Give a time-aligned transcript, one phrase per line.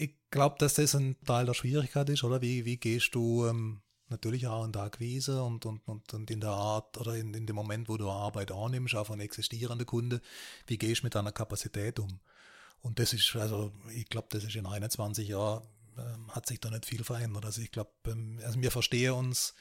[0.00, 2.40] ich glaube, dass das ein Teil der Schwierigkeit ist, oder?
[2.40, 6.40] Wie, wie gehst du ähm, natürlich auch in der Akquise und, und, und, und in
[6.40, 10.20] der Art oder in, in dem Moment, wo du Arbeit annimmst, auch von existierenden Kunden,
[10.66, 12.20] wie gehst du mit deiner Kapazität um?
[12.80, 15.62] Und das ist, also ich glaube, das ist in 21 Jahren,
[15.98, 17.44] ähm, hat sich da nicht viel verändert.
[17.44, 19.54] Also ich glaube, ähm, also wir verstehen uns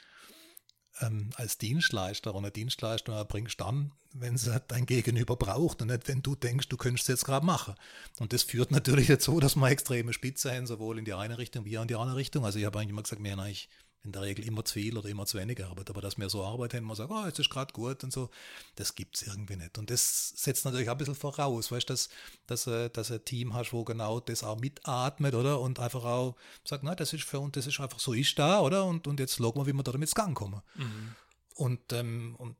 [1.01, 6.07] ähm, als Dienstleister und eine Dienstleistung erbringst dann, wenn es dein Gegenüber braucht und nicht,
[6.07, 7.75] wenn du denkst, du könntest es jetzt gerade machen.
[8.19, 11.65] Und das führt natürlich dazu, dass wir extreme Spitze haben, sowohl in die eine Richtung
[11.65, 12.45] wie auch in die andere Richtung.
[12.45, 13.69] Also ich habe eigentlich immer gesagt, wir haben eigentlich
[14.03, 15.89] in der Regel immer zu viel oder immer zu wenig Arbeit.
[15.89, 18.29] Aber dass wir so arbeiten, man sagt, oh, jetzt ist gerade gut und so,
[18.75, 19.77] das gibt es irgendwie nicht.
[19.77, 22.09] Und das setzt natürlich auch ein bisschen voraus, weißt du, dass,
[22.47, 25.59] dass, äh, dass ein Team hast, wo genau das auch mitatmet, oder?
[25.59, 28.61] Und einfach auch sagt, nein, das ist für uns, das ist einfach so ist da,
[28.61, 28.85] oder?
[28.85, 30.61] Und, und jetzt schauen wir, wie wir da damit ins Gang kommen.
[30.75, 31.15] Mhm.
[31.55, 32.55] Und, ähm, und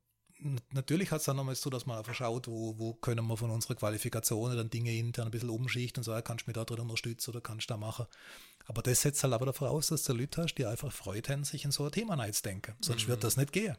[0.72, 3.50] natürlich hat es dann nochmal so, dass man einfach schaut, wo, wo können wir von
[3.50, 6.80] unserer Qualifikation dann Dinge intern ein bisschen umschichten und sagen, kannst du mich da drin
[6.80, 8.06] unterstützen oder kannst du da machen.
[8.70, 11.44] Aber das setzt halt aber davon aus, dass du Leute hast, die einfach Freude haben,
[11.44, 12.76] sich in so ein Thema reinzudenken.
[12.82, 13.08] Sonst mhm.
[13.10, 13.76] wird das nicht gehen.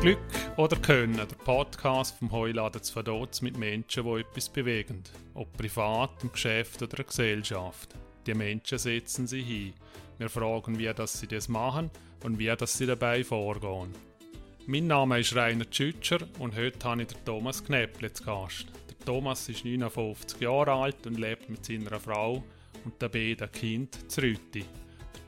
[0.00, 0.18] Glück
[0.56, 5.02] oder Können, der Podcast vom Heuladen zu Verdotz mit Menschen, die etwas bewegen.
[5.34, 7.96] Ob privat, im Geschäft oder in der Gesellschaft.
[8.24, 9.74] Die Menschen setzen sie hin.
[10.22, 11.90] Wir fragen, wie das sie das machen
[12.22, 13.92] und wie das sie dabei vorgehen.
[14.68, 18.66] Mein Name ist Rainer Tschütscher und heute habe ich den Thomas Knäpple zu Gast.
[18.88, 22.44] Der Thomas ist 59 Jahre alt und lebt mit seiner Frau
[22.84, 24.64] und den beiden Kind zu Rüti.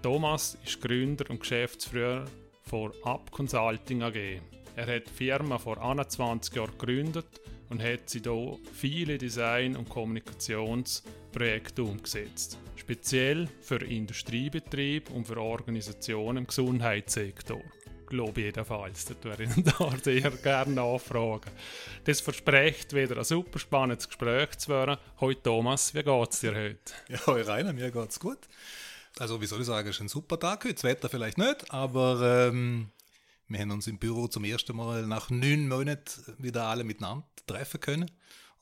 [0.00, 2.26] Thomas ist Gründer und Geschäftsführer
[2.62, 4.40] von Up Consulting AG.
[4.76, 9.88] Er hat die Firma vor 21 Jahren gegründet und hat sie hier viele Design- und
[9.88, 12.58] Kommunikationsprojekte umgesetzt.
[12.84, 17.62] Speziell für Industriebetrieb und für Organisationen im Gesundheitssektor.
[18.04, 19.06] Glaube jedenfalls.
[19.06, 21.50] Das würde ich da sehr gerne nachfragen.
[22.04, 24.98] Das verspricht wieder ein super spannendes Gespräch zu werden.
[25.18, 26.92] Hoi Thomas, wie geht es dir heute?
[27.08, 28.40] Ja, hoi Rainer, mir geht es gut.
[29.18, 30.74] Also, wie soll ich sagen, es ist ein super Tag heute.
[30.74, 32.90] Das Wetter vielleicht nicht, aber ähm,
[33.48, 37.80] wir haben uns im Büro zum ersten Mal nach neun Monaten wieder alle miteinander treffen
[37.80, 38.10] können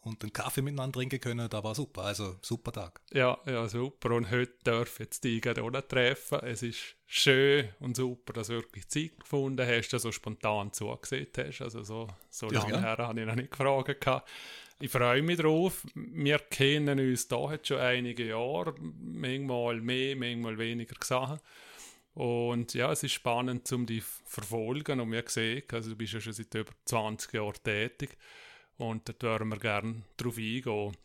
[0.03, 1.49] und einen Kaffee miteinander trinken können.
[1.49, 2.03] Da war super.
[2.03, 3.01] Also super Tag.
[3.13, 4.11] Ja, ja, super.
[4.11, 6.41] Und heute darf ich jetzt dich auch treffen.
[6.43, 10.73] Es ist schön und super, dass du wirklich Zeit gefunden hast, dass du so spontan
[10.73, 11.63] zugesehen hast.
[11.63, 12.81] Also so, so ja, lange ja.
[12.81, 14.29] her habe ich noch nicht gefragt.
[14.81, 15.87] Ich freue mich drauf.
[15.95, 18.75] Wir kennen uns da jetzt schon einige Jahre.
[18.81, 21.41] Manchmal mehr, manchmal weniger gesagt.
[22.15, 24.99] Und ja, es ist spannend, um dich zu verfolgen.
[24.99, 28.19] Und wir sehen, also du bist ja schon seit über 20 Jahren tätig.
[28.83, 30.97] Und da würden wir gerne darauf eingehen.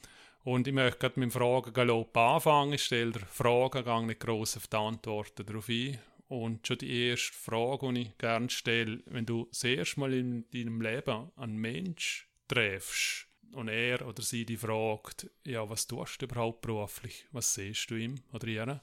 [0.43, 2.73] Und ich möchte gerade mit dem Fragengalopp anfangen.
[2.73, 5.99] Ich stelle dir Fragen, gehe nicht gross auf die Antworten darauf ein.
[6.27, 10.49] Und schon die erste Frage, die ich gerne stelle, wenn du das erste Mal in
[10.51, 16.25] deinem Leben einen Mensch triffst und er oder sie dich fragt, ja, was tust du
[16.25, 17.27] überhaupt beruflich?
[17.31, 18.81] Was siehst du ihm oder ihr?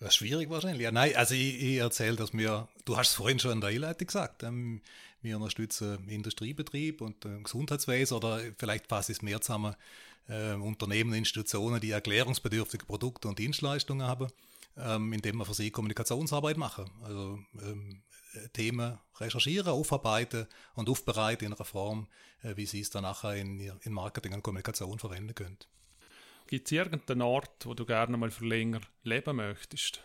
[0.00, 0.82] Das ist schwierig wahrscheinlich.
[0.82, 3.68] Ja, nein, also ich, ich erzähle, dass wir, du hast es vorhin schon in der
[3.68, 4.80] Einleitung gesagt, ähm,
[5.20, 9.76] wir unterstützen Industriebetrieb und äh, Gesundheitswesen oder vielleicht ich es mehr zusammen,
[10.28, 14.28] äh, Unternehmen, Institutionen, die erklärungsbedürftige Produkte und Dienstleistungen haben,
[14.78, 16.90] ähm, indem wir für sie Kommunikationsarbeit machen.
[17.02, 18.02] Also ähm,
[18.54, 22.06] Themen recherchieren, aufarbeiten und aufbereiten in einer Form,
[22.42, 25.58] äh, wie sie es dann nachher in, in Marketing und Kommunikation verwenden können.
[26.50, 30.00] Gibt es irgendeinen Ort, wo du gerne mal für länger leben möchtest?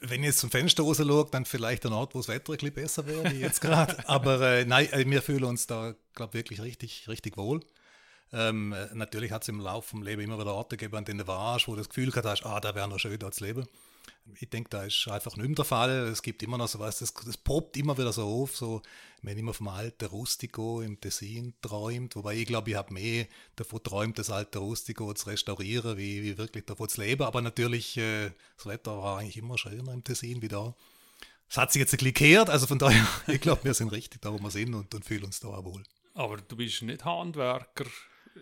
[0.00, 2.58] Wenn ich jetzt zum Fenster raus schaue, dann vielleicht ein Ort, wo das Wetter ein
[2.58, 3.96] bisschen besser wäre, wie jetzt gerade.
[4.08, 7.58] Aber äh, nein, äh, wir fühlen uns da, glaube ich, wirklich richtig, richtig wohl.
[8.32, 11.18] Ähm, äh, natürlich hat es im Laufe des Lebens immer wieder Orte gegeben, an denen
[11.18, 13.44] du warst, wo du das Gefühl gehabt hast, ah, da wäre noch schön, da zu
[13.44, 13.66] leben.
[14.40, 15.90] Ich denke, da ist einfach nicht mehr der Fall.
[16.08, 18.82] Es gibt immer noch so was, das, das poppt immer wieder so auf, so,
[19.22, 23.82] wenn immer vom alten Rustico im Tessin träumt, wobei ich glaube, ich habe mehr davon
[23.82, 27.22] träumt, das alte Rustico zu restaurieren, wie, wie wirklich davon zu leben.
[27.22, 30.74] Aber natürlich, äh, das Wetter war eigentlich immer schöner im Tessin wie da.
[31.48, 34.22] Es hat sich jetzt ein bisschen gekehrt, also von daher, ich glaube, wir sind richtig
[34.22, 35.82] da, wo wir sind und, und fühlen uns da auch wohl.
[36.14, 37.86] Aber du bist nicht Handwerker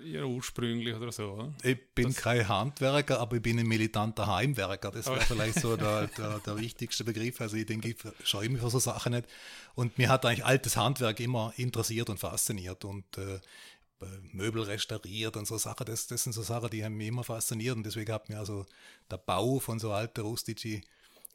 [0.05, 1.33] ja, ursprünglich oder so.
[1.33, 1.53] Oder?
[1.63, 4.91] Ich bin das kein Handwerker, aber ich bin ein militanter Heimwerker.
[4.91, 7.41] Das wäre vielleicht so der, der, der, wichtigste Begriff.
[7.41, 7.97] Also ich denke, ich
[8.27, 9.29] scheue mich für so Sachen nicht.
[9.75, 12.85] Und mir hat eigentlich altes Handwerk immer interessiert und fasziniert.
[12.85, 13.41] Und äh,
[14.33, 17.77] Möbel restauriert und so Sachen, das, das sind so Sachen, die haben mich immer fasziniert.
[17.77, 18.67] Und deswegen hat mir also
[19.11, 20.83] der Bau von so alten Rustici,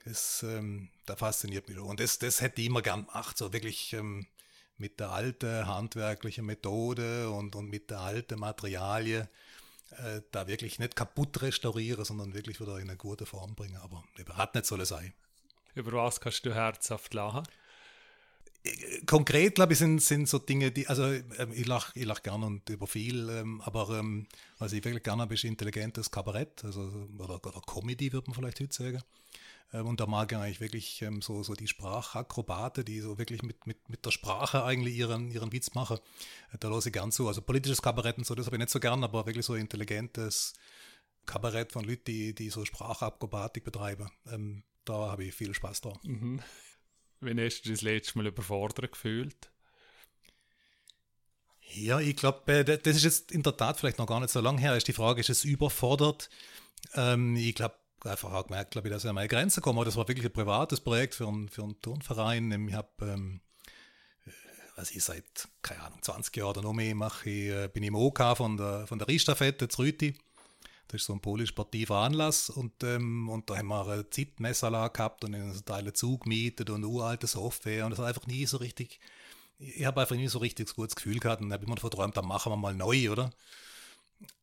[0.06, 1.88] das, ähm, da fasziniert mich schon.
[1.88, 4.28] Und das, das hätte ich immer gern gemacht, so wirklich ähm,
[4.80, 9.28] mit der alten handwerklichen Methode und, und mit der alten Materialien
[9.92, 13.78] äh, da wirklich nicht kaputt restaurieren, sondern wirklich wieder in eine gute Form bringen.
[13.78, 15.14] Aber eben, hat nicht sollen sein.
[15.76, 17.44] Über was kannst du herzhaft lachen?
[19.06, 22.46] Konkret, glaube ich, sind, sind so Dinge, die, also ähm, ich lache ich lach gerne
[22.46, 24.28] und über viel, ähm, aber ähm,
[24.58, 28.60] was ich wirklich gerne habe, ist intelligentes Kabarett, also, oder, oder Comedy, würde man vielleicht
[28.60, 29.02] heute sagen.
[29.74, 33.44] Ähm, und da mag ich eigentlich wirklich ähm, so, so die Sprachakrobate, die so wirklich
[33.44, 35.98] mit, mit, mit der Sprache eigentlich ihren, ihren Witz machen.
[36.52, 37.28] Äh, da lasse ich gern zu.
[37.28, 40.54] Also politisches Kabarett und so, das habe ich nicht so gern, aber wirklich so intelligentes
[41.26, 44.10] Kabarett von Leuten, die, die so Sprachakrobatik betreiben.
[44.28, 46.00] Ähm, da habe ich viel Spaß dran.
[46.04, 46.42] Mhm.
[47.22, 49.52] Wann hast du das letzte Mal überfordert gefühlt?
[51.72, 54.40] Ja, ich glaube, äh, das ist jetzt in der Tat vielleicht noch gar nicht so
[54.40, 54.76] lange her.
[54.76, 56.30] Ist die Frage, ist es überfordert?
[56.96, 57.76] Ähm, ich glaube,
[58.06, 59.86] einfach auch gemerkt, glaube ich, dass ich an meine Grenze komme.
[59.86, 62.68] Das war wirklich ein privates Projekt für einen, für einen Turnverein.
[62.68, 63.42] Ich habe, ähm,
[64.26, 64.32] äh,
[64.76, 67.90] was ich seit, keine Ahnung, 20 Jahren oder noch mehr mache, ich, äh, bin ich
[67.90, 70.16] im OK von der, von der Riestafette zu Rüti.
[70.88, 75.24] Das ist so ein polisportiver Anlass und, ähm, und da haben wir eine Zeitmessanlage gehabt
[75.24, 79.00] und einen Teil Zug gemietet und uralte Software und das hat einfach nie so richtig,
[79.60, 82.52] ich habe einfach nie so richtig gutes Gefühl gehabt und habe immer verträumt, dann machen
[82.52, 83.30] wir mal neu, oder?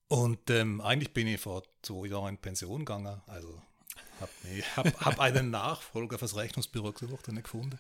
[0.09, 3.21] Und ähm, eigentlich bin ich vor zwei Jahren in Pension gegangen.
[3.27, 3.61] Also
[4.21, 4.33] habe
[4.77, 7.79] hab, hab einen Nachfolger fürs Rechnungsbüro gesucht und nicht gefunden.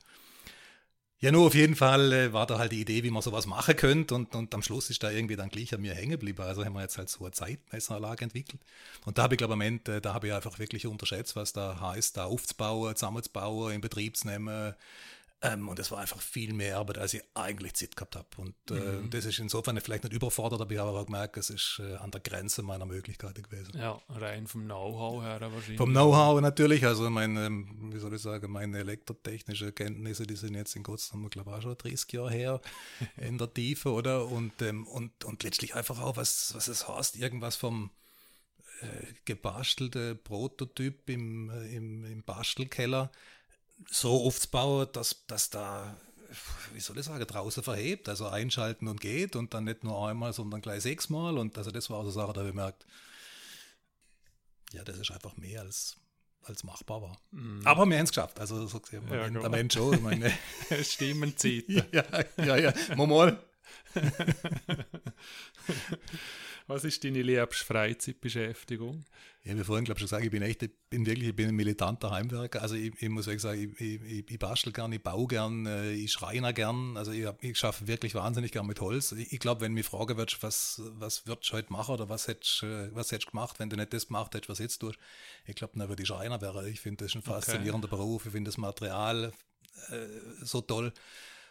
[1.19, 3.75] Ja, nur auf jeden Fall äh, war da halt die Idee, wie man sowas machen
[3.75, 6.43] könnte und, und am Schluss ist da irgendwie dann gleich an mir hängen geblieben.
[6.43, 8.61] Also haben wir jetzt halt so eine Zeitmessanlage entwickelt.
[9.07, 11.55] Und da habe ich, glaube ich, Moment, äh, da habe ich einfach wirklich unterschätzt, was
[11.55, 14.75] da heißt, da aufzubauen, zusammenzubauen, in Betrieb zu nehmen,
[15.53, 18.27] ähm, und es war einfach viel mehr Arbeit, als ich eigentlich Zeit gehabt habe.
[18.37, 19.11] Und äh, mhm.
[19.11, 22.11] das ist insofern vielleicht nicht überfordert, aber ich habe auch gemerkt, es ist äh, an
[22.11, 23.73] der Grenze meiner Möglichkeiten gewesen.
[23.77, 25.79] Ja, rein vom Know-how her wahrscheinlich.
[25.79, 30.55] Vom Know-how natürlich, also meine, ähm, wie soll ich sagen, meine elektrotechnischen Kenntnisse, die sind
[30.55, 32.61] jetzt in Gottsdam, glaube ich, auch schon 30 Jahre her
[33.17, 34.27] in der Tiefe, oder?
[34.27, 37.91] Und, ähm, und, und letztlich einfach auch, was, was es heißt, irgendwas vom
[38.81, 43.11] äh, gebastelte Prototyp im, äh, im, im Bastelkeller
[43.89, 45.97] so aufzubauen, dass, dass da,
[46.73, 50.33] wie soll ich sagen, draußen verhebt, also einschalten und geht und dann nicht nur einmal,
[50.33, 52.87] sondern gleich sechsmal und also das war so eine Sache, da habe ich gemerkt,
[54.73, 55.97] ja, das ist einfach mehr als,
[56.43, 57.19] als machbar war.
[57.31, 57.61] Mm.
[57.65, 60.33] Aber wir haben es geschafft, also so gesehen, ja, der Mensch schon, meine
[60.83, 61.65] Stimmenzeit.
[61.69, 61.85] ja,
[62.39, 63.39] ja, ja, mal mal.
[66.69, 69.05] Was ist deine liebste Freizeitbeschäftigung?
[69.43, 71.49] Ich habe vorhin, glaube ich, schon gesagt, ich bin echt, ich bin wirklich, ich bin
[71.49, 72.61] ein militanter Heimwerker.
[72.61, 75.93] Also ich, ich muss wirklich sagen, ich, ich, ich bastel gern, ich baue gern, äh,
[75.93, 76.97] ich schreiner gern.
[76.97, 79.13] Also ich, ich schaffe wirklich wahnsinnig gern mit Holz.
[79.13, 82.27] Ich, ich glaube, wenn mich fragen würdest, was, was würdest du heute machen oder was
[82.27, 84.99] hättest, äh, was hättest du gemacht, wenn du nicht das gemacht hättest, was jetzt tust,
[85.45, 86.69] ich glaube, dann würde ich Schreiner wäre.
[86.69, 87.97] Ich finde das ein faszinierender okay.
[87.97, 88.27] Beruf.
[88.27, 89.33] Ich finde das Material
[89.91, 90.07] äh,
[90.43, 90.93] so toll.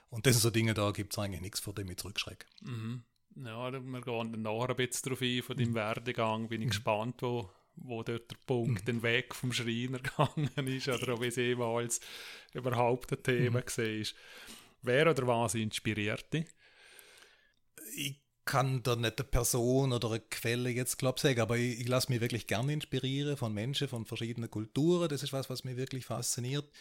[0.09, 2.45] Und das sind so Dinge, da gibt es eigentlich nichts, vor dem ich zurückschrecke.
[2.61, 3.03] Mhm.
[3.35, 5.75] Ja, wir gehen dann nachher ein bisschen darauf ein, von deinem mhm.
[5.75, 6.47] Werdegang.
[6.47, 6.71] Bin ich mhm.
[6.71, 8.85] gespannt, wo, wo dort der Punkt mhm.
[8.85, 11.99] den Weg vom Schreiner gegangen ist oder ob es jemals
[12.53, 13.65] überhaupt ein Thema mhm.
[13.65, 14.05] war.
[14.81, 16.45] Wer oder was inspiriert dich?
[17.95, 21.81] Ich kann da nicht eine Person oder eine Quelle jetzt, glaube ich, sagen, aber ich,
[21.81, 25.09] ich lasse mich wirklich gerne inspirieren von Menschen, von verschiedenen Kulturen.
[25.09, 26.71] Das ist was, was mich wirklich fasziniert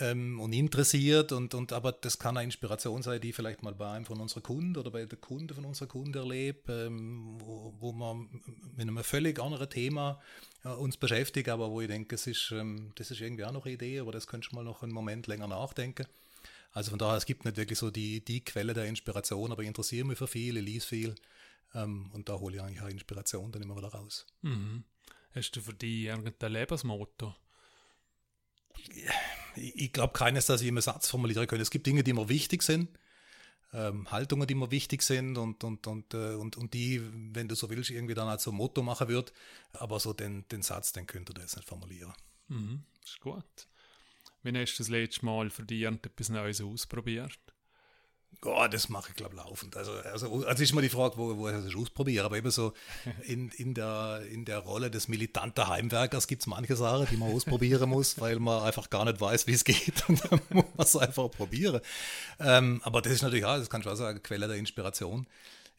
[0.00, 3.90] ähm, und interessiert und, und aber das kann eine Inspiration sein, die vielleicht mal bei
[3.90, 7.92] einem von unseren Kunden oder bei der Kunde von unserer Kunde erlebt, ähm, wo, wo
[7.92, 8.28] man
[8.76, 10.20] mit einem völlig anderen Thema
[10.64, 13.66] äh, uns beschäftigt, aber wo ich denke, es ist, ähm, das ist irgendwie auch noch
[13.66, 16.06] eine Idee, aber das könnte ich mal noch einen Moment länger nachdenken.
[16.72, 19.68] Also von daher, es gibt nicht wirklich so die, die Quelle der Inspiration, aber ich
[19.68, 21.14] interessiere mich für viel, ich lese viel
[21.74, 24.26] ähm, und da hole ich eigentlich auch Inspiration dann immer wieder raus.
[24.40, 24.84] Mhm.
[25.34, 27.34] Hast du für dich irgendein Lebensmotto?
[29.56, 31.60] Ich glaube keines, dass ich immer Satz formulieren kann.
[31.60, 32.88] Es gibt Dinge, die mir wichtig sind,
[33.72, 37.02] ähm, Haltungen, die mir wichtig sind und, und, und, äh, und, und die,
[37.34, 39.32] wenn du so willst, irgendwie dann als so Motto machen wird.
[39.72, 42.12] Aber so den, den Satz, den könnte ihr jetzt nicht formulieren.
[42.48, 43.68] Mhm, ist gut.
[44.42, 47.38] Wann hast du das letzte Mal dich etwas Neues ausprobiert?
[48.44, 49.76] Oh, das mache ich, glaube ich, laufend.
[49.76, 52.24] Also, also, also ist mal die Frage, wo, wo ich das ausprobiere.
[52.24, 52.72] Aber eben so
[53.26, 57.32] in, in, der, in der Rolle des militanten Heimwerkers gibt es manche Sachen, die man
[57.34, 60.04] ausprobieren muss, weil man einfach gar nicht weiß, wie es geht.
[60.08, 61.80] Und dann muss man es einfach probieren.
[62.40, 65.26] Ähm, aber das ist natürlich auch, das kann ich auch sagen, Quelle der Inspiration.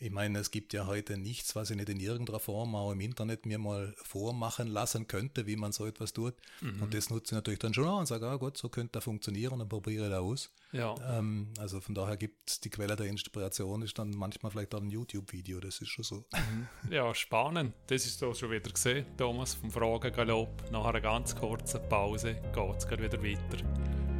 [0.03, 2.99] Ich meine, es gibt ja heute nichts, was ich nicht in irgendeiner Form auch im
[2.99, 6.33] Internet mir mal vormachen lassen könnte, wie man so etwas tut.
[6.59, 6.83] Mhm.
[6.83, 9.05] Und das nutze ich natürlich dann schon auch und sage, ah gut, so könnte das
[9.05, 10.51] funktionieren, dann probiere ich das aus.
[10.73, 10.93] Ja.
[11.09, 14.81] Ähm, also von daher gibt es die Quelle der Inspiration, ist dann manchmal vielleicht auch
[14.81, 16.25] ein YouTube-Video, das ist schon so.
[16.33, 16.67] Mhm.
[16.91, 17.73] Ja, spannend.
[17.87, 20.69] Das ist so schon wieder gesehen, Thomas, vom Fragengalopp.
[20.69, 24.12] Nach einer ganz kurzen Pause geht es wieder weiter.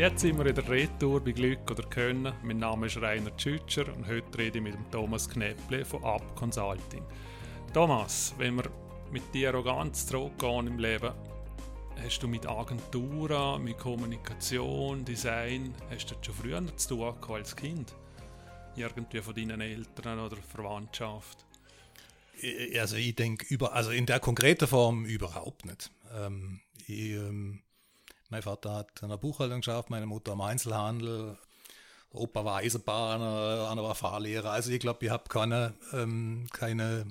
[0.00, 2.32] Jetzt sind wir in der Retour bei Glück oder Können.
[2.42, 6.34] Mein Name ist Rainer Tschütscher und heute rede ich mit dem Thomas Knepple von Up
[6.36, 7.04] Consulting.
[7.74, 8.70] Thomas, wenn wir
[9.12, 11.12] mit dir auch ganz zurückgehen im Leben,
[12.02, 17.54] hast du mit Agenturen, mit Kommunikation, Design, hast du das schon früher zu tun als
[17.54, 17.94] Kind?
[18.76, 21.44] Irgendwie von deinen Eltern oder Verwandtschaft?
[22.78, 25.90] Also ich denke, also in der konkreten Form überhaupt nicht.
[26.16, 27.60] Ähm, ich, ähm,
[28.30, 31.36] mein Vater hat eine Buchhaltung geschafft, meine Mutter am Einzelhandel,
[32.12, 34.50] Opa war Eisenbahner, Anna war Fahrlehrer.
[34.50, 37.06] Also ich glaube, ich habe keine, ähm, keine,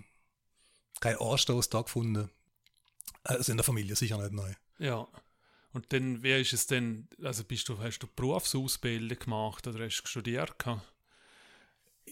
[1.00, 2.30] kein Anstoß da gefunden.
[3.24, 4.54] Also in der Familie sicher nicht neu.
[4.78, 5.08] Ja.
[5.72, 10.02] Und dann, wie ist es denn, also bist du, hast du Berufsausbildung gemacht oder hast
[10.02, 10.54] du studiert?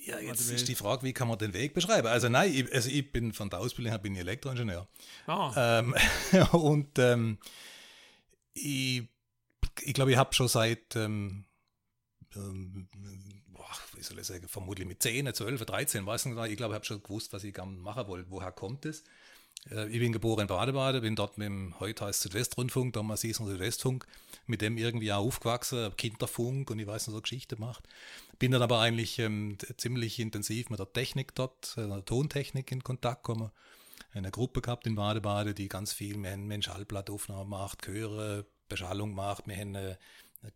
[0.06, 2.08] Ja, jetzt ist die Frage, wie kann man den Weg beschreiben?
[2.08, 4.88] Also nein, ich, also ich bin von der Ausbildung her bin ich Elektroingenieur.
[5.26, 5.80] Ah.
[5.80, 5.96] Ähm,
[6.52, 7.40] und ähm,
[8.58, 9.08] ich,
[9.82, 11.46] ich glaube, ich habe schon seit, ähm,
[12.36, 12.88] ähm,
[13.94, 16.76] wie soll ich sagen, vermutlich mit 10, 12, 13, weiß nicht genau, ich glaube, ich
[16.76, 18.30] habe schon gewusst, was ich gerne machen wollte.
[18.30, 19.04] Woher kommt es?
[19.72, 23.40] Äh, ich bin geboren in Badebade, bin dort mit dem, heute heißt Südwestrundfunk, damals hieß
[23.40, 24.06] es Südwestfunk,
[24.46, 27.88] mit dem irgendwie auch aufgewachsen, Kinderfunk und ich weiß noch so Geschichte gemacht.
[28.40, 32.84] Bin dann aber eigentlich ähm, ziemlich intensiv mit der Technik dort, äh, der Tontechnik in
[32.84, 33.52] Kontakt gekommen.
[34.14, 39.44] Eine Gruppe gehabt in Badebade, die ganz viel, wir haben Schallplattaufnahmen gemacht, Chöre, Beschallung gemacht,
[39.46, 39.98] wir haben eine,
[40.42, 40.52] eine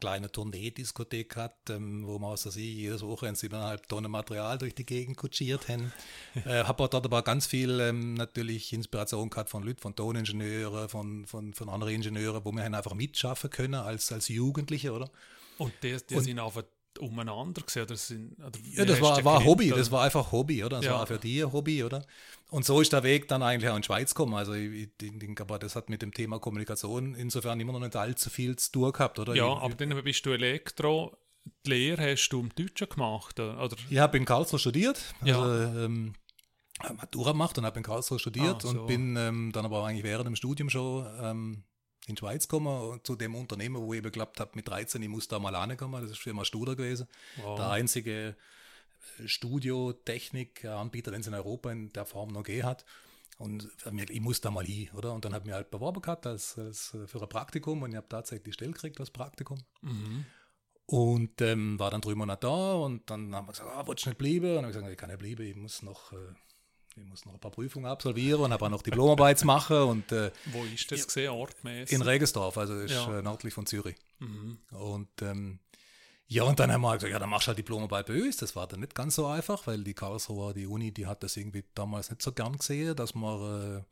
[0.00, 4.74] kleine Tournee-Diskothek gehabt, ähm, wo wir aus der See jedes Wochenende siebeneinhalb Tonnen Material durch
[4.74, 5.92] die Gegend kutschiert haben.
[6.44, 11.26] äh, habe dort aber ganz viel ähm, natürlich Inspiration gehabt von Leuten, von Toningenieuren, von,
[11.26, 15.10] von, von anderen Ingenieuren, wo wir einfach mitschaffen können als, als Jugendliche, oder?
[15.58, 16.64] Und die, und, sind einfach
[17.00, 17.82] umeinander gesehen?
[17.82, 20.76] Oder sind, oder ja, das war, war Hobby, das war einfach Hobby, oder?
[20.76, 20.92] Das ja.
[20.92, 22.04] war für die ein Hobby, oder?
[22.50, 24.34] Und so ist der Weg dann eigentlich auch in die Schweiz gekommen.
[24.34, 27.96] Also ich, ich denke aber, das hat mit dem Thema Kommunikation insofern immer noch nicht
[27.96, 29.34] allzu viel zu tun gehabt, oder?
[29.34, 31.16] Ja, ich, aber dann bist du Elektro,
[31.66, 33.76] die Lehre hast du im Deutschen gemacht, oder?
[33.88, 35.84] Ich habe in Karlsruhe studiert, also ja.
[35.84, 36.14] ähm,
[36.96, 38.68] Matura gemacht und habe in Karlsruhe studiert ah, so.
[38.68, 41.62] und bin ähm, dann aber eigentlich während dem Studium schon ähm,
[42.10, 45.28] in die Schweiz gekommen, zu dem Unternehmen, wo ich geglaubt habe, mit 13, ich muss
[45.28, 46.02] da mal ankommen.
[46.02, 47.06] Das ist Firma Studer gewesen.
[47.36, 47.56] Wow.
[47.56, 48.36] Der einzige
[49.18, 52.84] äh, Studiotechnik-Anbieter, den es in Europa in der Form noch gegeben hat.
[53.38, 53.70] Und
[54.10, 55.14] ich muss da mal hin, oder?
[55.14, 57.90] Und dann habe ich mich halt beworben gehabt als, als äh, für ein Praktikum und
[57.90, 59.58] ich habe tatsächlich die Stelle gekriegt als Praktikum.
[59.80, 60.26] Mhm.
[60.84, 64.10] Und ähm, war dann drei Monate da und dann haben wir gesagt, ah, willst du
[64.10, 64.56] nicht bleiben?
[64.56, 66.16] Und dann habe ich gesagt, ich kann nicht bleiben, ich muss noch äh,
[66.96, 69.76] ich muss noch ein paar Prüfungen absolvieren und habe auch noch Diplomarbeit machen.
[69.76, 71.94] Und, äh, Wo ist das gesehen, ortmäßig?
[71.94, 73.18] In Regensdorf, also das ist ja.
[73.18, 73.96] äh, nördlich von Zürich.
[74.18, 74.58] Mhm.
[74.72, 75.60] Und ähm,
[76.32, 78.36] ja, und dann haben wir gesagt, ja, dann machst du halt Diplomarbeit bei uns.
[78.36, 81.36] Das war dann nicht ganz so einfach, weil die Karlsruher, die Uni, die hat das
[81.36, 83.82] irgendwie damals nicht so gern gesehen, dass man, äh,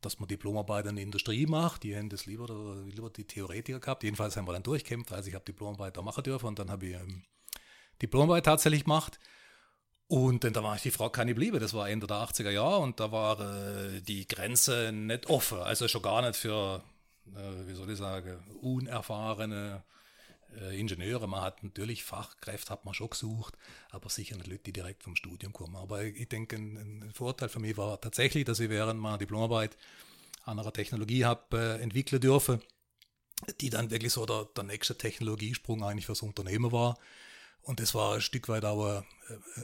[0.00, 1.82] dass man Diplomarbeit in der Industrie macht.
[1.82, 4.04] Die haben das lieber, lieber die Theoretiker gehabt.
[4.04, 5.12] Jedenfalls haben wir dann durchkämpft.
[5.12, 7.24] Also ich habe Diplomarbeit da machen dürfen und dann habe ich ähm,
[8.00, 9.18] Diplomarbeit tatsächlich gemacht.
[10.08, 12.78] Und dann da war ich die Frau ich bleiben, das war Ende der 80er Jahre
[12.78, 16.82] und da war äh, die Grenze nicht offen, also schon gar nicht für,
[17.34, 19.82] äh, wie soll ich sagen, unerfahrene
[20.60, 21.26] äh, Ingenieure.
[21.28, 23.56] Man hat natürlich Fachkräfte, hat man schon gesucht,
[23.90, 25.76] aber sicher nicht Leute, die direkt vom Studium kommen.
[25.76, 29.18] Aber ich, ich denke, ein, ein, Vorteil für mich war tatsächlich, dass ich während meiner
[29.18, 29.76] Diplomarbeit
[30.44, 32.60] an einer Technologie habe äh, entwickeln dürfen,
[33.60, 36.98] die dann wirklich so der, der nächste Technologiesprung eigentlich fürs Unternehmen war
[37.64, 39.04] und das war ein Stück weit auch ein,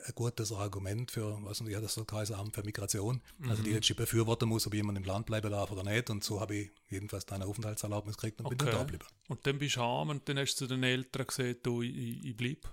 [0.06, 3.20] ein gutes Argument für, was wir das haben, für Migration.
[3.38, 3.50] Mhm.
[3.50, 3.76] Also die mhm.
[3.76, 6.08] jetzt befürworten muss, ob jemand im Land bleiben darf oder nicht.
[6.10, 8.56] Und so habe ich jedenfalls eine Aufenthaltserlaubnis gekriegt und okay.
[8.56, 9.06] bin dann da geblieben.
[9.28, 12.24] Und dann bist du heim und dann hast du zu den Eltern gesagt, du, ich,
[12.24, 12.68] ich bleibe?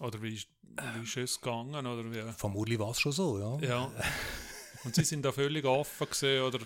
[0.00, 1.86] Oder wie, wie ist es gegangen?
[1.86, 2.32] Oder wie?
[2.32, 3.68] Vermutlich war es schon so, ja.
[3.68, 3.92] Ja.
[4.84, 6.60] Und sie sind da völlig offen gesehen oder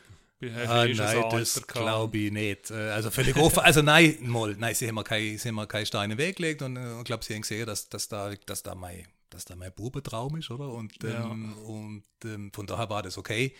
[0.66, 0.96] Ah, nein,
[1.30, 2.70] das glaube ich nicht.
[2.70, 3.60] Äh, also völlig offen.
[3.60, 6.76] Also nein, mal, nein, sie haben mir keine, sie haben mir keine Steine weggelegt und
[6.76, 9.72] äh, ich glaube, sie haben gesehen, dass, dass, da, dass, da mein, dass da mein
[9.72, 10.68] Bubentraum ist, oder?
[10.68, 11.24] Und, ja.
[11.24, 13.54] ähm, und ähm, von daher war das okay.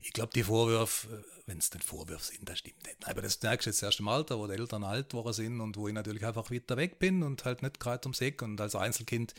[0.00, 3.06] Ich glaube, die Vorwürfe, äh, wenn es nicht Vorwürfe sind, das stimmt nicht.
[3.06, 5.76] Aber das merkst du jetzt erst im Alter, wo die Eltern alt geworden sind und
[5.76, 8.42] wo ich natürlich einfach weiter weg bin und halt nicht gerade ums Eck.
[8.42, 9.34] Und als Einzelkind,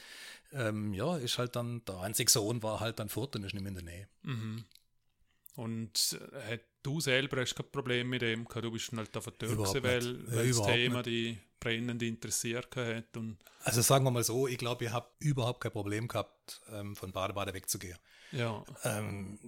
[0.53, 3.63] ähm, ja, ist halt dann, der einzige Sohn war halt dann fort und ist nicht
[3.63, 4.07] mehr in der Nähe.
[4.23, 4.63] Mhm.
[5.55, 9.37] Und äh, du selber hast kein Problem mit dem gehabt, du bist halt auf der
[9.37, 11.05] Tür weil, weil das Thema nicht.
[11.07, 13.17] die brennend interessiert hat.
[13.17, 16.95] Und also sagen wir mal so, ich glaube, ich habe überhaupt kein Problem gehabt, ähm,
[16.95, 17.97] von Badebade wegzugehen.
[18.31, 18.63] Ja.
[18.83, 19.39] Ähm,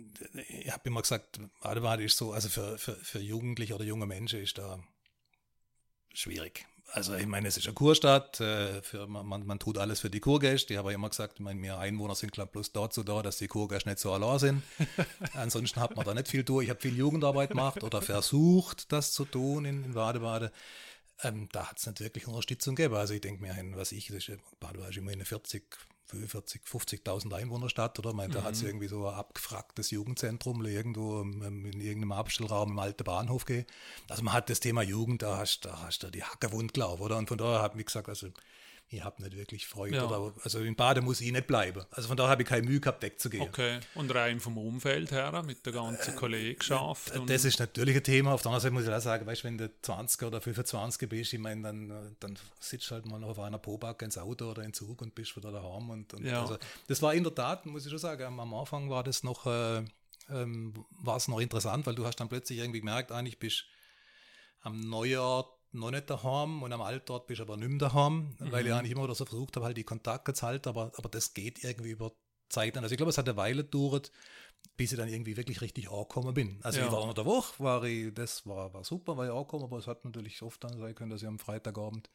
[0.49, 4.41] ich habe immer gesagt, Badebade ist so, also für, für, für Jugendliche oder junge Menschen
[4.41, 4.79] ist da
[6.13, 10.09] schwierig also ich meine, es ist eine Kurstadt, äh, für, man, man tut alles für
[10.09, 10.73] die Kurgäste.
[10.73, 13.47] Ich habe ja immer gesagt, meine, wir Einwohner sind glaube bloß dazu da, dass die
[13.47, 14.63] Kurgäste nicht so allein sind.
[15.33, 16.65] Ansonsten hat man da nicht viel durch.
[16.65, 20.51] Ich habe viel Jugendarbeit gemacht oder versucht, das zu tun in, in Badebade.
[21.23, 22.95] ähm, da hat es nicht wirklich Unterstützung gegeben.
[22.95, 25.63] Also ich denke mir, was ich, das ist, Padua ist immer eine 40,
[26.07, 28.13] 45, 50.000 Einwohnerstadt, oder?
[28.13, 28.67] meine, da hat es mhm.
[28.67, 33.67] irgendwie so ein abgefragtes Jugendzentrum irgendwo in irgendeinem Abstellraum im alten Bahnhof gegeben.
[34.09, 37.01] Also man hat das Thema Jugend, da hast, da hast du die Hacke wund gelaufen,
[37.01, 37.17] oder?
[37.17, 38.27] Und von daher habe ich gesagt, also
[38.89, 39.97] ich habe nicht wirklich Freude.
[39.97, 40.05] Ja.
[40.05, 41.83] Oder, also in Baden muss ich nicht bleiben.
[41.91, 43.43] Also von daher habe ich keine Mühe gehabt, wegzugehen.
[43.43, 47.13] Okay, und rein vom Umfeld her, mit der ganzen äh, Kollegschaft?
[47.13, 48.33] Äh, das ist natürlich ein Thema.
[48.33, 51.33] Auf der anderen Seite muss ich auch sagen, weißt, wenn du 20 oder 25 bist,
[51.33, 54.63] ich meine, dann, dann sitzt du halt mal noch auf einer Pobacke ins Auto oder
[54.63, 55.89] in Zug und bist wieder daheim.
[55.89, 56.41] Und, und ja.
[56.41, 59.45] also, das war in der Tat, muss ich schon sagen, am Anfang war das noch,
[59.47, 59.83] äh,
[60.29, 63.65] ähm, war es noch interessant, weil du hast dann plötzlich irgendwie gemerkt, eigentlich bist
[64.61, 68.51] am Neujahr noch nicht daheim und am Altort bist du aber nicht mehr daheim, mhm.
[68.51, 71.09] weil ich eigentlich immer wieder so versucht habe, halt die Kontakte zu halten, aber, aber
[71.09, 72.11] das geht irgendwie über
[72.49, 72.77] Zeit.
[72.77, 74.11] Also ich glaube, es hat eine Weile gedauert,
[74.75, 76.59] bis ich dann irgendwie wirklich richtig angekommen bin.
[76.63, 76.85] Also ja.
[76.85, 79.77] ich war unter der Woche, war ich, das war, war super, war ich angekommen, aber
[79.77, 82.09] es hat natürlich oft dann sein können, dass ich am Freitagabend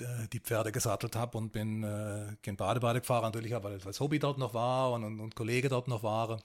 [0.00, 4.00] äh, die Pferde gesattelt habe und bin äh, gen Badebade gefahren, natürlich auch, weil als
[4.00, 6.40] Hobby dort noch war und, und, und Kollege dort noch waren.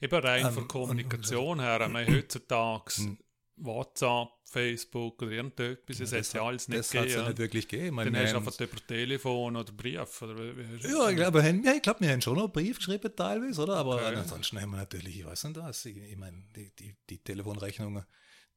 [0.00, 3.18] Eben rein ähm, von Kommunikation und, her, heutzutage hm.
[3.56, 7.66] WhatsApp, Facebook oder irgendetwas, das, das ja alles nicht Das hat es ja nicht wirklich
[7.66, 7.96] gegeben.
[7.96, 10.22] Dann hast du einfach über Telefon oder Brief.
[10.22, 10.36] Oder
[10.82, 13.76] ja, ich glaube, ja, ich glaub, wir haben schon noch Brief geschrieben teilweise, oder?
[13.76, 14.16] Aber okay.
[14.16, 18.04] ansonsten haben wir natürlich, ich weiß nicht was, ich, ich meine, die, die, die Telefonrechnungen,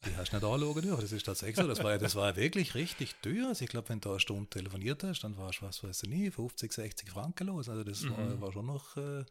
[0.05, 1.01] die hast du nicht anschauen dürfen.
[1.01, 1.67] Das ist tatsächlich so.
[1.67, 3.47] Das war, das war wirklich richtig teuer.
[3.47, 6.09] Also ich glaube, wenn du eine Stunde telefoniert hast, dann warst du, was weiß ich
[6.09, 7.67] nie, 50, 60 Franken los.
[7.67, 8.11] Also das mhm.
[8.15, 8.95] war, war schon noch...
[8.95, 9.25] Äh,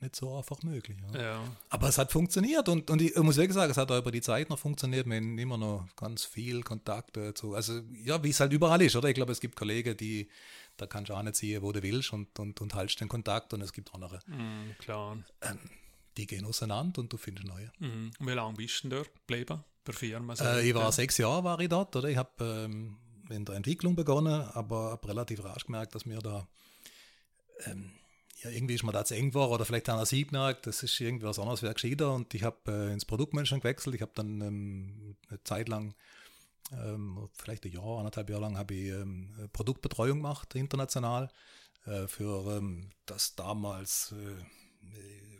[0.00, 0.98] nicht so einfach möglich.
[1.12, 1.20] Ja.
[1.20, 1.56] Ja.
[1.70, 4.20] Aber es hat funktioniert und, und ich muss wirklich sagen, es hat auch über die
[4.20, 5.06] Zeit noch funktioniert.
[5.06, 7.54] Wir haben immer noch ganz viel Kontakt dazu.
[7.54, 9.08] Also, ja, wie es halt überall ist, oder?
[9.08, 10.28] Ich glaube, es gibt Kollegen, die,
[10.76, 13.54] da kannst du auch nicht sehen, wo du willst und, und, und haltst den Kontakt
[13.54, 14.20] und es gibt andere.
[14.26, 15.18] Mm, klar.
[15.40, 15.58] Ähm,
[16.16, 17.70] die gehen auseinander und du findest neue.
[17.80, 19.64] Und wie lange bist du dort geblieben?
[19.84, 20.34] Per Firma?
[20.34, 22.08] Äh, ich war sechs Jahre war ich dort, oder?
[22.08, 22.96] Ich habe ähm,
[23.30, 26.46] in der Entwicklung begonnen, aber habe relativ rasch gemerkt, dass mir da
[27.66, 27.92] ähm,
[28.42, 31.00] ja, irgendwie ist mir da zu eng war oder vielleicht haben sie gemerkt, das ist
[31.00, 33.94] irgendwie was anderes wäre gescheiter und ich habe äh, ins Produktmanagement gewechselt.
[33.94, 35.94] Ich habe dann ähm, eine Zeit lang,
[36.72, 41.30] ähm, vielleicht ein Jahr, anderthalb Jahre lang, habe ich ähm, Produktbetreuung gemacht, international,
[41.86, 44.44] äh, für ähm, das damals äh,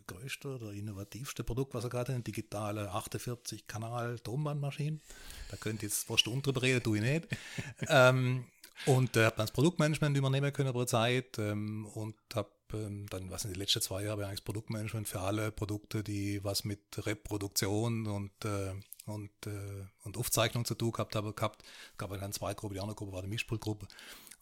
[0.06, 5.02] größte oder innovativste Produkt, was er gerade hat, digitale 48-Kanal-Tonbandmaschinen.
[5.50, 7.28] Da könnt ihr jetzt vor Stunden drüber reden, tue ich nicht.
[7.88, 8.44] ähm,
[8.87, 12.50] und äh, habe dann das Produktmanagement übernehmen können über Zeit ähm, und habe
[12.85, 16.43] ähm, dann, was in den letzten zwei Jahren, eigentlich das Produktmanagement für alle Produkte, die
[16.45, 18.73] was mit Reproduktion und, äh,
[19.07, 21.62] und, äh, und Aufzeichnung zu tun gehabt haben, gehabt.
[21.93, 23.87] Es gab dann zwei Gruppen, die andere Gruppe war die Mischpultgruppe.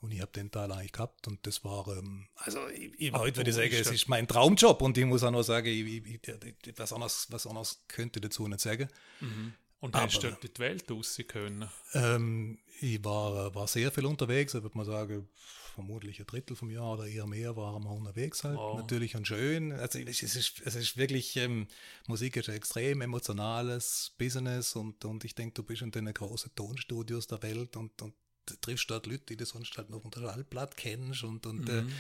[0.01, 3.39] Und ich habe den Teil eigentlich gehabt und das war, ähm, also ich, ich, heute
[3.39, 6.79] würde ich sagen, es ist mein Traumjob und ich muss auch noch sagen, ich, ich,
[6.79, 8.89] was, anderes, was anderes könnte ich dazu nicht sagen.
[9.21, 9.55] Mhm.
[9.81, 11.71] Und hast du die Welt aussehen können?
[11.95, 15.29] Ähm, ich war, war sehr viel unterwegs, ich würde mal sagen,
[15.75, 18.57] vermutlich ein Drittel vom Jahr oder eher mehr waren wir unterwegs halt.
[18.59, 18.77] Oh.
[18.77, 19.73] Natürlich und schön.
[19.73, 21.67] Also es ist, es ist wirklich, ähm,
[22.07, 26.55] Musik ist ein extrem emotionales Business und, und ich denke, du bist in den großen
[26.55, 28.15] Tonstudios der Welt und, und
[28.61, 31.83] triffst dort Leute, die du sonst halt noch unter der Schallplatte kennst und, und äh,
[31.83, 31.89] mhm.
[31.89, 31.93] äh,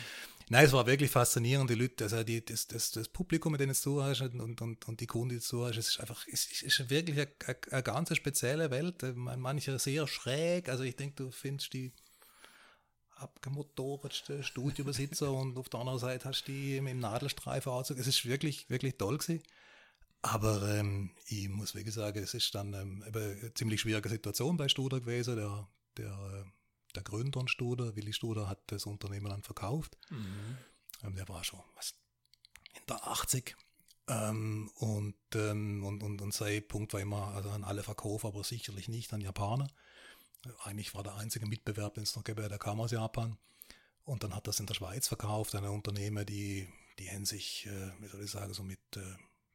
[0.50, 3.72] Nein, es war wirklich faszinierend, die Leute, also die, das, das, das Publikum, mit dem
[3.72, 6.90] du hast und, und, und die Kunden, die du hast, es ist einfach, es ist
[6.90, 11.72] wirklich eine, eine, eine ganz spezielle Welt, manche sehr schräg, also ich denke, du findest
[11.72, 11.92] die
[13.16, 17.98] abgemotortste Studiobesitzer und auf der anderen Seite hast du die im Nadelstreifenanzug.
[17.98, 19.42] Es ist wirklich, wirklich toll gewesen.
[20.22, 24.68] Aber ähm, ich muss wirklich sagen, es ist dann ähm, eine ziemlich schwierige Situation bei
[24.68, 25.36] Studer gewesen.
[25.36, 26.46] Der, der,
[26.94, 29.98] der Gründer und Studer, Willi Studer, hat das Unternehmen dann verkauft.
[30.08, 30.56] Mhm.
[31.02, 31.94] Ähm, der war schon was,
[32.74, 33.54] in der 80.
[34.08, 38.44] Ähm, und, ähm, und, und, und sein Punkt war immer, also an alle Verkäufer, aber
[38.44, 39.68] sicherlich nicht an Japaner.
[40.62, 43.36] Eigentlich war der einzige Mitbewerb, den es noch gäbe, der kam aus Japan.
[44.04, 47.90] Und dann hat das in der Schweiz verkauft, eine Unternehmer, die, die haben sich, äh,
[48.00, 49.00] wie soll ich sagen, so mit äh,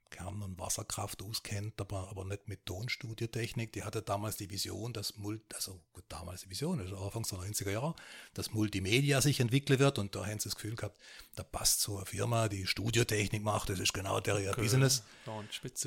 [0.09, 3.73] Kern- und Wasserkraft auskennt, aber, aber nicht mit Tonstudiotechnik.
[3.73, 7.39] Die hatte damals die Vision, dass Mult, also gut, damals die Vision, also Anfang der
[7.39, 7.95] 90er Jahre,
[8.33, 10.99] dass Multimedia sich entwickeln wird und da haben sie das Gefühl gehabt,
[11.35, 14.61] da passt so eine Firma, die Studiotechnik macht, das ist genau der okay.
[14.61, 15.03] Business.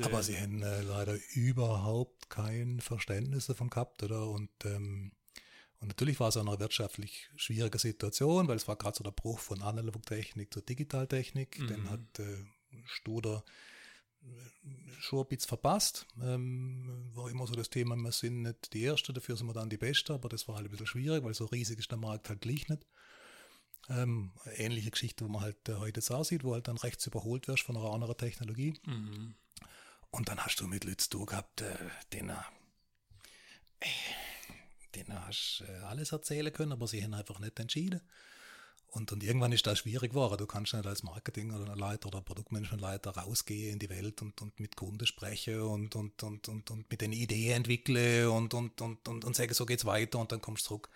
[0.05, 4.27] Aber sie haben äh, leider überhaupt kein Verständnis davon gehabt, oder?
[4.29, 5.11] Und ähm,
[5.83, 9.11] und natürlich war es auch eine wirtschaftlich schwierige Situation, weil es war gerade so der
[9.11, 11.59] Bruch von Analogtechnik zur Digitaltechnik.
[11.59, 11.67] Mhm.
[11.67, 12.37] Den hat äh,
[12.85, 13.43] Studer
[14.99, 16.05] schon ein bisschen verpasst.
[16.21, 19.69] Ähm, war immer so das Thema, wir sind nicht die Erste, dafür sind wir dann
[19.69, 22.29] die Beste, aber das war halt ein bisschen schwierig, weil so riesig ist der Markt
[22.29, 22.85] halt gleich nicht.
[23.89, 27.47] Ähm, ähnliche Geschichte, wo man halt äh, heute jetzt sieht, wo halt dann rechts überholt
[27.49, 28.79] wirst von einer anderen Technologie.
[28.85, 29.35] Mhm.
[30.09, 31.75] Und dann hast du mit Leuten zu gehabt, äh,
[32.13, 32.35] den, äh,
[34.95, 38.01] denen hast du äh, alles erzählen können, aber sie haben einfach nicht entschieden.
[38.93, 40.37] Und, und irgendwann ist das schwierig geworden.
[40.37, 44.59] Du kannst nicht als Marketing oder Leiter oder Produktmanagementleiter rausgehen in die Welt und, und
[44.59, 49.07] mit Kunden sprechen und, und, und, und, und mit den Ideen entwickeln und, und, und,
[49.07, 50.89] und, und sagen, so geht's weiter und dann kommst du zurück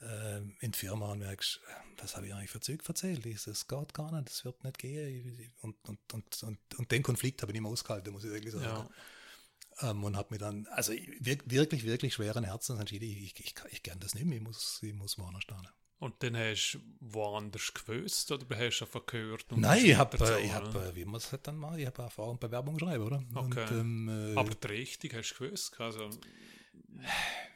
[0.00, 1.60] äh, in die Firma und merkst,
[1.98, 3.24] was habe ich eigentlich für Zeug erzählt?
[3.24, 5.52] Das geht gar nicht, das wird nicht gehen.
[5.60, 8.54] Und, und, und, und, und den Konflikt habe ich nicht mehr ausgehalten, muss ich wirklich
[8.54, 8.88] sagen.
[9.80, 9.90] Ja.
[9.90, 13.82] Ähm, und habe mir dann, also wirklich, wirklich schweren Herzens entschieden, ich, ich, ich, ich
[13.84, 15.68] kann das nicht mehr, ich muss, ich muss woanders stehen.
[16.00, 19.46] Und dann hast du woanders gewusst oder hast du einfach gehört?
[19.50, 22.50] Nein, ich habe, ich äh, wie man es halt dann macht, ich habe Erfahrung bei
[22.50, 23.22] Werbung schreiben, oder?
[23.34, 23.62] Okay.
[23.62, 25.80] Und, ähm, äh, Aber die Richtung hast du gewusst?
[25.80, 26.08] Also,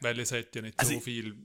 [0.01, 1.37] weil es hat ja nicht also so viel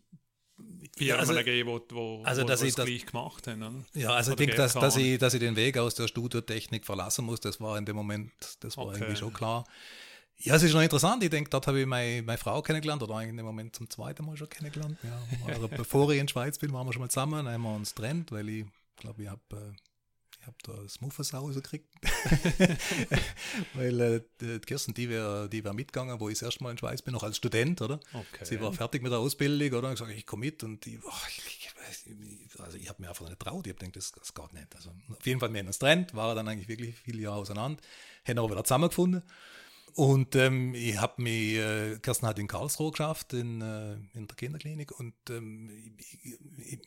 [0.58, 3.62] Firmen ja, also, gegeben, wo, wo, also, dass wo ich das gleich gemacht haben.
[3.62, 3.84] Oder?
[3.94, 6.84] Ja, also oder ich denke, dass, dass, ich, dass ich den Weg aus der Studiotechnik
[6.84, 8.98] verlassen muss, das war in dem Moment, das war okay.
[8.98, 9.64] irgendwie schon klar.
[10.40, 11.22] Ja, es ist noch interessant.
[11.24, 14.24] Ich denke, dort habe ich meine, meine Frau kennengelernt, oder eigentlich im Moment zum zweiten
[14.24, 14.96] Mal schon kennengelernt.
[15.02, 17.74] Ja, also bevor ich in Schweiz bin, waren wir schon mal zusammen, dann haben wir
[17.74, 19.72] uns getrennt, weil ich glaube, ich habe äh,
[20.40, 21.92] ich habe da das Muffensau gekriegt.
[23.74, 26.78] weil äh, die Kirsten, die wäre die wär mitgegangen, wo ich das erste Mal in
[26.78, 27.98] Schweiz bin, noch als Student, oder?
[28.12, 28.44] Okay.
[28.44, 29.92] Sie war fertig mit der Ausbildung, oder?
[29.92, 33.28] Ich gesagt, ich komme mit und die, oh, ich, ich, also ich habe mir einfach
[33.28, 33.66] nicht traut.
[33.66, 34.74] Ich habe gedacht, das, das geht nicht.
[34.76, 37.82] Also auf jeden Fall, wir haben uns getrennt, waren dann eigentlich wirklich viele Jahre auseinander,
[38.26, 39.22] haben aber wieder zusammengefunden.
[39.98, 44.36] Und ähm, ich habe mich, äh, Kirsten hat in Karlsruhe geschafft, in, äh, in der
[44.36, 44.92] Kinderklinik.
[44.96, 46.78] Und ähm, ich, ich,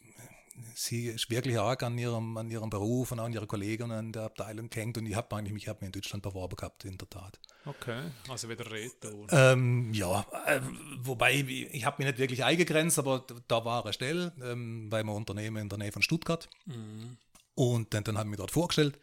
[0.76, 4.21] sie ist wirklich arg an ihrem, an ihrem Beruf und an ihre Kollegen an der
[4.24, 4.97] Abteilung gehängt.
[4.97, 7.38] Und ich habe eigentlich mich hab mich in Deutschland beworben gehabt, in der Tat.
[7.65, 9.28] Okay, also wieder Reden.
[9.30, 10.62] Ähm, ja, äh,
[11.02, 15.02] wobei ich, ich habe mich nicht wirklich eingegrenzt, aber da war eine Stelle ähm, bei
[15.02, 16.47] einem Unternehmen in der Nähe von Stuttgart.
[16.65, 17.17] Mhm.
[17.56, 18.97] Und dann, dann habe ich mich dort vorgestellt.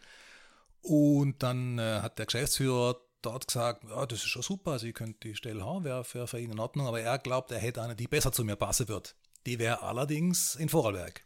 [0.80, 4.94] Und dann äh, hat der Geschäftsführer dort gesagt, ja, das ist schon super, also ich
[4.94, 7.82] könnte die Stelle haben, wäre für, für ihn in Ordnung, aber er glaubt, er hätte
[7.82, 9.16] eine, die besser zu mir passen wird.
[9.46, 11.24] Die wäre allerdings in Vorarlberg.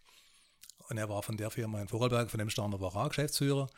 [0.88, 3.68] Und er war von der Firma in Vorarlberg, von dem Standard war er Geschäftsführer.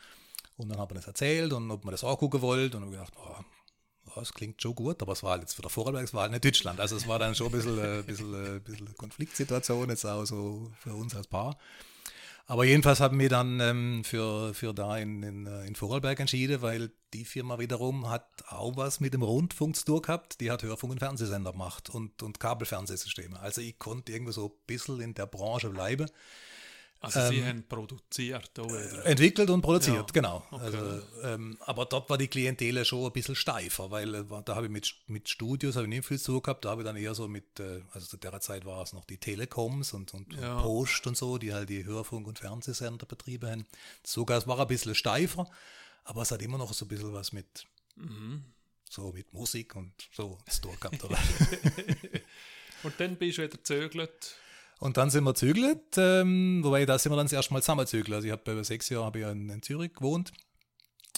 [0.57, 2.77] Und dann hat er das erzählt und ob man das auch gucken wollte.
[2.77, 6.05] Und dann habe gedacht, oh, das klingt schon gut, aber es war jetzt wieder Vorarlberg,
[6.05, 6.79] es war halt nicht Deutschland.
[6.79, 10.05] Also es war dann schon ein bisschen, ein äh, bisschen, ein äh, bisschen Konfliktsituation jetzt
[10.05, 11.57] auch so für uns als Paar.
[12.47, 16.61] Aber jedenfalls haben wir dann ähm, für, für da in, in, äh, in Vorarlberg entschieden,
[16.61, 20.39] weil die Firma wiederum hat auch was mit dem Rundfunk zu tun gehabt.
[20.41, 23.39] Die hat Hörfunk- und Fernsehsender gemacht und, und Kabelfernsehsysteme.
[23.39, 26.07] Also ich konnte irgendwie so ein bisschen in der Branche bleiben.
[27.05, 29.05] Also ähm, Sie haben produziert oder?
[29.05, 30.05] Entwickelt und produziert, ja.
[30.11, 30.43] genau.
[30.49, 30.63] Okay.
[30.63, 34.65] Also, ähm, aber dort war die Klientel schon ein bisschen steifer, weil äh, da habe
[34.65, 37.13] ich mit, mit Studios habe ich nicht viel zu gehabt, da habe ich dann eher
[37.13, 40.57] so mit, äh, also zu der Zeit war es noch die Telekoms und, und, ja.
[40.57, 43.65] und, Post und so, die halt die Hörfunk- und Fernsehsender betrieben haben.
[44.03, 45.47] Sogar es war ein bisschen steifer,
[46.03, 48.43] aber es hat immer noch so ein bisschen was mit, mhm.
[48.89, 51.03] so mit Musik und so zu tun gehabt.
[52.83, 54.35] und dann bist du wieder gezögert
[54.79, 57.87] und dann sind wir zügelt, ähm, wobei da sind wir dann das erste Mal zusammen
[57.87, 58.13] zügelt.
[58.13, 60.31] Also ich habe sechs Jahre habe ich in, in, Zürich gewohnt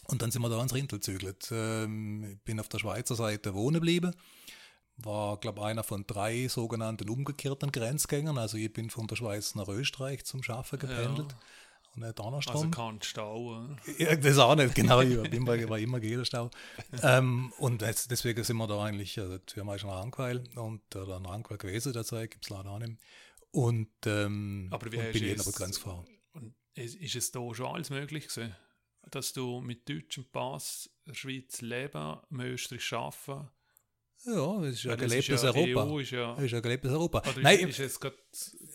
[0.07, 1.49] und dann sind wir da ins Rintel zügelt.
[1.51, 4.13] Ähm, ich bin auf der Schweizer Seite wohnen geblieben.
[4.97, 8.37] War, glaube ich, einer von drei sogenannten umgekehrten Grenzgängern.
[8.37, 11.31] Also ich bin von der Schweiz nach Österreich zum Schaffen gependelt.
[11.31, 11.37] Ja.
[11.95, 12.55] Und nicht andersrum.
[12.55, 13.67] Also kein Stau.
[13.97, 15.01] Ja, das auch nicht, genau.
[15.01, 16.51] Ich war immer, war immer jeder Stau.
[17.01, 20.95] ähm, und jetzt, deswegen sind wir da eigentlich, also die Firma ist nach Angweil und
[20.95, 22.97] oder nach Angweil gewesen derzeit, gibt es leider auch nicht.
[23.57, 26.05] Und, ähm, aber wie und bin jeden Grenz gefahren.
[26.33, 28.55] Und ist, es da schon alles möglich gewesen,
[29.09, 33.49] dass du mit deutschem Pass in der Schweiz leben, im Österreich arbeiten?
[34.25, 35.87] Ja, es ist ja gelebtes Europa.
[35.87, 37.23] EU ist ja, ist ja gelebtes Europa.
[37.41, 37.99] Nein, ist, ist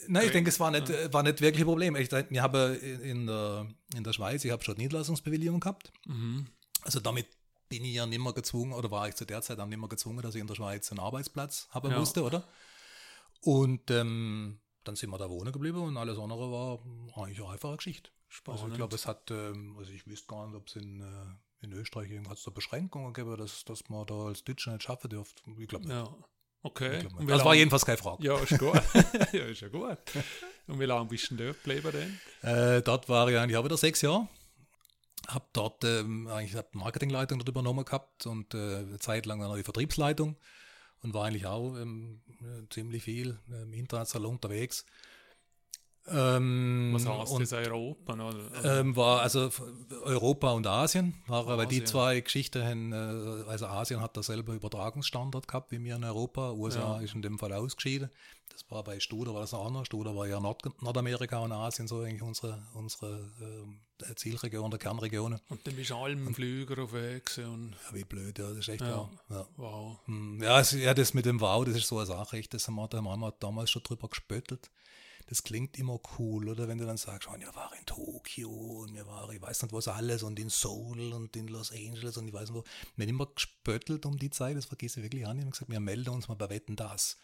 [0.09, 1.13] nein, ich denke, es war nicht, ja.
[1.13, 1.95] war nicht wirklich ein Problem.
[1.95, 5.93] Ich, ich habe in der, in der Schweiz, ich habe schon Niederlassungsbewilligung gehabt.
[6.07, 6.47] Mhm.
[6.81, 7.29] Also damit
[7.69, 9.89] bin ich ja nicht mehr gezwungen, oder war ich zu der Zeit dann nicht mehr
[9.89, 11.99] gezwungen, dass ich in der Schweiz einen Arbeitsplatz haben ja.
[12.01, 12.49] musste, oder?
[13.43, 16.79] Und ähm, dann sind wir da wohnen geblieben und alles andere war
[17.23, 18.11] eigentlich eine einfache Geschichte.
[18.29, 18.61] Spannend.
[18.61, 21.65] Also ich glaube, es hat, ähm, also ich wüsste gar nicht, ob es in, äh,
[21.65, 25.43] in Österreich irgendwas zur Beschränkungen gäbe, dass, dass man da als Deutscher nicht schaffen dürfte.
[25.59, 25.95] Ich glaube nicht.
[25.95, 26.15] Ja.
[26.63, 27.01] Okay.
[27.01, 28.25] Glaub, das war jedenfalls keine Frage.
[28.25, 28.75] Ja, ist gut.
[29.33, 29.99] ja, ist ja gut.
[30.69, 32.51] Und wie lange bist du denn dort geblieben denn?
[32.51, 34.29] Äh, dort war ich eigentlich auch wieder sechs Jahre.
[35.29, 39.55] Habe dort ähm, eigentlich hab Marketingleitung dort übernommen gehabt und äh, eine Zeit lang dann
[39.57, 40.37] die Vertriebsleitung
[41.03, 42.21] und war eigentlich auch ähm,
[42.71, 44.87] ziemlich viel ähm, international unterwegs.
[46.09, 48.15] Ähm, Was heißt und, das Europa?
[48.15, 48.81] Oder?
[48.81, 49.51] ähm, war also
[50.05, 51.87] Europa und Asien, war aber die Asien.
[51.87, 56.97] zwei Geschichten, haben, äh, also Asien hat derselbe Übertragungsstandard gehabt wie wir in Europa, USA
[56.97, 57.01] Ja.
[57.01, 58.11] ist in dem Fall ausgeschieden.
[58.51, 59.87] Das war bei Studer war das anders.
[59.87, 63.81] Studer war ja Nord Nordamerika und Asien so eigentlich unsere, unsere ähm,
[64.17, 65.41] Zielregion, der Kernregionen.
[65.49, 68.69] Und dann bist du allem Flüger auf Weg und Ja, wie blöd, ja, das ist
[68.69, 69.09] echt Ja.
[69.31, 69.47] Ja.
[69.57, 69.99] wow.
[70.07, 72.67] Hm, Ja, es, ja, das mit dem Wow, das ist so eine Sache, echt, das
[72.67, 74.69] haben wir, da haben wir damals schon drüber gespöttelt.
[75.27, 78.95] Das klingt immer cool, oder wenn du dann sagst, oh, wir waren in Tokio und
[78.95, 82.29] wir waren, ich weiß nicht was alles und in Seoul und in Los Angeles und
[82.29, 82.65] ich weiß nicht wo.
[82.97, 85.39] Wir haben immer gespöttelt um die Zeit, das vergesse ich wirklich an.
[85.39, 87.19] Ich habe gesagt, wir melden uns mal bei Wetten das.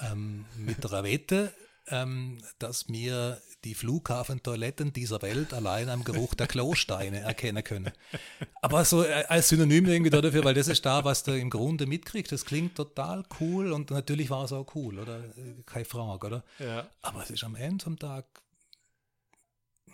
[0.00, 1.52] Ähm, mit der Wette,
[1.88, 7.92] ähm, dass wir die Flughafentoiletten dieser Welt allein am Geruch der Klosteine erkennen können.
[8.62, 11.86] Aber so äh, als Synonym irgendwie dafür, weil das ist da, was du im Grunde
[11.86, 12.32] mitkriegst.
[12.32, 15.18] Das klingt total cool und natürlich war es auch cool, oder?
[15.18, 16.44] Äh, Keine Frage, oder?
[16.58, 16.88] Ja.
[17.02, 18.24] Aber es ist am Ende vom Tag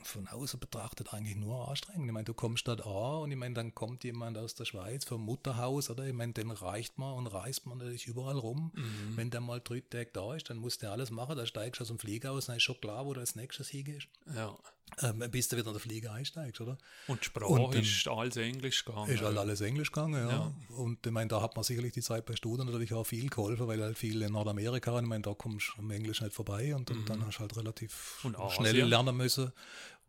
[0.03, 2.07] von außen betrachtet eigentlich nur anstrengend.
[2.07, 5.05] Ich meine, du kommst dort an und ich meine, dann kommt jemand aus der Schweiz
[5.05, 6.07] vom Mutterhaus, oder?
[6.07, 8.73] Ich meine, den reicht man und reist man natürlich überall rum.
[8.75, 9.17] Mhm.
[9.17, 11.83] Wenn der mal drei Tage da ist, dann musst du alles machen, da steigst du
[11.83, 14.09] aus dem Flieger aus, dann ist schon klar, wo du als nächstes hingehst.
[14.35, 14.57] ja.
[15.03, 16.79] Ähm, bis du wieder in den Flieger einsteigst, oder?
[17.07, 19.11] Und die Sprache Und, ähm, ist alles Englisch gegangen.
[19.11, 20.29] Ist halt alles Englisch gegangen, ja.
[20.31, 20.55] Ja.
[20.77, 23.67] Und ich meine, da hat man sicherlich die Zeit bei Studien natürlich auch viel geholfen,
[23.67, 26.75] weil halt viel in Nordamerika, und ich meine, da kommst du am Englisch nicht vorbei
[26.75, 28.37] und, und dann hast du halt relativ Mhm.
[28.51, 29.53] Schnell lernen müssen.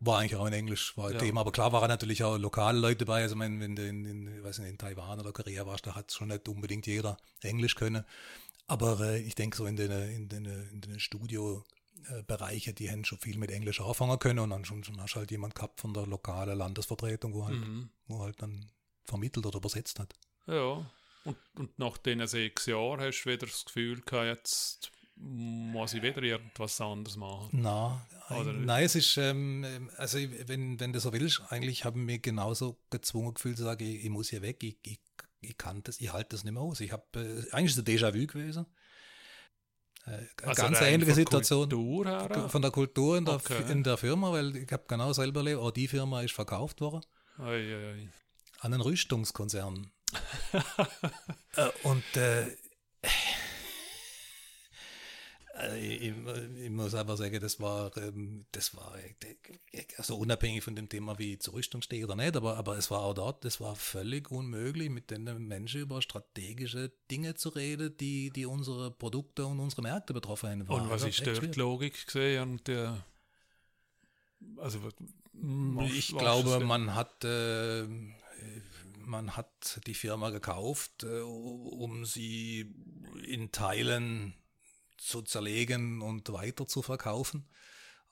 [0.00, 1.18] War eigentlich auch in Englisch, war ein Ja.
[1.18, 1.40] Thema.
[1.40, 3.22] Aber klar waren natürlich auch lokale Leute dabei.
[3.22, 5.96] Also, ich meine, wenn du in, in, weiß nicht, in Taiwan oder Korea warst, da
[5.96, 8.04] hat schon nicht unbedingt jeder Englisch können.
[8.68, 11.64] Aber äh, ich denke, so in den, in den, in den Studio,
[12.26, 15.18] Bereiche, die haben schon viel mit Englisch anfangen können und dann schon, schon hast du
[15.20, 17.90] halt jemand gehabt von der lokalen Landesvertretung, wo halt, Mhm.
[18.06, 18.70] wo halt dann
[19.04, 20.14] vermittelt oder übersetzt hat.
[20.46, 20.90] Ja.
[21.24, 26.02] Und, und nach diesen sechs Jahren hast du wieder das Gefühl gehabt, jetzt muss ich
[26.02, 27.48] wieder irgendwas anderes machen.
[27.52, 31.84] Na, Oder- ein- nein, es ist, ähm, ähm, also wenn, wenn du so willst, eigentlich
[31.84, 35.00] haben wir genauso gezwungen gefühlt zu sagen, ich, ich muss hier weg, ich, ich,
[35.40, 36.78] ich kann das, ich halte das nicht mehr aus.
[36.80, 38.66] Ich habe, äh, eigentlich ist es ein Déjà-vu gewesen.
[40.10, 41.68] Äh, Also ganz ähnliche Situation
[42.06, 42.48] her?
[42.48, 43.62] von der Kultur in der, Okay.
[43.70, 47.02] in der Firma, weil ich habe genau selber erlebt, auch die Firma ist verkauft worden
[47.38, 48.10] Ei, ei, ei.
[48.60, 49.90] an einen Rüstungskonzern.
[51.56, 52.46] äh, und äh,
[55.60, 56.12] äh, ich,
[56.62, 61.18] ich muss einfach sagen, das war, ähm, das war äh, also unabhängig von dem Thema,
[61.18, 63.74] wie ich zur Rüstung stehe oder nicht, aber, aber es war auch dort, das war
[63.74, 69.60] völlig unmöglich, mit den Menschen über strategische Dinge zu reden, die, die unsere Produkte und
[69.60, 70.62] unsere Märkte betroffen haben.
[70.62, 72.42] Und was echt dort Logik gesehen?
[72.42, 73.04] Und der,
[74.56, 74.80] also,
[75.94, 77.84] Ich glaube, man hat, äh,
[78.98, 82.74] man hat die Firma gekauft, äh, um sie
[83.26, 84.34] in Teilen
[84.98, 87.46] zu zerlegen und weiter zu verkaufen.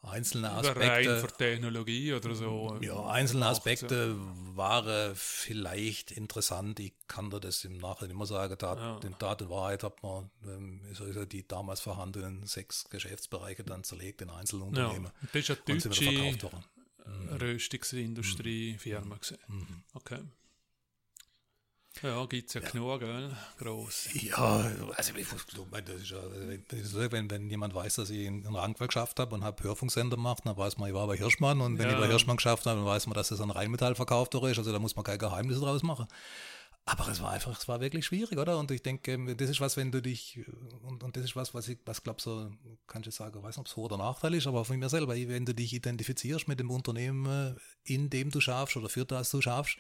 [0.03, 2.79] Einzelne Aspekte, für Technologie oder so.
[2.81, 3.47] ja, einzelne.
[3.47, 4.15] Aspekte
[4.55, 6.79] waren vielleicht interessant.
[6.79, 8.57] Ich kann dir das im Nachhinein immer sagen.
[8.57, 8.99] Tat, Ja.
[9.05, 14.21] In Tat und Wahrheit hat man ähm, also die damals vorhandenen sechs Geschäftsbereiche dann zerlegt
[14.23, 16.65] in Ja, Einzelunternehmen das ist eine und sind deutsche verkauft worden.
[17.41, 19.17] Röstungsindustriefirma.
[19.17, 19.39] gewesen.
[19.49, 19.83] Mhm.
[19.95, 20.19] Okay.
[22.03, 23.31] Ja, gibt es ja, genug, gell?
[23.59, 24.09] Gross.
[24.13, 26.11] Ja, also ich glaube, das ist
[26.95, 30.43] ja, wenn, wenn jemand weiß, dass ich einen Rangwerk geschafft habe und habe Hörfunksender gemacht,
[30.45, 31.95] dann weiß man, ich war bei Hirschmann und wenn Ja.
[31.95, 34.73] ich bei Hirschmann geschafft habe, dann weiß man, dass das an Rheinmetall verkauft ist, also
[34.73, 36.07] da muss man kein Geheimnis draus machen.
[36.89, 38.59] Aber es war einfach, es war wirklich schwierig, oder?
[38.59, 40.41] Und ich denke, das ist was, wenn du dich,
[40.83, 42.49] und, und das ist was, was ich, was glaube so,
[42.87, 44.89] kannst du sagen, ich weiß nicht, ob es Vor- oder Nachteil ist, aber von mir
[44.89, 49.31] selber, wenn du dich identifizierst mit dem Unternehmen, in dem du schaffst oder für das
[49.33, 49.79] du schaffst,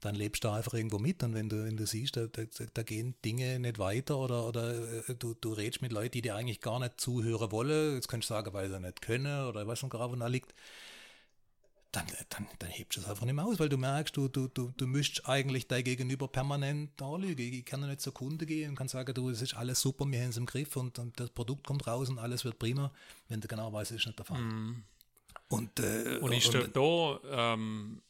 [0.00, 1.22] dann lebst du einfach irgendwo mit.
[1.22, 5.08] Und wenn du, wenn du siehst, da, da, da gehen Dinge nicht weiter oder, oder
[5.08, 8.30] äh, du, du redest mit Leuten, die dir eigentlich gar nicht zuhören wollen, jetzt kannst
[8.30, 10.54] du sagen, weil sie nicht können oder was gerade wo da liegt,
[11.92, 14.48] dann, dann, dann hebst du es einfach nicht mehr aus, weil du merkst, du, du,
[14.48, 17.40] du, du müsst eigentlich dein Gegenüber permanent anlügen.
[17.40, 20.04] Ich kann ja nicht zur Kunde gehen und kann sagen, du, es ist alles super,
[20.06, 22.92] wir haben es im Griff und, und das Produkt kommt raus und alles wird prima,
[23.28, 24.40] wenn du genau weißt, es ist nicht der Fall.
[24.40, 24.84] Mhm.
[25.48, 28.02] Und, äh, Und ist dort da ähm,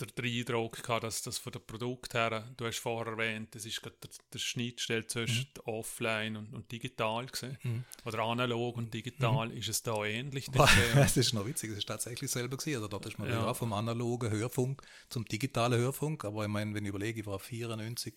[0.00, 3.64] der, der, Eindruck gehabt, dass das von dem Produkt her, du hast vorher erwähnt, das
[3.64, 7.58] ist gerade der, der Schnittstelle zwischen offline und, und digital gesehen.
[7.62, 7.84] Mhm.
[8.04, 9.52] Oder analog und digital.
[9.52, 10.46] Ist es da ähnlich?
[10.46, 10.68] Gesehen?
[10.94, 12.76] Das ist noch witzig, das ist tatsächlich selber gewesen.
[12.76, 13.46] Also dort ist man Ja.
[13.46, 13.54] ja.
[13.54, 16.24] vom analogen Hörfunk zum digitalen Hörfunk.
[16.24, 18.14] Aber ich meine, wenn ich überlege, ich war 94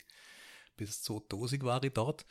[0.77, 2.25] bis 2000 war ich dort.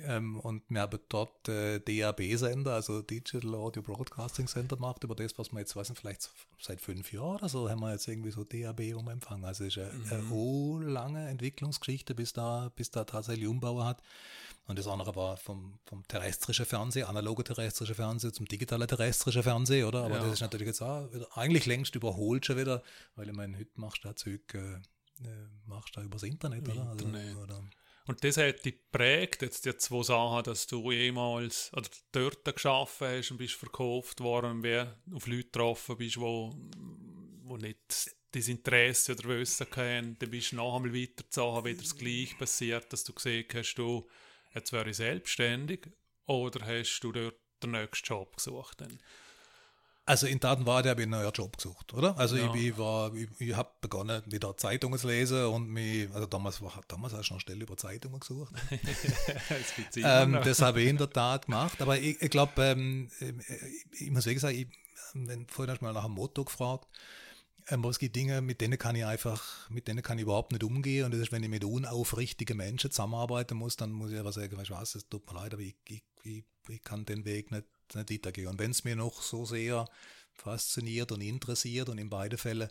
[0.00, 5.38] Ähm, und wir haben dort äh, DAB-Sender, also Digital Audio Broadcasting Center gemacht, über das,
[5.38, 8.30] was wir jetzt, weiß nicht, vielleicht seit fünf Jahren oder so, haben wir jetzt irgendwie
[8.30, 9.44] so DAB um Empfang.
[9.44, 14.02] Also es ist eine, eine oh lange Entwicklungsgeschichte, bis da, bis da tatsächlich Umbau hat.
[14.66, 19.86] Und das andere war vom, vom terrestrischen Fernsehen, analoge terrestrische Fernsehen zum digitalen terrestrische Fernsehen,
[19.86, 20.04] oder?
[20.04, 20.22] Aber Ja.
[20.22, 22.82] das ist natürlich jetzt auch wieder, eigentlich längst überholt schon wieder,
[23.16, 24.74] weil ich meine, heute machst du da Zeug, äh,
[25.24, 26.88] äh, machst du da übers Internet, oder?
[26.88, 27.36] Also, Internet.
[27.36, 27.62] oder?
[28.06, 33.06] Und das hat dich geprägt, jetzt die zwei Sachen, dass du jemals oder dort geschaffen
[33.06, 34.84] hast und bist verkauft worden, wie
[35.14, 36.52] auf Leute getroffen bist, wo,
[37.44, 37.78] wo nicht
[38.32, 42.92] das Interesse oder Wissen kennen, dann bist du noch einmal weitergezogen, wieder das Gleiche passiert,
[42.92, 44.08] dass du gesehen hast, du,
[44.54, 45.86] jetzt wäre ich selbstständig
[46.26, 48.80] oder hast du dort den nächsten Job gesucht?
[48.80, 48.98] Dann?
[50.04, 52.18] Also in Datenwarte habe ich einen neuen Job gesucht, oder?
[52.18, 52.52] Also Ja.
[52.52, 56.60] ich, ich, war, ich, ich habe begonnen, wieder Zeitungen zu lesen und mich, also damals,
[56.60, 58.52] war, damals hast du noch Stelle über Zeitungen gesucht.
[59.96, 63.32] Immer ähm, das habe ich in der Tat gemacht, aber ich, ich glaube, ähm, äh,
[63.92, 64.66] ich muss wirklich sagen, ich,
[65.14, 66.88] wenn, vorhin hast du mal nach dem Motto gefragt,
[67.68, 70.50] ähm, aber es gibt Dinge, mit denen kann ich einfach, mit denen kann ich überhaupt
[70.50, 74.18] nicht umgehen und das ist, wenn ich mit unaufrichtigen Menschen zusammenarbeiten muss, dann muss ich
[74.18, 77.04] einfach sagen, weißt du was, es tut mir leid, aber ich, ich, ich, ich kann
[77.04, 78.48] den Weg nicht, nicht weitergehen.
[78.48, 79.86] Und wenn es mir noch so sehr
[80.34, 82.68] fasziniert und interessiert und in beide Fälle,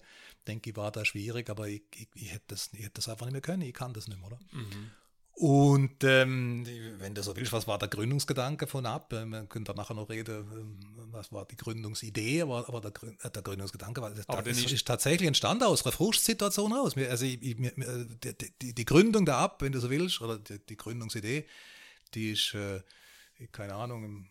[0.47, 3.25] denke ich, war das schwierig, aber ich, ich, ich, hätte das, ich hätte das einfach
[3.27, 4.39] nicht mehr können, ich kann das nicht mehr, oder?
[5.33, 6.67] Und ähm,
[6.99, 9.11] wenn du so willst, was war der Gründungsgedanke von ab?
[9.13, 10.79] Ähm, Wir können da nachher noch reden, ähm,
[11.11, 12.91] was war die Gründungsidee, aber, aber der,
[13.23, 16.95] äh, der Gründungsgedanke war, das, Aber das ist, ist- tatsächlich entstanden aus einer Frustsituation raus.
[16.95, 20.37] Mir- Also ich, ich, die, die, die Gründung der Ab, wenn du so willst, oder
[20.37, 21.45] die, die Gründungsidee,
[22.13, 22.81] die ist, äh,
[23.51, 24.29] keine Ahnung, im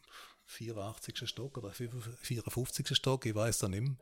[0.51, 1.29] 84.
[1.29, 2.97] Stock oder 54.
[2.97, 3.97] Stock, ich weiß da nicht mehr,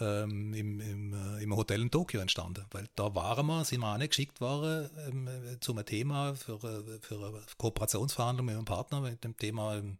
[0.00, 2.64] ähm, im, im, äh, im Hotel in Tokio entstanden.
[2.70, 6.54] Weil da waren wir, sind wir auch nicht geschickt waren ähm, äh, zum Thema für,
[6.54, 9.98] äh, für eine Kooperationsverhandlung mit einem Partner mit dem Thema ähm,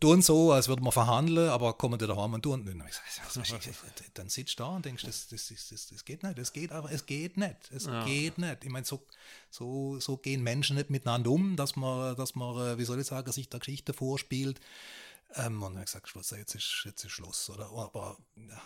[0.00, 2.64] tun so, als würden wir verhandeln, aber kommen die daheim und tun.
[2.66, 3.00] Was-
[4.14, 6.90] Dann sitzt du da und denkst, das, das, das, das, geht nicht, das geht aber,
[6.90, 8.04] es geht nicht, es Ja.
[8.04, 8.64] geht nicht.
[8.64, 9.04] Ich meine, so,
[9.50, 13.06] so, so gehen Menschen nicht miteinander um, dass man, dass man, äh, wie soll ich
[13.06, 14.60] sagen, sich der Geschichte vorspielt.
[15.34, 17.50] Ähm, und dann habe ich gesagt, Schluss, jetzt ist, jetzt ist Schluss.
[17.50, 17.66] Oder?
[17.66, 18.16] Aber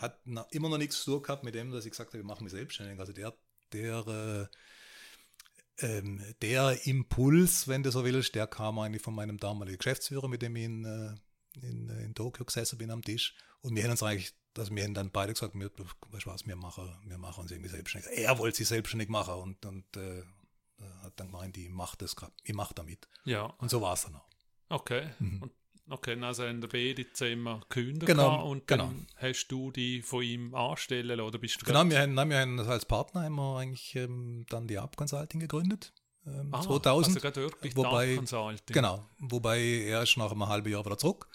[0.01, 0.19] hat
[0.51, 2.53] immer noch nichts zu tun gehabt mit dem, dass ich gesagt habe, ich mache mich
[2.53, 3.01] selbstständig.
[3.01, 3.35] Also der,
[3.73, 4.57] der, äh,
[5.83, 10.43] ähm, der Impuls, wenn du so willst, der kam eigentlich von meinem damaligen Geschäftsführer, mit
[10.43, 13.35] dem ich in, äh, in, in Tokio gesessen bin am Tisch.
[13.61, 16.47] Und wir haben uns eigentlich, also wir haben dann beide gesagt, wir, weißt du was,
[16.47, 18.11] wir machen, wir machen uns irgendwie selbstständig.
[18.19, 20.23] Er wollte sich selbstständig machen und, und äh,
[21.03, 23.09] hat dann gemeint, ich mache das ich mache damit.
[23.25, 24.29] Ja, Und so war es dann auch.
[24.69, 25.11] okay.
[25.21, 25.53] Und,
[25.93, 28.87] okay, also in der beide Zimmer gekündigt Genau, und genau.
[28.87, 32.39] dann hast du die von ihm anstellen oder bist du Genau, wir haben, nein, wir
[32.41, 35.93] haben als Partner haben wir eigentlich ähm, dann die Up Consulting gegründet.
[36.27, 37.17] Ähm, Ah, 2000.
[37.17, 38.75] Also gerade wirklich wobei, Consulting.
[38.75, 41.29] Genau, wobei er ist nach einem halben Jahr wieder zurück.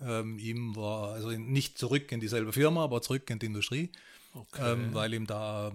[0.00, 3.90] Ähm, ihm war, also nicht zurück in dieselbe Firma, aber zurück in die Industrie,
[4.34, 4.72] Okay.
[4.72, 5.72] ähm, weil ihm da,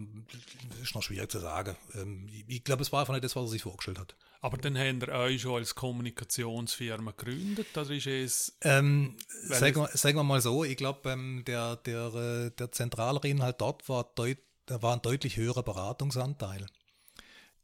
[0.81, 1.75] ist noch schwierig zu sagen.
[1.95, 4.15] Ähm, ich ich glaube, es war einfach nicht das, was er sich vorgestellt hat.
[4.41, 8.57] Aber dann habt ihr euch schon als Kommunikationsfirma gegründet, oder ist es...
[8.61, 13.21] Ähm, sagen, wir, sagen wir mal so, ich glaube, ähm, der, der, äh, der zentrale
[13.23, 16.65] Inhalt dort war, deut, da war ein deutlich höherer Beratungsanteil.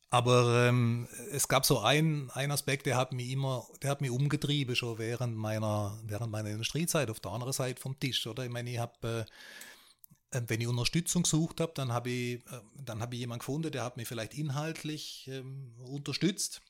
[0.10, 4.10] Aber ähm, es gab so einen, einen Aspekt, der hat mich immer, der hat mich
[4.10, 8.44] umgetrieben, schon während meiner, während meiner Industriezeit, auf der anderen Seite vom Tisch, oder?
[8.44, 9.32] Ich meine, ich habe, äh,
[10.32, 13.84] wenn ich Unterstützung gesucht habe, dann habe ich, äh, dann habe ich jemanden gefunden, der
[13.84, 16.62] hat mich vielleicht inhaltlich ähm, unterstützt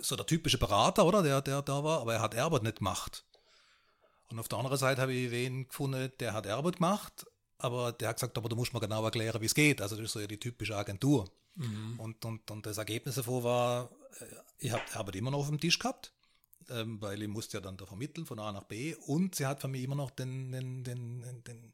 [0.00, 1.22] so der typische Berater, oder?
[1.22, 3.24] Der, der da war, aber er hat Arbeit nicht gemacht.
[4.28, 7.26] Und auf der anderen Seite habe ich wen gefunden, der hat Arbeit gemacht,
[7.58, 9.80] aber der hat gesagt, aber du musst mir genau erklären, wie es geht.
[9.80, 11.30] Also das ist so ja die typische Agentur.
[11.54, 11.98] Mhm.
[11.98, 13.90] Und, und, und das Ergebnis davor war,
[14.20, 14.24] äh,
[14.58, 16.12] ich habe Arbeit immer noch auf dem Tisch gehabt,
[16.70, 19.60] ähm, weil ich musste ja dann da vermitteln von A nach B und sie hat
[19.60, 21.72] für mich immer noch den, den, den, den,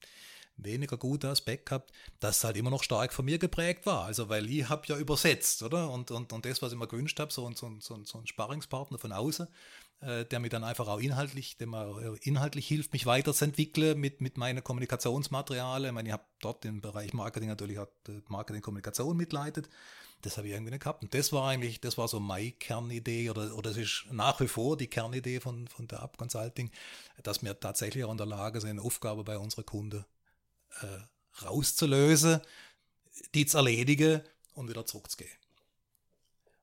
[0.56, 4.04] weniger guten Aspekt gehabt, dass es halt immer noch stark von mir geprägt war.
[4.04, 5.90] Also weil ich habe ja übersetzt, oder?
[5.90, 8.98] Und, und, und das, was ich mir gewünscht habe, so, so, so, so ein Sparringspartner
[8.98, 9.48] von außen,
[10.00, 14.36] äh, der mir dann einfach auch inhaltlich, der mir inhaltlich hilft, mich weiterzuentwickeln mit, mit
[14.36, 15.90] meinen Kommunikationsmaterialien.
[15.90, 19.68] Ich meine, ich habe dort im Bereich Marketing natürlich auch äh, Marketing-Kommunikation mitleitet.
[20.22, 21.02] Das habe ich irgendwie nicht gehabt.
[21.02, 24.48] Und das war eigentlich, das war so meine Kernidee oder, oder es ist nach wie
[24.48, 26.70] vor die Kernidee von, von der Up Consulting,
[27.22, 30.04] dass wir tatsächlich auch in der Lage sind, Aufgaben bei unseren Kunden
[30.80, 32.40] äh, rauszulösen,
[33.34, 34.22] die zu erledigen
[34.54, 35.32] und wieder zurückzugehen.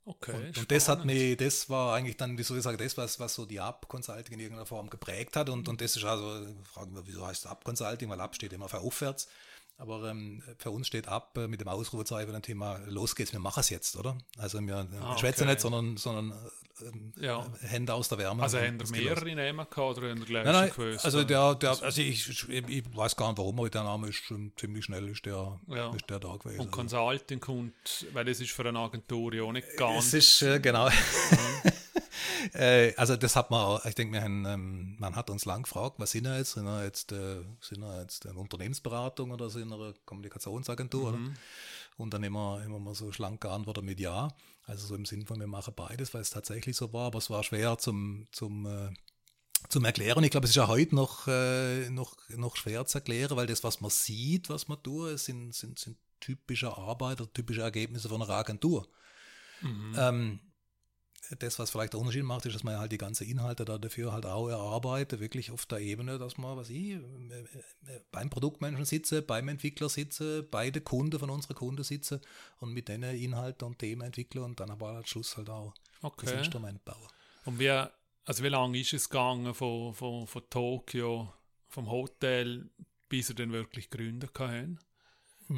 [0.06, 2.98] Okay, Und, und das hat mich, das war eigentlich dann, wie soll ich sagen, das,
[2.98, 5.50] was, was so die Up Consulting in irgendeiner Form geprägt hat.
[5.50, 8.10] Und, und das ist also, fragen wir, wieso heißt es Up Consulting?
[8.10, 9.28] Weil Up steht immer für aufwärts.
[9.80, 13.40] Aber ähm, für uns steht Up äh, mit dem Ausrufezeichen ein Thema, los geht's, wir
[13.40, 14.18] machen es jetzt, oder?
[14.38, 15.52] Also wir Ah, schwätzen okay.
[15.52, 16.34] nicht, sondern, sondern
[16.82, 17.46] ähm, Ja.
[17.62, 18.44] Hände aus der Wärme.
[18.44, 21.70] Also haben wir mehrere Namen gehabt oder haben wir gleich Nein, nein, also der, der
[21.82, 25.08] also ich, ich, ich weiß gar nicht warum, aber der Name ist schon ziemlich schnell
[25.08, 25.96] ist der, Ja.
[25.96, 26.60] ist der da gewesen.
[26.60, 30.08] Und Consulting kommt, weil das ist für eine Agentur ja auch nicht ganz.
[30.08, 30.90] Es ist, äh, genau.
[32.54, 36.12] äh, also das hat man auch, ich denke, ähm, man hat uns lang gefragt, was
[36.12, 36.54] sind wir jetzt?
[36.54, 41.10] Sind wir jetzt, äh, sind wir jetzt eine Unternehmensberatung oder sind wir eine Kommunikationsagentur?
[41.10, 41.20] Oder?
[41.98, 44.30] Und dann immer, immer mal so schlank geantwortet mit Ja.
[44.66, 47.30] Also so im Sinn von, wir machen beides, weil es tatsächlich so war, aber es
[47.30, 48.92] war schwer zum, zum äh,
[49.68, 50.24] zum Erklären.
[50.24, 53.64] Ich glaube, es ist ja heute noch, äh, noch, noch schwer zu erklären, weil das,
[53.64, 58.22] was man sieht, was man tut, sind, sind, sind typische Arbeit oder typische Ergebnisse von
[58.22, 58.88] einer Agentur.
[59.98, 60.40] Ähm,
[61.38, 64.12] das, was vielleicht der Unterschied macht, ist, dass man halt die ganzen Inhalte da dafür
[64.12, 66.98] halt auch erarbeitet, wirklich auf der Ebene, dass man, was ich,
[68.12, 72.22] beim Produktmenschen sitze, beim Entwickler sitze, bei den Kunden von unseren Kunden sitze
[72.60, 75.74] und mit denen Inhalte und Themen entwickle und dann aber am Schluss halt auch
[76.22, 76.38] das Okay.
[76.38, 77.08] Instrument bauen.
[77.46, 81.34] Und wie, also wie lange ist es gegangen von, von, von Tokio,
[81.68, 82.70] vom Hotel,
[83.08, 84.80] bis ihr dann wirklich gegründet haben?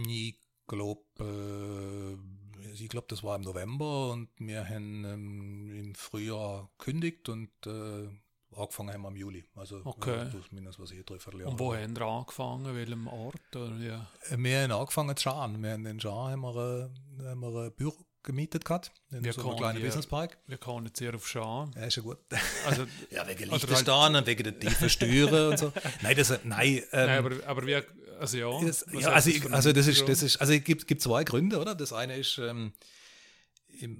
[0.07, 0.35] Ich
[0.67, 7.29] glaube, äh, ich glaube, das war im November und wir haben ähm, im Frühjahr kündigt
[7.29, 8.07] und äh,
[8.55, 9.45] angefangen haben wir im Juli.
[9.55, 10.23] Also Okay.
[10.23, 12.75] äh, plus minus was ich dreiviertel Und wo haben ihr angefangen?
[12.75, 13.55] Welchem Ort?
[13.55, 14.07] Oder ja.
[14.37, 15.61] Wir haben angefangen zu schauen.
[15.61, 19.33] Wir haben in Schar haben wir, äh, haben wir ein Büro gemietet gehabt, in Wir
[19.33, 20.37] so einem kleinen hier- Businesspark.
[20.47, 21.71] Wir kommen jetzt sehr auf Schaan.
[21.75, 22.17] Ja, ist ja gut.
[22.65, 23.67] Also, Ja, wegen Oder
[24.13, 25.73] halt- wegen der tiefen Stüre und so.
[26.01, 27.81] Nein, das, nein, ähm, nein, aber, aber wie,
[28.19, 28.65] also ja.
[28.65, 31.59] Das, ja, also, ich, also das ist, das ist, also es gibt, gibt zwei Gründe,
[31.59, 31.73] oder?
[31.75, 32.73] Das eine ist, ähm,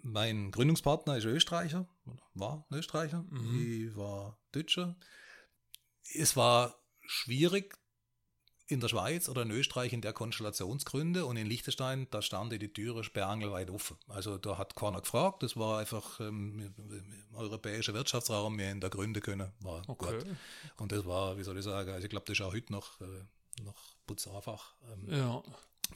[0.04, 1.88] mein Gründungspartner ist Österreicher,
[2.36, 3.26] war Österreicher,
[3.60, 4.96] ich war Deutscher.
[6.14, 6.76] Es war
[7.08, 7.76] schwierig
[8.72, 12.72] in der Schweiz oder in Österreich in der Konstellationsgründe und in Liechtenstein, da stand die
[12.74, 13.98] Türe sperrangelweit offen.
[14.08, 16.74] Also da hat keiner gefragt, das war einfach ähm,
[17.34, 20.18] europäischer Wirtschaftsraum, wir in der Gründe können, war Okay.
[20.18, 20.26] gut.
[20.78, 23.00] Und das war, wie soll ich sagen, also ich glaube, das ist auch heute noch,
[23.02, 24.74] äh, noch putzeinfach.
[24.94, 25.44] Ähm, Ja.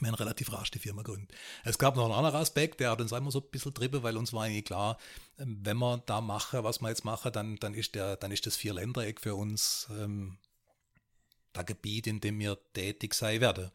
[0.00, 1.32] wir haben relativ rasch die Firma gegründet.
[1.64, 4.16] Es gab noch einen anderen Aspekt, der hat uns einmal so ein bisschen trieben, weil
[4.16, 4.98] uns war eigentlich klar,
[5.38, 8.46] ähm, wenn wir da machen, was wir jetzt machen, dann, dann, ist, der, dann ist
[8.46, 10.38] das Vier-Ländereck für uns ähm,
[11.56, 13.70] das Gebiet, in dem wir tätig sein werden.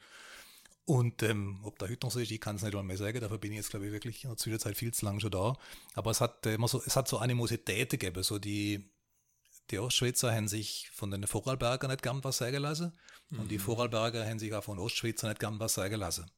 [0.86, 3.22] Und ähm, ob da heute noch so ist, ich kann es nicht einmal mehr sagen,
[3.22, 5.56] dafür bin ich jetzt, glaube ich, wirklich in der Zwischenzeit viel zu lange schon da.
[5.94, 8.90] Aber es hat äh, immer so, es hat so Animositäten gegeben, so die,
[9.70, 12.94] die Ostschweizer haben sich von den Vorarlberger nicht gern was sagen lassen
[13.38, 16.30] und die Vorarlberger haben sich auch von Ostschweizer nicht gern was sagen lassen.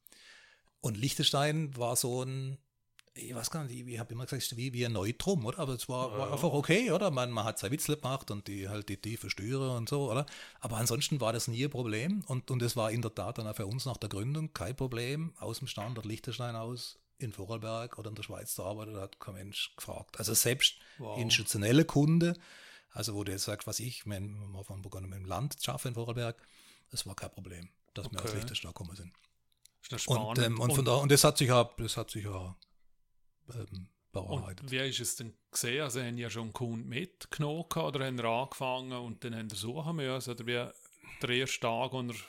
[0.81, 2.57] Und Liechtenstein war so ein,
[3.15, 5.59] ich weiß gar nicht, ich habe immer gesagt, wie, wie ein Neutrum, oder?
[5.59, 7.11] Aber es war, war einfach okay, oder?
[7.11, 10.25] Man, man hat zwei Witzel gemacht und die halt die tiefe Stüre und so, oder?
[10.59, 13.47] Aber ansonsten war das nie ein Problem und, und es war in der Tat dann
[13.47, 17.99] auch für uns nach der Gründung kein Problem, aus dem Standort Liechtenstein aus in Vorarlberg
[17.99, 20.17] oder in der Schweiz zu arbeiten, da hat kein Mensch gefragt.
[20.19, 21.19] Also selbst Wow.
[21.19, 22.33] institutionelle Kunde,
[22.91, 25.71] also wo du jetzt sagst, was ich, wir haben von begonnen mit dem Land zu
[25.71, 26.41] arbeiten in Vorarlberg,
[26.89, 28.37] das war kein Problem, dass wir aus Okay.
[28.37, 29.13] Liechtenstein gekommen sind.
[30.07, 32.55] Und, ähm, und, von da, und das hat sich ja, das hat sich ja
[33.53, 34.61] ähm, bewahrheitet.
[34.61, 35.81] Und wie ist es denn gesehen?
[35.81, 39.95] Also haben ja schon einen Kunden mitgenommen oder haben angefangen und dann haben ihr suchen
[39.95, 40.31] müssen?
[40.31, 40.71] Oder wie
[41.21, 42.23] der erste Tag, als ihr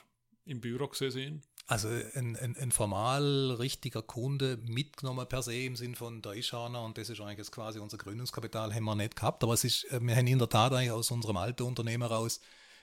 [0.45, 1.43] im Büro gesehen?
[1.67, 6.53] Also ein, ein, ein formal richtiger Kunde mitgenommen per se im Sinn von, da ist
[6.53, 9.43] einer und das ist eigentlich jetzt quasi unser Gründungskapital, haben wir nicht gehabt.
[9.43, 12.39] Aber es ist, äh, wir haben in der Tat eigentlich aus unserem alten Unternehmen raus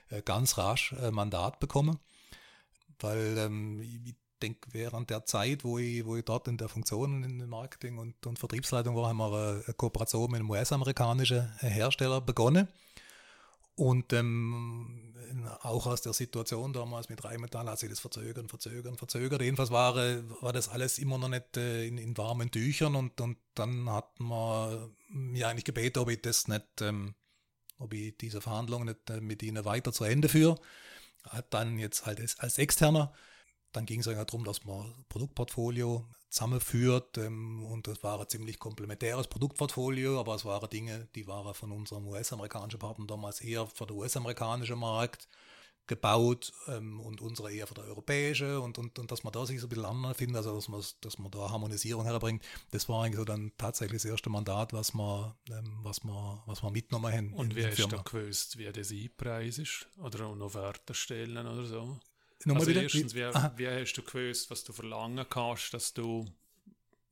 [0.09, 1.97] äh, ganz rasch äh, Mandat bekommen.
[2.99, 3.81] Weil ähm,
[4.43, 8.25] denke, während der Zeit, wo ich, wo ich dort in der Funktion in Marketing und,
[8.27, 12.67] und Vertriebsleitung war, haben wir eine, eine Kooperation mit einem US-amerikanischen Hersteller begonnen.
[13.75, 15.13] Und ähm,
[15.61, 19.41] auch aus der Situation damals mit Rheinmetall hat sich das verzögert, verzögert, verzögert.
[19.41, 23.19] Jedenfalls war, äh, war das alles immer noch nicht äh, in, in warmen Tüchern und,
[23.19, 27.15] und dann hat man mir eigentlich gebeten, ob ich das nicht, ähm,
[27.79, 30.59] ob ich diese Verhandlungen nicht äh, mit ihnen weiter zu Ende führe.
[31.23, 33.13] Hat dann jetzt halt als, als Externer.
[33.73, 38.57] Dann ging es eigentlich darum, dass man Produktportfolio zusammenführt ähm, und das war ein ziemlich
[38.57, 43.85] komplementäres Produktportfolio, aber es waren Dinge, die waren von unserem US-amerikanischen Partner damals eher für
[43.85, 45.27] den US-amerikanischen Markt
[45.85, 49.59] gebaut ähm, und unsere eher für den europäischen und, und, und dass man da sich
[49.59, 53.03] so ein bisschen anders findet, also dass man, dass man da Harmonisierung herbringt, das war
[53.03, 57.13] eigentlich so dann tatsächlich das erste Mandat, was wir, ähm, was wir, was wir mitgenommen
[57.13, 57.33] haben.
[57.33, 59.87] Und wie hast du da gewusst, wie das Einpreis ist?
[59.97, 61.99] Oder auch noch Werte stellen oder so?
[62.45, 62.83] Nochmal also bitte?
[62.83, 63.53] erstens, wie, Aha.
[63.55, 66.25] wie hast du gewusst, was du verlangen kannst, dass du...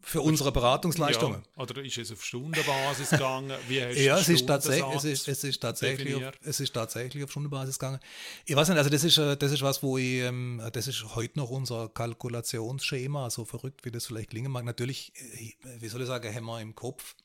[0.03, 1.43] Für unsere Beratungsleistungen.
[1.55, 3.55] Ja, oder ist es auf Stundenbasis gegangen?
[3.67, 7.23] Wie hast Ja, es ist, tatsächlich, es, ist, es, ist tatsächlich auf, es ist tatsächlich
[7.23, 7.99] auf Stundenbasis gegangen.
[8.45, 11.15] Ich weiß nicht, also das ist, äh, das ist was, wo ich, ähm, das ist
[11.15, 14.65] heute noch unser Kalkulationsschema, so verrückt wie das vielleicht klingen mag.
[14.65, 17.15] Natürlich, äh, wie soll ich sagen, haben wir im Kopf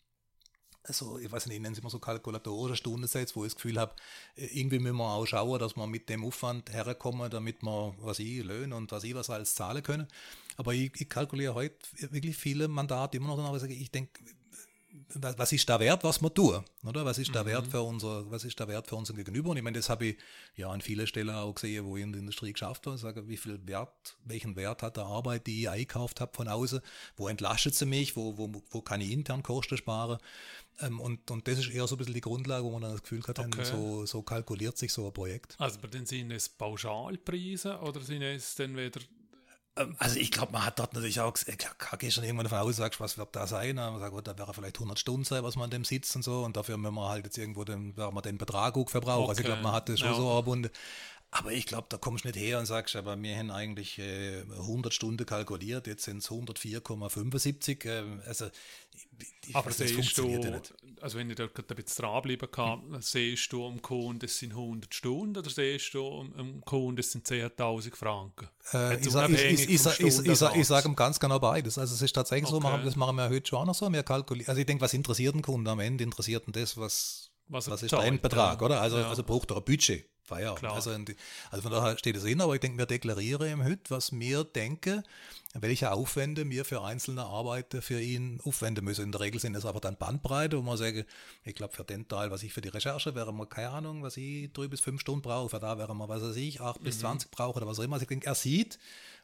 [0.88, 3.94] also ich weiß nicht, nennen sie immer so kalkulatorische Stundensätze, wo ich das Gefühl habe,
[4.36, 8.44] irgendwie müssen wir auch schauen, dass wir mit dem Aufwand herkommen, damit wir, was ich,
[8.44, 10.06] Löhne und was ich was alles zahlen können.
[10.56, 11.76] Aber ich, ich kalkuliere heute
[12.10, 14.22] wirklich viele Mandate immer noch danach, ich, ich denke,
[15.14, 17.04] was ist der Wert, was wir tun, oder?
[17.04, 17.48] Was ist der mhm.
[17.48, 19.50] Wert für unser, was ist der Wert für unseren Gegenüber?
[19.50, 20.16] Und ich meine, das habe ich
[20.56, 22.96] ja an vielen Stellen auch gesehen, wo ich in der Industrie geschafft habe.
[22.96, 26.48] Ich sage, wie viel Wert, welchen Wert hat der Arbeit, die ich eingekauft habe von
[26.48, 26.80] außen?
[27.16, 28.16] Wo entlastet sie mich?
[28.16, 30.18] Wo, wo, wo kann ich intern Kosten sparen?
[30.80, 33.02] Ähm, und, und das ist eher so ein bisschen die Grundlage, wo man dann das
[33.02, 33.64] Gefühl hat, okay.
[33.64, 35.54] so, so kalkuliert sich so ein Projekt.
[35.58, 39.00] Also bei den sind es Pauschalpreise oder sind es dann wieder
[39.98, 41.58] also ich glaube, man hat dort natürlich auch, ich
[41.98, 43.78] gehe schon irgendwann davon aus, sagst, was wird da sein?
[43.78, 46.16] Und man sagt, gut, da wäre vielleicht 100 Stunden sein, was man an dem sitzt
[46.16, 46.44] und so.
[46.44, 49.24] Und dafür, wenn man halt jetzt irgendwo den, wir den Betrag auch verbrauchen.
[49.24, 49.30] Okay.
[49.30, 50.16] Also ich glaube, man hat das schon ja.
[50.16, 50.70] so erbunden.
[51.38, 54.40] Aber ich glaube, da kommst du nicht her und sagst, aber wir haben eigentlich äh,
[54.40, 57.84] 100 Stunden kalkuliert, jetzt sind es 104,75.
[57.84, 58.46] Äh, also,
[59.46, 60.74] ich, aber das siehst du, ja nicht.
[61.02, 63.02] also wenn ich da ein bisschen dranbleiben kann, hm.
[63.02, 67.26] siehst du am Kunden, das sind 100 Stunden oder siehst du am Kunden, das sind
[67.26, 68.48] 10.000 Franken?
[68.72, 71.76] Äh, ich sage ich, ich, ich, ich sage ganz genau beides.
[71.76, 72.78] Also es ist tatsächlich okay.
[72.78, 74.48] so, das machen wir heute schon auch noch so, wir kalkulieren.
[74.48, 76.02] Also ich denke, was interessiert den Kunden am Ende?
[76.02, 78.80] Interessiert ihn das, was, was, was ist dein Betrag, oder?
[78.80, 79.08] Also, ja.
[79.08, 80.08] also braucht er ein Budget.
[80.26, 80.64] Feierabend.
[80.64, 84.12] Also, also von daher steht es in, aber ich denke, wir deklarieren im Hüt, was
[84.12, 85.02] wir denken,
[85.54, 89.04] welche Aufwände wir für einzelne Arbeiten für ihn aufwenden müssen.
[89.04, 91.06] In der Regel sind es aber dann Bandbreite, wo man sagt,
[91.44, 94.16] ich glaube, für den Teil, was ich für die Recherche, wäre mal, keine Ahnung, was
[94.18, 96.84] ich drei bis fünf Stunden brauche, für da wäre mal, was weiß ich, acht mhm.
[96.84, 97.94] bis zwanzig brauche oder was auch immer.
[97.94, 98.78] Also ich denke, er sieht,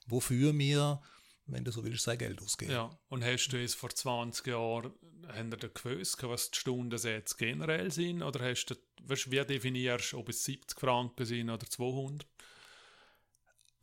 [0.06, 1.00] wofür wir
[1.46, 2.72] wenn du so willst, sein Geld ausgeben.
[2.72, 4.92] Ja, und hast du es vor 20 Jahren
[5.28, 8.22] haben ihr gewusst, was die Stundensätze generell sind?
[8.22, 12.26] Oder hast du, weißt, wie definierst du, ob es 70 Franken sind oder 200?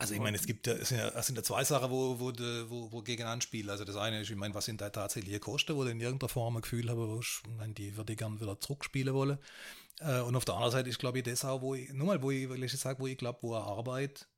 [0.01, 2.17] Also ich meine, es gibt ja, es sind ja, es sind ja zwei Sachen, wo,
[2.17, 2.31] wo,
[2.69, 3.69] wo, wo gegen anspielen.
[3.69, 6.29] Also das eine ist, ich meine, was sind da tatsächliche Kosten, wo du in irgendeiner
[6.29, 9.39] Form ein Gefühl habe, wo ich, meine, die würde ich gerne wieder zurückspielen wollen.
[9.99, 12.21] Äh, und auf der anderen Seite ist, glaube ich, das auch, wo ich, nur mal,
[12.21, 14.29] wo ich, weil ich sage, wo ich glaube, wo eine Arbeit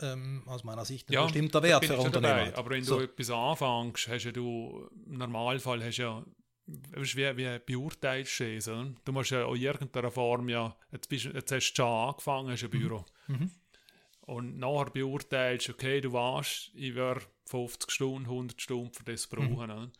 [0.00, 2.54] ähm, aus meiner Sicht ein ja, bestimmter Wert für Unternehmen.
[2.54, 2.98] Aber wenn so.
[2.98, 6.24] du etwas anfängst, hast du im Normalfall hast ja
[6.66, 8.64] wie, wie beurteilst du es?
[9.04, 12.64] Du musst ja in irgendeiner Form ja, jetzt, bist, jetzt hast du schon angefangen, hast
[12.64, 12.78] ein mhm.
[12.78, 13.04] Büro.
[13.28, 13.50] Mhm.
[14.22, 19.30] Und nachher beurteilst du, okay, du weißt, ich werde 50 Stunden, 100 Stunden für das
[19.30, 19.36] mhm.
[19.36, 19.70] brauchen.
[19.70, 19.92] Mhm.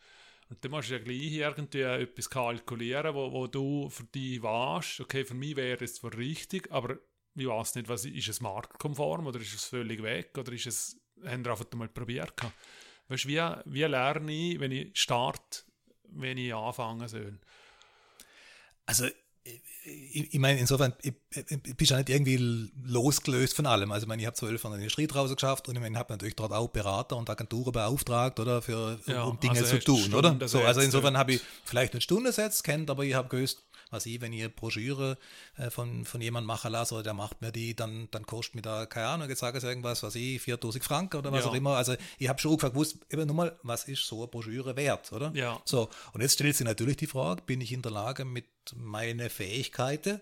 [0.49, 5.01] Und dann musst du ja gleich irgendwie etwas kalkulieren, wo, wo du für dich weißt,
[5.01, 6.97] okay, für mich wäre es zwar richtig, aber
[7.37, 10.97] ich weiß nicht, was, ist es marktkonform oder ist es völlig weg oder ist es,
[11.25, 12.33] haben wir einfach mal probiert
[13.09, 15.63] Weißt du, wie, wie lerne ich, wenn ich starte,
[16.09, 17.39] wenn ich anfangen soll?
[18.85, 19.07] Also,
[19.85, 23.93] ich, ich meine, insofern, ich, ich bin ja nicht irgendwie losgelöst von allem.
[23.93, 25.99] Also, ich meine, ich habe zwölf von der Industrie draußen geschafft und ich meine, ich
[25.99, 29.83] habe natürlich dort auch Berater und Agenturen beauftragt, oder, für, ja, um Dinge also zu
[29.83, 30.35] tun, oder?
[30.49, 34.05] So, also insofern habe ich vielleicht eine Stunde Stundensätze kennt, aber ich habe gewusst, was
[34.05, 35.17] ich, wenn ich Broschüre
[35.57, 38.61] äh, von, von jemandem machen lasse oder der macht mir die, dann, dann kostet mir
[38.61, 41.51] da, keine Ahnung, jetzt sage ich irgendwas, was ich, 4000 Franken oder was ja.
[41.51, 41.75] auch immer.
[41.75, 45.31] Also ich habe schon gewusst, eben nur mal, was ist so eine Broschüre wert, oder?
[45.33, 45.61] Ja.
[45.65, 49.29] So, und jetzt stellt sich natürlich die Frage, bin ich in der Lage mit meinen
[49.29, 50.21] Fähigkeiten,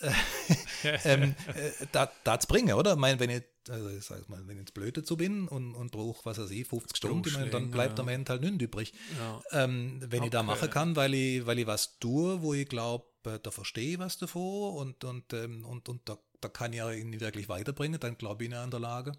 [1.04, 2.92] ähm, äh, da, da zu bringen, oder?
[2.92, 5.74] Ich meine, wenn ich, also ich sag mal, wenn ich jetzt blöd dazu bin und,
[5.74, 8.02] und brauche, was weiß ich, 50 Stunden, meine, dann bleibt ja.
[8.02, 8.92] am Ende halt nichts übrig.
[9.18, 9.64] Ja.
[9.64, 10.26] Ähm, wenn okay.
[10.26, 13.50] ich da machen kann, weil ich, weil ich was tue, wo ich glaube, äh, da
[13.50, 17.48] verstehe ich was davor und, und, ähm, und, und da, da kann ich ihn wirklich
[17.48, 19.12] weiterbringen, dann glaube ich ihn in der Lage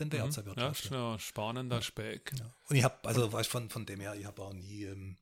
[0.00, 0.30] den Wert mhm.
[0.30, 0.92] zu erwirtschaften.
[0.92, 2.38] Ja, spannender Aspekt.
[2.38, 2.54] Ja.
[2.68, 5.16] Und ich habe, also weißt, von, von dem her, ich habe auch nie ähm,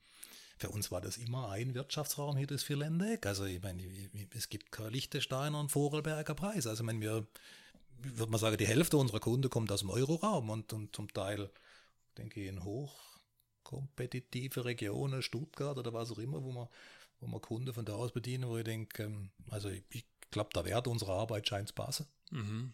[0.59, 3.27] für uns war das immer ein Wirtschaftsraum hier, das Vierländeck.
[3.27, 3.83] Also ich meine,
[4.35, 6.67] es gibt kein Liechtensteiner und Vorarlberger Preis.
[6.67, 7.27] Also ich meine, wir,
[7.99, 11.51] würde man sagen, die Hälfte unserer Kunden kommt aus dem Euroraum und, und zum Teil,
[12.17, 16.69] denke ich, in hochkompetitive Regionen, Stuttgart oder was auch immer, wo man,
[17.21, 20.51] wo man Kunden von da aus bedienen, wo ich denke, ähm, also ich, ich glaube,
[20.55, 22.07] der Wert unserer Arbeit scheint zu passen.
[22.31, 22.73] Mhm.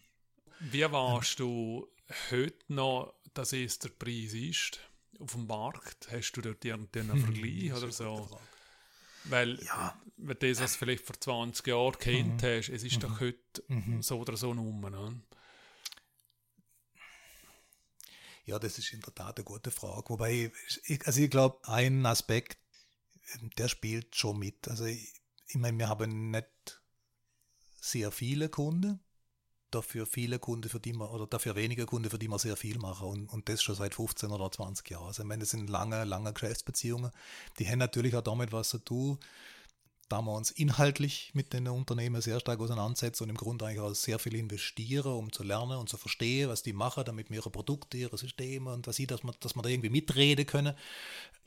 [0.61, 1.89] Wie warst du
[2.31, 4.79] heute noch, dass es der Preis ist?
[5.19, 6.09] Auf dem Markt?
[6.11, 8.41] Hast du dort irgendeinen hm, Vergleich oder so?
[9.25, 9.97] Weil, ja.
[10.17, 12.47] wenn du das vielleicht vor 20 Jahren kennt mhm.
[12.47, 13.01] hast, es ist mhm.
[13.01, 14.03] doch heute mhm.
[14.03, 14.81] so oder so rum.
[14.81, 15.21] Ne?
[18.45, 20.09] Ja, das ist in der Tat eine gute Frage.
[20.11, 20.51] Wobei,
[20.87, 22.59] ich, also ich glaube, ein Aspekt,
[23.57, 24.67] der spielt schon mit.
[24.69, 25.15] Also ich,
[25.47, 26.83] ich meine, wir haben nicht
[27.81, 29.01] sehr viele Kunden
[29.75, 32.79] dafür viele Kunden, für die man, oder dafür weniger Kunden, für die man sehr viel
[32.79, 35.07] machen und, und das schon seit 15 oder 20 Jahren.
[35.07, 37.11] Also ich meine, das sind lange, lange Geschäftsbeziehungen.
[37.59, 39.19] Die haben natürlich auch damit was zu tun,
[40.09, 43.95] da wir uns inhaltlich mit den Unternehmen sehr stark auseinandersetzen und im Grunde eigentlich auch
[43.95, 47.51] sehr viel investieren, um zu lernen und zu verstehen, was die machen, damit wir ihre
[47.51, 50.77] Produkte, ihre Systeme und was sie, dass man, dass man da irgendwie mitreden können,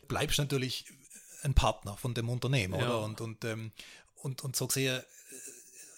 [0.08, 0.86] bleibst natürlich
[1.44, 2.88] ein Partner von dem Unternehmen, Ja.
[2.88, 3.04] oder?
[3.04, 3.72] Und, und, ähm,
[4.16, 5.04] und, und so gesehen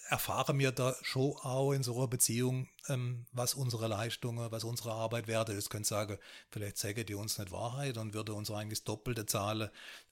[0.10, 4.93] erfahren wir da schon auch in so einer Beziehung, ähm, was unsere Leistungen, was unsere
[4.93, 5.70] Arbeit wert ist.
[5.70, 6.18] Könnt sagen,
[6.49, 9.70] vielleicht sagen die uns nicht Wahrheit und würde uns eigentlich Doppelte zahlen,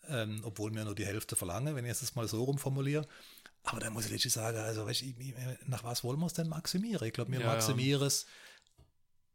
[0.07, 3.07] ähm, obwohl wir nur die Hälfte verlangen, wenn ich es mal so rumformuliere.
[3.63, 5.15] Aber da muss ich letztlich sagen, also weißt, ich,
[5.65, 7.07] nach was wollen wir es denn maximieren?
[7.07, 7.47] Ich glaube, wir ja.
[7.47, 8.25] maximieren es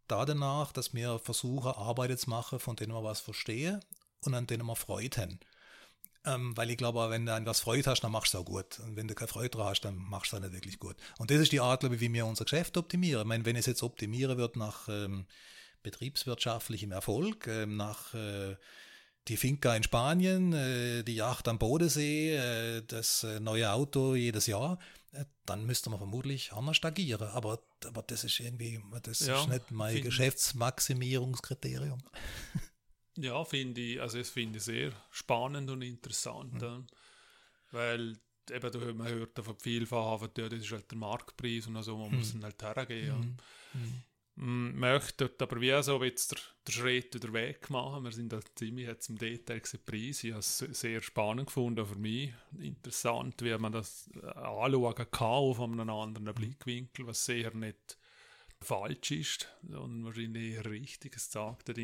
[0.07, 3.81] da danach, dass wir versuchen, Arbeit zu machen, von denen wir was verstehen
[4.25, 5.41] und an denen wir Freude haben.
[6.27, 8.47] Ähm, weil ich glaube, wenn du an was Freude hast, dann machst du es auch
[8.47, 8.79] gut.
[8.81, 10.97] Und wenn du keine Freude dran hast, dann machst du es auch nicht wirklich gut.
[11.19, 13.23] Und das ist die Art, glaube ich, wie wir unser Geschäft optimieren.
[13.23, 15.27] Ich meine, wenn es jetzt optimieren wird nach ähm,
[15.83, 18.57] betriebswirtschaftlichem Erfolg, ähm, nach äh,
[19.29, 24.47] die Finca in Spanien, äh, die Yacht am Bodensee, äh, das äh, neue Auto jedes
[24.47, 24.79] Jahr,
[25.13, 27.29] äh, dann müsste man vermutlich anders agieren.
[27.29, 32.03] Aber, aber das ist irgendwie, das Ja, ist nicht mein Geschäftsmaximierungskriterium.
[33.17, 36.55] Ja, finde ich, also das finde ich sehr spannend und interessant.
[36.55, 36.61] Mhm.
[36.61, 36.83] ja.
[37.73, 38.19] Weil
[38.51, 42.11] eben, du, man hört davon vielfach, ja, das ist halt der Marktpreis und so, man
[42.11, 42.19] Mhm.
[42.19, 43.37] muss dann halt hergehen.
[44.37, 48.05] Mm, möchte aber wie so jetzt der, der Schritt wieder weg machen.
[48.05, 50.25] Wir sind halt ziemlich jetzt im Detail gesehen, Preis.
[50.25, 55.27] Ich habe es sehr spannend gefunden, für mich interessant, wie man das äh, anschauen kann
[55.27, 57.99] auf einem anderen Blickwinkel, was sehr nicht
[58.63, 61.17] falsch ist und wahrscheinlich eher richtig.
[61.17, 61.79] Es zeigt dir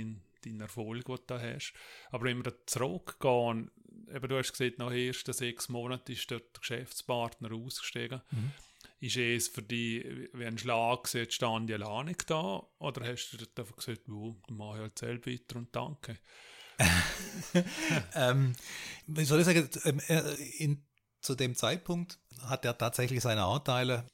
[0.47, 1.73] deinen, Erfolg, den du da hast.
[2.11, 3.71] Aber wenn wir zurückgehen,
[4.15, 8.21] eben, du hast gesagt, nach den ersten sechs Monaten ist dort der Geschäftspartner ausgestiegen.
[9.01, 12.67] Ist es für dich wie ein Schlag jetzt stand die alleine da?
[12.79, 16.19] Oder hast du dort einfach gesagt, oh, dann mache ich halt selbst weiter und danke?
[18.15, 18.55] ähm,
[19.07, 20.85] wie soll ich sagen, ähm, er- in,
[21.21, 24.07] zu dem Zeitpunkt hat er tatsächlich seine Anteile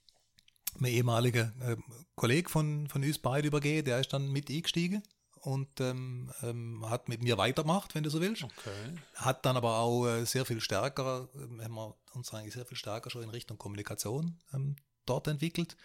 [0.79, 1.83] mein ehemaliger ähm,
[2.15, 5.03] Kollege von, von uns beiden übergeben, der ist dann mit eingestiegen
[5.43, 8.45] und ähm, ähm, hat mit mir weitergemacht, wenn du so willst.
[8.45, 8.95] Okay.
[9.15, 12.77] Hat dann aber auch äh, sehr viel stärker, ähm, haben wir uns eigentlich sehr viel
[12.77, 15.77] stärker schon in Richtung Kommunikation ähm, dort entwickelt.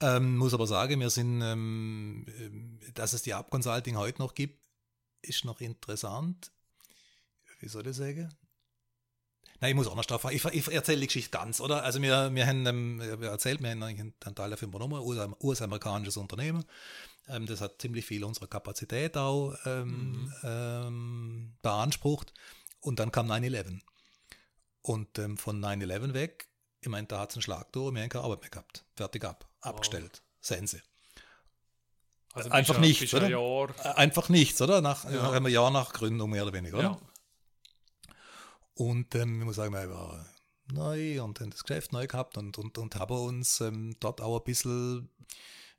[0.00, 4.34] Ähm, muss aber sagen, wir sind, ähm, ähm, dass es die Up Consulting heute noch
[4.34, 4.66] gibt,
[5.20, 6.50] ist noch interessant.
[7.58, 8.34] Wie soll ich sagen?
[9.60, 11.82] Nein, ich muss auch noch drauf Ich, ich erzähle die Geschichte ganz, oder?
[11.84, 16.16] Also wir, wir haben ähm, wir erzählt, wir haben einen Teil der Firma übernommen, US-amerikanisches
[16.16, 16.64] Unternehmen.
[17.28, 22.32] Ähm, das hat ziemlich viel unserer Kapazität auch ähm, ähm, beansprucht.
[22.80, 23.80] Und dann kam 9-11.
[24.82, 26.48] Und ähm, von 9-11 weg,
[26.80, 28.84] ich meine, da hat es einen Schlag durch, wir haben keine Arbeit mehr gehabt.
[28.96, 30.22] Fertig ab, abgestellt.
[30.40, 30.80] Sense.
[32.32, 33.28] Also Einfach nichts, oder?
[33.28, 34.80] Jahr, Äh, Einfach nichts, oder?
[34.80, 35.22] Nach, Ja.
[35.22, 36.84] nach einem Jahr nach Gründung mehr oder weniger, oder?
[36.84, 36.98] ja.
[38.80, 40.24] Und ähm, ich muss sagen, wir waren
[40.72, 44.38] neu und haben das Geschäft neu gehabt und, und, und haben uns ähm, dort auch
[44.38, 45.10] ein bisschen,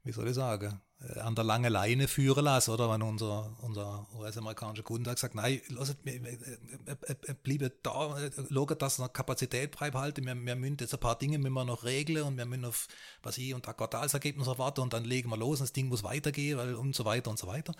[0.03, 2.91] wie soll ich sagen, äh, an der langen Leine führen lassen, oder?
[2.91, 8.29] Wenn unser, unser US-amerikanischer Kunde hat gesagt, nein, lasst, wir, wir, äh, bleiben da, äh,
[8.53, 11.83] schaut, dass noch Kapazität beibehalten, wir, wir müssen jetzt ein paar Dinge müssen wir noch
[11.83, 12.87] regeln und wir müssen auf,
[13.23, 16.03] was ich, und ein Quartalsergebnis erwarten und dann legen wir los und das Ding muss
[16.03, 17.73] weitergehen, weil und so weiter und so weiter.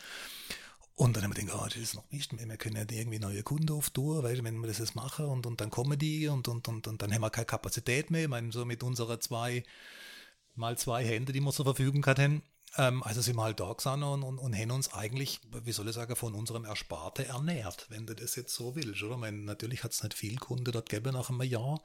[1.01, 3.41] Und dann haben wir gedacht, oh, das ist noch nicht, wir können ja irgendwie neue
[3.41, 6.67] Kunden auftun, du, wenn wir das jetzt machen und, und dann kommen die und, und,
[6.67, 8.21] und, und dann haben wir keine Kapazität mehr.
[8.21, 9.63] Ich meine, so mit unseren zwei,
[10.53, 12.43] mal zwei Händen, die wir zur Verfügung hatten.
[12.77, 15.89] Ähm, also sind wir halt da gesessen und, und, und haben uns eigentlich, wie soll
[15.89, 19.15] ich sagen, von unserem Ersparte ernährt, wenn du das jetzt so willst, oder?
[19.15, 21.81] Ich meine, natürlich hat es nicht viel Kunden dort gegeben nach einem Jahr.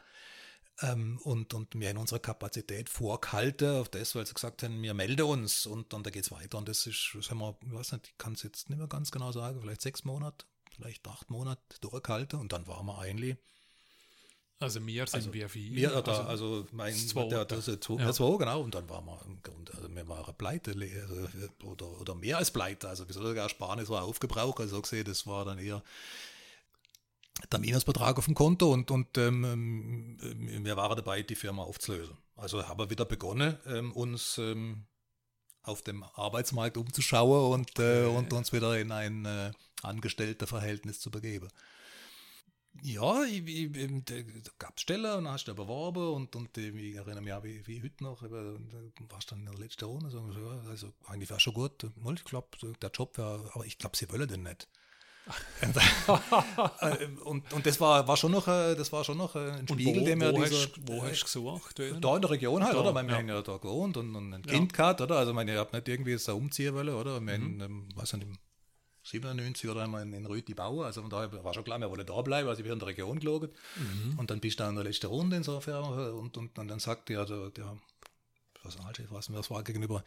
[0.82, 4.92] Ähm, und, und wir haben unsere Kapazität vorgehalten auf das, weil sie gesagt haben, wir
[4.92, 6.58] melden uns und, und da geht es weiter.
[6.58, 8.86] Und das ist, das haben wir, ich weiß nicht, ich kann es jetzt nicht mehr
[8.88, 13.36] ganz genau sagen, vielleicht sechs Monate, vielleicht acht Monate durchgehalten und dann waren wir eigentlich,
[14.60, 15.74] Also wir sind wie viel.
[15.74, 17.28] wir, da, also mein, das Zweite.
[17.28, 18.12] der, das ist zwei, Ja.
[18.12, 21.28] zwei, genau, und dann waren wir im Grunde, also wir waren pleite, also,
[21.66, 25.26] oder, oder mehr als pleite, also wieso sogar Sparnis war aufgebraucht, also so gesehen, das
[25.26, 25.82] war dann eher
[27.50, 32.16] der Minusbetrag auf dem Konto und, und ähm, ähm, wir waren dabei, die Firma aufzulösen.
[32.34, 34.86] Also haben wir wieder begonnen, ähm, uns ähm,
[35.62, 41.48] auf dem Arbeitsmarkt umzuschauen und, äh, und uns wieder in ein äh, Angestellterverhältnis zu begeben.
[42.82, 44.14] Ja, ich, ich, ich, da
[44.58, 47.42] gab es Stellen und dann hast du beworben und, und äh, ich erinnere mich auch
[47.42, 50.20] wie, wie heute noch, eben, da warst dann in der letzten Runde, so,
[50.68, 51.84] also eigentlich wäre schon gut,
[52.14, 52.48] ich glaube,
[52.80, 54.68] der Job wäre, aber ich glaube, sie wollen den nicht.
[55.60, 59.66] Äh, und, und das war, war schon noch, äh, das war schon noch äh, ein
[59.68, 61.78] Spiegel, wo, der mir wo, dieser, hast, wo hast du gesucht?
[61.78, 62.00] wieder?
[62.00, 62.94] da in der Region halt, Da, oder?
[62.94, 63.18] Weil wir ja.
[63.18, 64.52] haben ja da gewohnt und, und ein Ja.
[64.52, 65.16] Kind gehabt, oder?
[65.16, 67.20] Also, ich meine, ich habe nicht irgendwie so umziehen wollen, oder?
[67.20, 67.42] Wir Mhm.
[67.44, 68.38] haben, ähm, was nicht, im
[69.02, 72.06] 97 oder einmal in, in Rüti bauen, also von daher war schon klar, wir wollen
[72.06, 73.50] da bleiben, also wir in der Region gelogen.
[73.76, 74.18] Mhm.
[74.18, 77.08] Und dann bist du da in der letzten Runde insofern und, und, und dann sagt
[77.08, 77.76] der, der, der
[78.64, 78.76] was
[79.28, 80.02] das war gegenüber,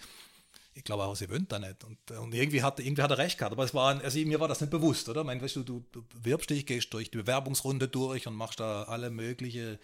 [0.79, 1.83] ich glaube auch, sie wöhnt da nicht.
[1.83, 3.51] Und, und irgendwie, hat, irgendwie hat er recht gehabt.
[3.51, 5.21] Aber es war, also mir war das nicht bewusst, oder?
[5.21, 8.83] Ich meine, weißt du, du bewirbst dich, gehst durch die Bewerbungsrunde durch und machst da
[8.83, 9.77] alle mögliche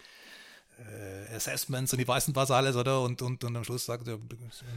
[0.78, 3.02] äh, Assessments und ich weiß nicht was alles, oder?
[3.02, 4.18] Und, und, und am Schluss sagt er,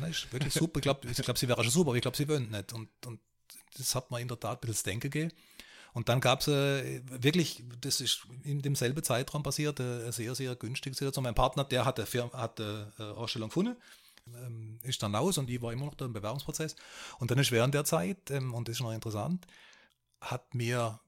[0.10, 0.80] ist wirklich super.
[0.80, 2.74] Ich glaube, ich glaub, sie wäre schon super, aber ich glaube, sie wöhnt nicht.
[2.74, 3.22] Und, und
[3.78, 5.32] das hat mir in der Tat ein bisschen das Denken gegeben.
[5.94, 10.36] Und dann gab es äh, wirklich, das ist in demselben Zeitraum passiert, äh, eine sehr,
[10.36, 11.24] sehr günstige Situation.
[11.24, 13.78] Mein Partner, der hatte, Firma, hatte äh, Ausstellung gefunden,
[14.36, 16.76] ähm, ist dann raus und ich war immer noch da im Bewerbungsprozess.
[17.20, 19.46] Und dann ist während der Zeit, ähm, und das ist noch interessant,
[20.22, 21.00] hat mir,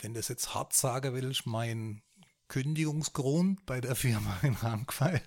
[0.00, 2.02] wenn das jetzt hart sagen willst, mein
[2.48, 5.22] Kündigungsgrund bei der Firma in Ramquai,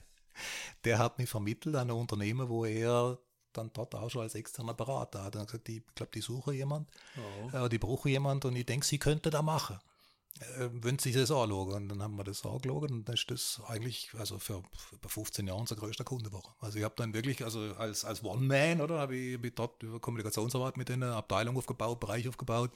[0.84, 3.20] der hat mich vermittelt an ein Unternehmen, wo er
[3.54, 5.36] dann dort auch schon als externer Berater hat.
[5.36, 7.58] Er hat gesagt, ich glaube, die suche jemand, oh.
[7.58, 9.80] äh, die brauche jemand und ich denke, sie könnte da machen.
[10.40, 11.74] Äh, wenn sie das anschauen.
[11.74, 14.62] Und dann haben wir das angeschaut und dann ist das eigentlich, also für,
[15.02, 16.56] für 15 Jahre unser größter Kunde war.
[16.60, 19.84] Also ich habe dann wirklich, also als, als One-Man, oder, habe ich, hab ich dort
[19.84, 22.72] über Kommunikationsarbeit mit einer Abteilung aufgebaut, Bereich aufgebaut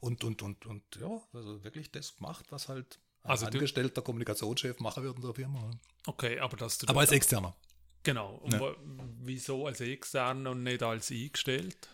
[0.00, 4.80] und, und, und, und ja, also wirklich das gemacht, was halt ein also angestellter Kommunikationschef
[4.80, 5.70] machen wird in der Firma.
[6.06, 6.88] Okay, aber dass du.
[6.88, 7.54] Aber als Externer.
[8.02, 8.34] Genau.
[8.42, 8.74] Und ja.
[9.20, 11.88] wieso als Externer und nicht als eingestellt?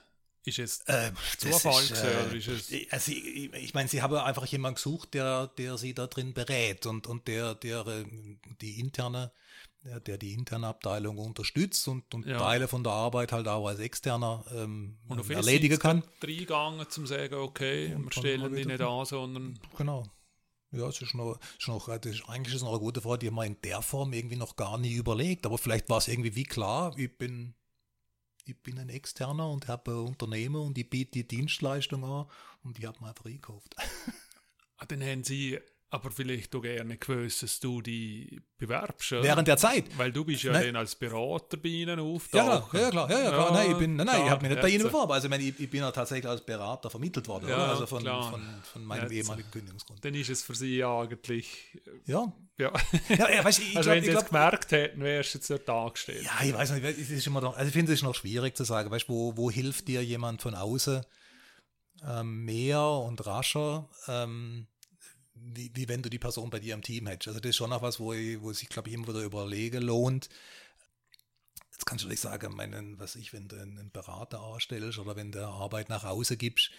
[0.45, 2.72] Ist es äh, Zufall ist, äh, oder ist es?
[2.91, 6.86] Also ich, ich meine, sie haben einfach jemanden gesucht, der, der sie da drin berät
[6.86, 8.05] und, und der, der äh,
[8.61, 9.32] die interne,
[9.82, 12.39] der, die interne Abteilung unterstützt und, und ja.
[12.39, 16.03] Teile von der Arbeit halt auch als externer ähm, und auf erledigen kann.
[16.22, 19.59] Reingegangen zum sagen, okay, und wir stellen die nicht an, sondern.
[19.76, 20.05] Genau.
[20.70, 23.18] Ja, es ist noch, ist noch das ist, eigentlich ist es noch eine gute Frage,
[23.20, 25.47] die haben wir in der Form irgendwie noch gar nie überlegt.
[25.47, 27.55] Aber vielleicht war es irgendwie wie klar, ich bin,
[28.49, 32.27] ich bin ein Externer und habe ein Unternehmen und ich biete die Dienstleistung an
[32.63, 33.77] und die haben einfach eingekauft.
[34.81, 35.59] Ah, dann haben Sie
[35.91, 39.12] aber vielleicht auch gerne gewusst, dass du die bewerbst.
[39.12, 39.22] Oder?
[39.22, 39.86] Während der Zeit.
[39.97, 40.66] Weil du bist ja nein.
[40.66, 42.78] dann als Berater bei ihnen auftauchen.
[42.78, 43.11] Ja, ja, klar.
[43.11, 43.47] Ja, ja, klar.
[43.47, 45.12] Ja, nein, ich, bin, nein, nein, ich habe mich nicht bei ihnen beworben.
[45.12, 47.49] Also ich, meine, ich, ich, bin ja tatsächlich als Berater vermittelt worden.
[47.49, 50.05] Ja, also von, von, von, meinem jetzt, ehemaligen Kündigungsgrund.
[50.05, 51.78] Dann ist es für sie eigentlich...
[52.05, 52.30] Ja.
[52.59, 52.72] Ja.
[53.09, 55.70] ja, ja weißt, ich, also glaub, wenn sie es gemerkt hätten, wärst du jetzt dort
[55.70, 56.24] angestellt.
[56.24, 56.84] Ja, ich weiß nicht.
[56.84, 58.91] Es ist immer noch, also ich finde es noch schwierig zu sagen.
[58.91, 61.03] Weißt, wo, wo hilft dir jemand von außen
[62.07, 63.89] ähm, mehr und rascher?
[64.07, 64.66] Ähm,
[65.43, 67.28] wie, wie wenn du die Person bei dir im Team hättest.
[67.28, 69.78] Also das ist schon noch was, wo, ich, wo sich, glaube ich, immer wieder überlege,
[69.78, 70.28] lohnt.
[71.72, 75.32] Jetzt kannst du nicht sagen, meinen, was ich, wenn du einen Berater anstellst oder wenn
[75.32, 76.70] du Arbeit nach Hause gibst,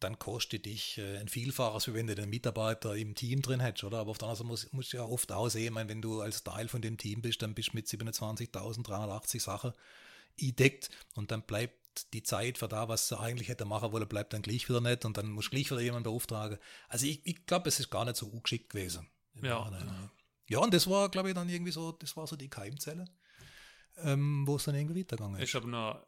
[0.00, 3.84] dann kostet dich äh, ein Vielfaches, wie wenn du den Mitarbeiter im Team drin hättest,
[3.84, 3.98] oder?
[3.98, 6.44] Aber auf der anderen Seite musst du ja oft auch sehen, meine, wenn du als
[6.44, 9.72] Teil von dem Team bist, dann bist du mit 27.380 Sachen
[10.36, 11.74] gedeckt und dann bleibt
[12.10, 15.04] die Zeit für da, was sie eigentlich hätte machen wollen, bleibt dann gleich wieder nicht
[15.04, 16.58] und dann muss gleich wieder jemand beauftragen.
[16.88, 19.08] Also ich, ich glaube, es ist gar nicht so ungeschickt gewesen.
[19.42, 19.70] Ja.
[20.48, 23.04] ja, und das war, glaube ich, dann irgendwie so, das war so die Keimzelle,
[23.98, 25.48] ähm, wo es dann irgendwie weitergegangen ist.
[25.48, 26.06] ist aber noch,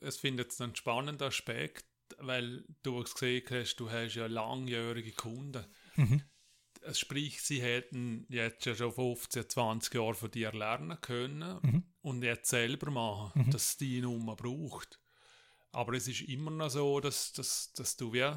[0.00, 1.86] es findet einen spannenden Aspekt,
[2.18, 5.64] weil du gesehen hast, du hast ja langjährige Kunden.
[5.96, 6.22] Mhm.
[6.92, 11.82] Sprich, sie hätten jetzt ja schon 15, 20 Jahre von dir lernen können mhm.
[12.00, 13.50] und jetzt selber machen, mhm.
[13.50, 15.00] dass die Nummer braucht.
[15.72, 18.30] Aber es ist immer noch so, dass, dass, dass du wie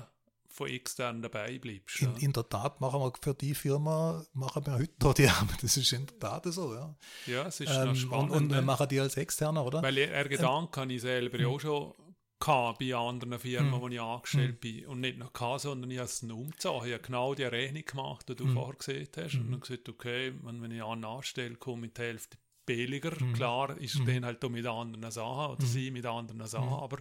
[0.52, 2.02] von extern dabei bleibst.
[2.02, 5.64] In, in, der Tat machen wir für die Firma machen wir heute die Arbeit.
[5.64, 6.96] Das ist in der Tat so, ja.
[7.26, 8.32] Ja, es ist ähm, spannend.
[8.32, 9.82] Und, und wir machen die als Externer, oder?
[9.82, 11.94] Weil er Gedanke ähm, habe ich selber ähm, auch schon
[12.40, 13.82] gehabt bei anderen Firmen, hm.
[13.82, 14.60] wo ich angestellt hm.
[14.60, 14.86] bin.
[14.88, 16.88] Und nicht noch gehabt, sondern ich habe es umgezogen.
[16.88, 18.54] Ich habe genau die Rechnung gemacht, die du hm.
[18.54, 19.36] vorher gesehen hast.
[19.36, 22.38] Und dann gesagt, okay, wenn ich einen anstelle, komme ich die Hälfte
[22.76, 23.24] billiger.
[23.24, 23.34] Mhm.
[23.34, 24.06] Klar ist mhm.
[24.06, 25.68] den halt mit anderen Sachen oder mhm.
[25.68, 26.74] sie mit anderen Sachen, mhm.
[26.74, 26.98] aber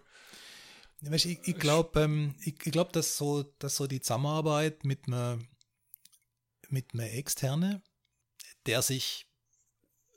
[1.12, 5.47] ich, ich glaube, ähm, ich, ich glaub, dass so, dass so die Zusammenarbeit mit einem
[6.68, 7.83] mit einem Externe,
[8.66, 9.27] der sich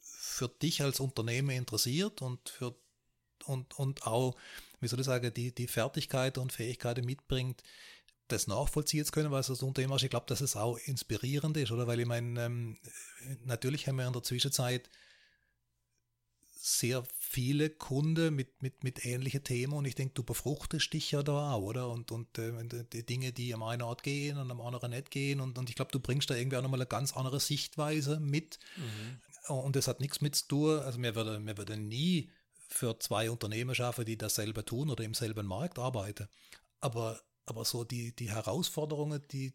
[0.01, 2.75] für dich als Unternehmen interessiert und für
[3.45, 4.35] und, und auch,
[4.79, 7.61] wie soll ich sagen, die, die Fertigkeit und Fähigkeiten mitbringt,
[8.29, 10.03] das nachvollziehen zu können, was das Unternehmen ist.
[10.03, 11.87] Ich glaube, dass es auch inspirierend ist, oder?
[11.87, 12.77] Weil ich meine, ähm,
[13.43, 14.89] natürlich haben wir in der Zwischenzeit
[16.65, 21.21] sehr viele Kunden mit, mit, mit ähnlichen Themen und ich denke, du befruchtest dich ja
[21.21, 21.89] da auch, oder?
[21.89, 25.41] Und, und äh, die Dinge, die am einen Ort gehen und am anderen nicht gehen
[25.41, 28.59] und, und ich glaube, du bringst da irgendwie auch nochmal eine ganz andere Sichtweise mit
[28.77, 29.53] mhm.
[29.53, 32.29] und das hat nichts mit zu tun, also wir würden, wir würden nie
[32.69, 36.29] für zwei Unternehmen schaffen, die dasselbe tun oder im selben Markt arbeiten,
[36.79, 39.53] aber, aber so die, die Herausforderungen, die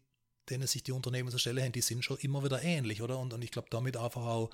[0.49, 3.19] denen sich die Unternehmen so stellen, die sind schon immer wieder ähnlich, oder?
[3.19, 4.49] Und, und ich glaube, damit einfach auch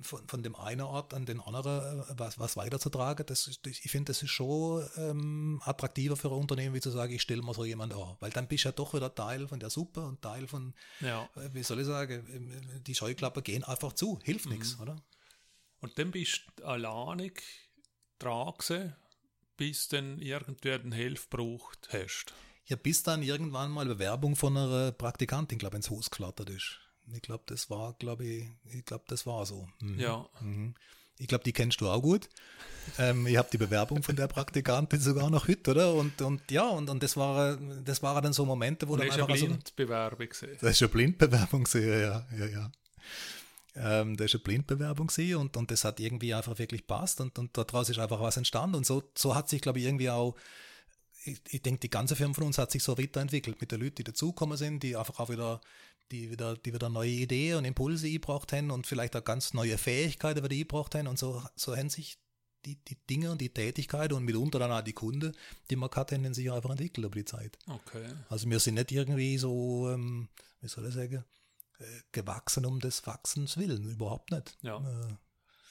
[0.00, 3.90] von, von dem einen Ort an den anderen äh, was, was weiterzutragen, das ist, ich
[3.90, 7.54] finde, das ist schon ähm, attraktiver für ein Unternehmen, wie zu sagen, ich stelle mal
[7.54, 8.16] so jemand an.
[8.20, 11.28] Weil dann bist du ja doch wieder Teil von der Suppe und Teil von, ja.
[11.36, 14.52] äh, wie soll ich sagen, ähm, die Scheuklappen gehen einfach zu, hilft mhm.
[14.52, 14.96] nichts, oder?
[15.80, 17.42] Und dann bist du alleinig
[18.18, 18.54] dran
[19.56, 22.32] bis dann irgendwer den Hilfe braucht hast?
[22.66, 26.80] Ja, bis dann irgendwann mal Bewerbung von einer Praktikantin, glaube ich, ins Haus geflattert ist.
[27.12, 29.68] Ich glaube, das war, glaube ich, ich glaube, das war so.
[29.80, 29.98] Mhm.
[29.98, 30.28] Ja.
[30.40, 30.74] Mhm.
[31.18, 32.28] Ich glaube, die kennst du auch gut.
[32.98, 35.94] Ähm, ich habe die Bewerbung von der Praktikantin sogar noch heute, oder?
[35.94, 39.08] Und, und ja, und, und das waren das war dann so Momente, wo Und dann
[39.08, 40.28] das war eine so, Blindbewerbung.
[40.28, 40.58] gewesen.
[40.60, 42.72] das ist eine Blindbewerbung ja, ja, ja.
[43.74, 47.38] Ähm, das ist eine Blindbewerbung gewesen und, und das hat irgendwie einfach wirklich passt und,
[47.38, 50.36] und daraus ist einfach was entstanden und so, so hat sich, glaube ich, irgendwie auch,
[51.24, 53.96] ich, ich denke, die ganze Firma von uns hat sich so weiterentwickelt mit den Leuten,
[53.96, 55.60] die dazugekommen sind, die einfach auch wieder,
[56.10, 59.78] die wieder, die wieder neue Ideen und Impulse eingebracht haben und vielleicht auch ganz neue
[59.78, 62.18] Fähigkeiten wieder eingebracht haben und so, so haben sich
[62.64, 65.32] die, die Dinge und die Tätigkeiten und mitunter dann auch die Kunden,
[65.70, 67.58] die man hatte, haben sich einfach entwickelt über die Zeit.
[67.66, 68.06] Okay.
[68.28, 70.28] Also wir sind nicht irgendwie so, ähm,
[70.60, 71.24] wie soll ich sagen,
[71.78, 74.56] äh, gewachsen um des Wachsens willen, überhaupt nicht.
[74.62, 74.78] Ja.
[74.78, 75.14] Äh,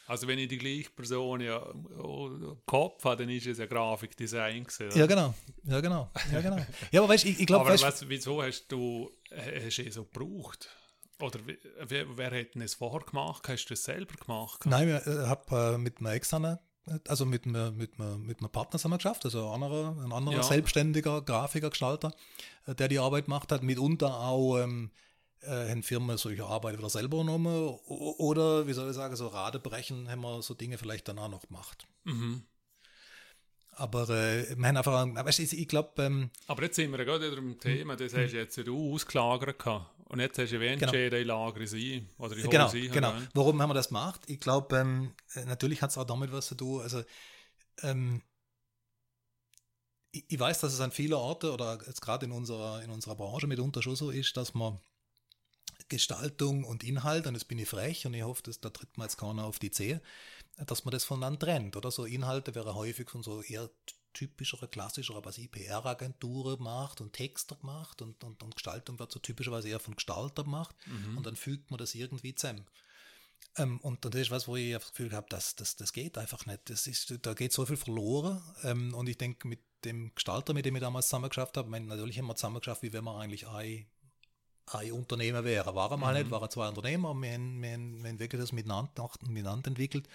[0.08, 4.66] Also wenn ich die gleiche Person ja im Kopf habe, dann ist es ja Grafikdesign
[4.66, 5.00] gewesen.
[5.00, 5.34] ja, genau,
[5.64, 6.58] ja, genau, ja, genau.
[6.92, 9.94] Ja, aber weißt, ich, ich glaube, Aber weißt, was, wieso hast du hast du es
[9.96, 10.70] so gebraucht?
[11.22, 11.40] Oder
[11.88, 13.48] wer, wer hat denn es vorher gemacht?
[13.48, 14.66] Hast du es selber gemacht?
[14.66, 18.50] nein, ich äh, habe äh, mit einem externen, äh, also mit einem, mit mit einem
[18.52, 20.44] Partner haben wir geschafft, also ein anderer, ein anderer Ja.
[20.44, 22.14] selbstständiger Grafiker, Gestalter,
[22.66, 24.92] äh, der die Arbeit gemacht hat, mitunter auch ähm,
[25.44, 30.10] äh, haben Firmen solche Arbeit wieder selber genommen oder, wie soll ich sagen, so Radebrechen
[30.10, 31.88] haben wir so Dinge vielleicht dann auch noch gemacht.
[32.04, 32.44] Mhm.
[33.76, 37.26] Aber äh, wir haben einfach, weißt, du, ich, glaube, ähm, Aber jetzt sind wir gerade
[37.26, 39.90] wieder im Thema, das hast du jetzt ja du ausgelagert gehabt.
[40.06, 40.84] Und jetzt hast du wie Genau.
[40.84, 42.06] entschieden, ich lagere sie.
[42.20, 43.14] Oder ich Genau, sie genau.
[43.14, 43.28] herein.
[43.34, 44.22] Warum haben wir das gemacht?
[44.28, 46.82] Ich glaube, ähm, äh, natürlich hat es auch damit was zu tun.
[46.82, 47.04] Also,
[47.82, 48.22] ähm,
[50.12, 53.16] ich, ich weiß, dass es an vielen Orten oder jetzt gerade in unserer, in unserer
[53.16, 54.80] Branche mitunter schon so ist, dass man
[55.96, 59.06] Gestaltung und Inhalt, und jetzt bin ich frech und ich hoffe, dass da tritt mir
[59.06, 60.02] jetzt keiner auf die Zehe,
[60.66, 61.76] dass man das voneinander trennt.
[61.76, 63.70] Oder so Inhalte wäre häufig von so eher
[64.14, 69.20] typischere, klassischere, was ich PR-Agenturen macht und Texter gemacht und, und, und Gestaltung wird so
[69.20, 70.76] typischerweise eher von Gestalter gemacht
[71.18, 72.66] und dann fügt man das irgendwie zusammen.
[73.58, 76.46] Ähm, und das ist was, wo ich das Gefühl habe, das, das, das geht einfach
[76.46, 76.70] nicht.
[76.70, 78.42] Das ist, da geht so viel verloren.
[78.64, 81.86] Ähm, und ich denke, mit dem Gestalter, mit dem ich damals zusammengeschafft habe, ich meine,
[81.86, 83.86] natürlich haben wir zusammengeschafft, wie wenn wir eigentlich ein,
[84.68, 85.76] ein Unternehmen wäre.
[85.76, 88.42] Waren wir halt nicht, waren zwei Unternehmen, aber wir haben, wir haben, wir haben wirklich
[88.42, 90.08] das miteinander, miteinander entwickelt.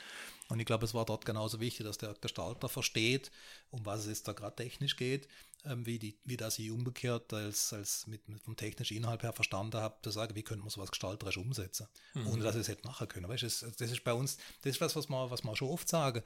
[0.48, 3.30] Und ich glaube, es war dort genauso wichtig, dass der Gestalter versteht,
[3.70, 5.28] um was es jetzt da gerade technisch geht,
[5.66, 9.34] ähm, wie, die, wie das ich umgekehrt als, als mit, mit vom technischen Inhalt her
[9.34, 12.86] verstanden habe, zu sagen, wie könnte man sowas gestalterisch umsetzen, ohne dass ich es hätte
[12.86, 13.28] machen können.
[13.28, 15.88] Weißt, das, das ist bei uns, das ist was, was man, was man schon oft
[15.88, 16.22] sagen.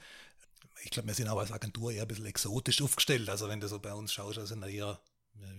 [0.85, 3.29] Ich glaube, wir sind auch als Agentur eher ein bisschen exotisch aufgestellt.
[3.29, 5.01] Also wenn du so bei uns schaust, da sind da eher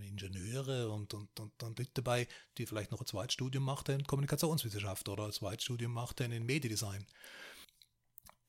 [0.02, 5.08] Ingenieure und, und, und, und Leute dabei, die vielleicht noch ein Zweitstudium macht in Kommunikationswissenschaft
[5.08, 7.06] oder ein Zweitstudium macht in Mediendesign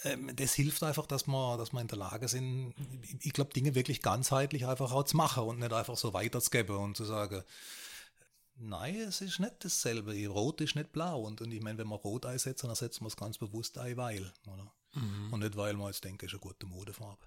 [0.03, 2.73] ähm, das hilft einfach, dass wir, dass wir in der Lage sind,
[3.21, 6.97] ich glaube, Dinge wirklich ganzheitlich einfach auch zu machen und nicht einfach so weiterzugeben und
[6.97, 7.43] zu sagen,
[8.57, 11.21] nein, es ist nicht dasselbe, rot ist nicht blau.
[11.21, 13.97] Und, und ich meine, wenn wir rot einsetzen, dann setzen wir es ganz bewusst ein,
[13.97, 14.31] weil.
[14.47, 14.71] Oder?
[15.31, 17.21] Und nicht, weil wir jetzt denken, es ist eine gute Modefarbe.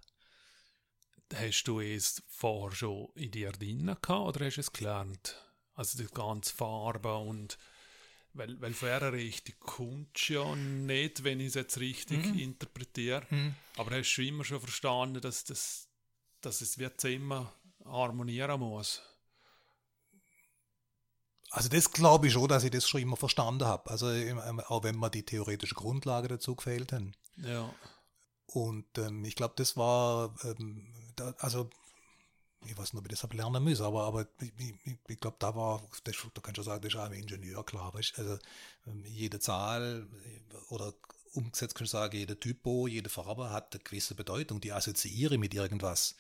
[1.35, 5.37] Hast du es vorher schon in dir drin gehabt oder hast du es gelernt?
[5.75, 7.59] Also die ganze Farbe und
[8.35, 13.27] weil, weil vorher richtig kommst ja nicht, wenn ich es jetzt richtig interpretiere.
[13.77, 15.89] Aber hast du immer schon verstanden, dass, das,
[16.41, 17.53] dass es wird immer
[17.85, 19.03] harmonieren muss?
[21.51, 23.91] Also das glaube ich schon, dass ich das schon immer verstanden habe.
[23.91, 27.15] Also ähm, auch wenn mir die theoretische Grundlage dazu gefehlt haben.
[27.39, 27.75] Ja.
[28.47, 31.71] Und ähm, ich glaube, das war, ähm, da, also
[32.67, 34.53] ich weiß nicht, ob ich das habe lernen müssen, aber, aber ich,
[34.85, 37.65] ich, ich glaube, da war, das, da kannst du sagen, das ist auch ein Ingenieur,
[37.65, 37.95] klar.
[37.95, 38.19] Weißt?
[38.19, 38.39] Also
[38.87, 40.93] ähm, jede Zahl äh, oder
[41.39, 45.41] umgesetzt kannst du sagen, jeder Typo, jede Farbe hat eine gewisse Bedeutung, die assoziiere ich
[45.41, 46.17] mit irgendwas.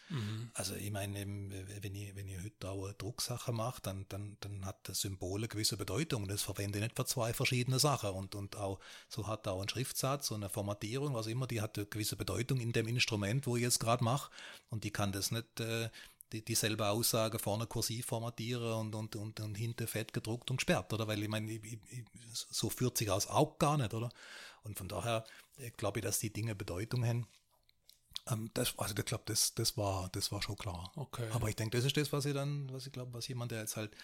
[0.54, 4.64] Also ich meine, wenn ich, wenn ich heute auch eine Drucksache mache, dann, dann, dann
[4.64, 8.10] hat das Symbol eine gewisse Bedeutung und das verwende ich nicht für zwei verschiedene Sachen.
[8.10, 11.76] Und, und auch so hat auch ein Schriftsatz und eine Formatierung, was immer, die hat
[11.76, 14.30] eine gewisse Bedeutung in dem Instrument, wo ich jetzt gerade mache.
[14.70, 15.90] Und die kann das nicht äh,
[16.32, 20.92] die, dieselbe Aussage vorne kursiv formatieren und, und, und, und hinten fett gedruckt und gesperrt,
[20.92, 21.08] oder?
[21.08, 21.78] Weil ich meine, ich, ich,
[22.32, 24.10] so führt sich aus auch gar nicht, oder?
[24.68, 25.24] Und von daher
[25.56, 27.26] äh, glaube ich, dass die Dinge Bedeutung haben.
[28.30, 30.92] Ähm, das, also ich glaube, das, das, war, das war schon klar.
[30.94, 31.28] Okay.
[31.32, 33.60] Aber ich denke, das ist das, was ich dann, was ich glaube, was jemand, der
[33.60, 33.96] jetzt halt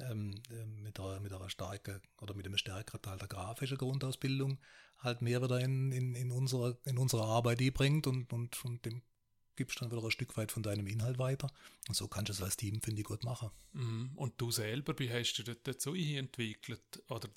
[0.00, 4.58] ähm, äh, mit, einer, mit einer starken oder mit einem stärkeren Teil der grafischen Grundausbildung
[4.98, 9.02] halt mehr wieder in, in, in, unserer, in unserer Arbeit bringt und, und, und dem
[9.56, 11.50] gibst dann wieder ein Stück weit von deinem Inhalt weiter.
[11.88, 13.50] Und so kannst du es als Team, finde ich, gut machen.
[13.72, 14.12] Mhm.
[14.14, 17.02] Und du selber, wie hast du das dazu entwickelt?
[17.08, 17.28] Oder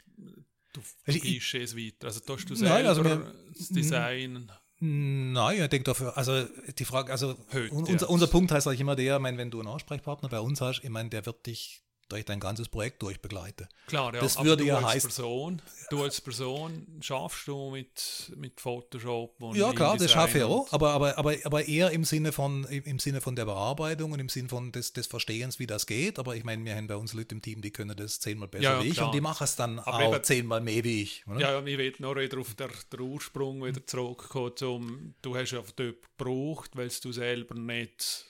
[0.73, 2.07] du Also ich- gibst es weiter?
[2.07, 4.51] Also tust du Nein, selber also wir- das Design?
[4.81, 6.45] Nein, ich denke dafür, also
[6.77, 8.07] die Frage, also Heute, unser, ja.
[8.07, 10.81] unser Punkt heißt eigentlich immer der, ich meine, wenn du einen Ansprechpartner bei uns hast,
[10.83, 13.67] ich meine, der wird dich durch dein ganzes Projekt durchbegleiten.
[13.87, 17.69] Klar, ja, Das aber würde du ja als heißen- Person, du als Person schaffst du
[17.71, 21.91] mit, mit Photoshop und Ja, klar, das schaffe ich auch, aber, aber, aber, aber eher
[21.91, 25.59] im Sinne von im Sinne von der Bearbeitung und im Sinne von des, des Verstehens,
[25.59, 26.19] wie das geht.
[26.19, 28.63] Aber ich meine, wir haben bei uns Leute im Team, die können das zehnmal besser
[28.63, 29.07] Ja, ja, wie ich klar.
[29.07, 31.23] und die machen es dann Aber auch eben- zehnmal mehr wie ich.
[31.27, 31.39] Oder?
[31.39, 34.51] Ja, ja, ich will noch wieder auf der, der Ursprung wieder zurückkommen.
[34.55, 35.77] Zum, du hast ja dort
[36.17, 38.25] gebraucht, weil du selber nicht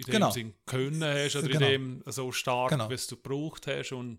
[0.00, 0.30] in dem Genau.
[0.30, 1.66] Sinn können hast oder Genau.
[1.66, 2.90] in dem so stark, Genau.
[2.90, 4.18] wie du gebraucht hast und,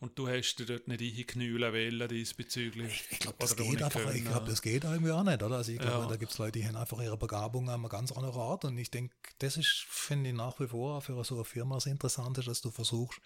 [0.00, 3.04] und du hast dir dort nicht einknüllen wollen diesbezüglich.
[3.10, 5.56] Ich glaube, das geht einfach, ich glaube, das geht irgendwie auch nicht, oder?
[5.56, 6.08] Also ich glaube, Ja.
[6.08, 8.76] da gibt es Leute, die haben einfach ihre Begabung an einer ganz anderen Art und
[8.78, 12.42] ich denke, das ist, finde ich, nach wie vor für so eine Firma das Interessante,
[12.42, 13.20] dass du versuchst,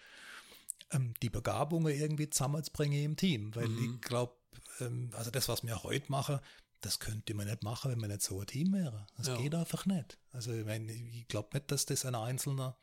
[0.93, 3.95] ähm, die Begabungen irgendwie zusammenzubringen im Team, weil Mhm.
[3.97, 4.35] ich glaube,
[4.81, 6.41] ähm, also das, was wir heute machen,
[6.81, 9.07] das könnte man nicht machen, wenn man nicht so ein Team wäre.
[9.17, 9.37] Das Ja.
[9.37, 10.19] geht einfach nicht.
[10.33, 12.77] Also ich, mein, ich glaube nicht, dass das ein Einzelner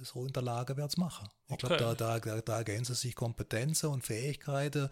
[0.00, 1.28] so in der Lage wäre zu machen.
[1.48, 1.84] Ich glaube, Okay.
[1.84, 4.88] da, da, da, da ergänzen sich Kompetenzen und Fähigkeiten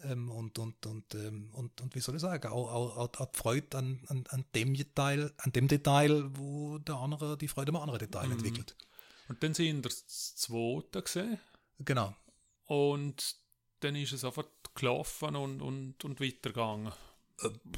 [0.00, 3.26] ähm, und, und, und, ähm, und, und wie soll ich sagen, auch, auch, auch, auch
[3.32, 7.70] die Freude an, an, an, dem Detail, an dem Detail, wo der andere die Freude
[7.70, 8.32] am anderen Detail Mhm.
[8.32, 8.76] entwickelt.
[9.28, 10.06] Und dann sind wir das
[10.36, 11.38] zweite gesehen
[11.80, 12.14] Genau.
[12.66, 13.36] und
[13.80, 16.92] dann ist es einfach gelaufen und, und, und weitergegangen.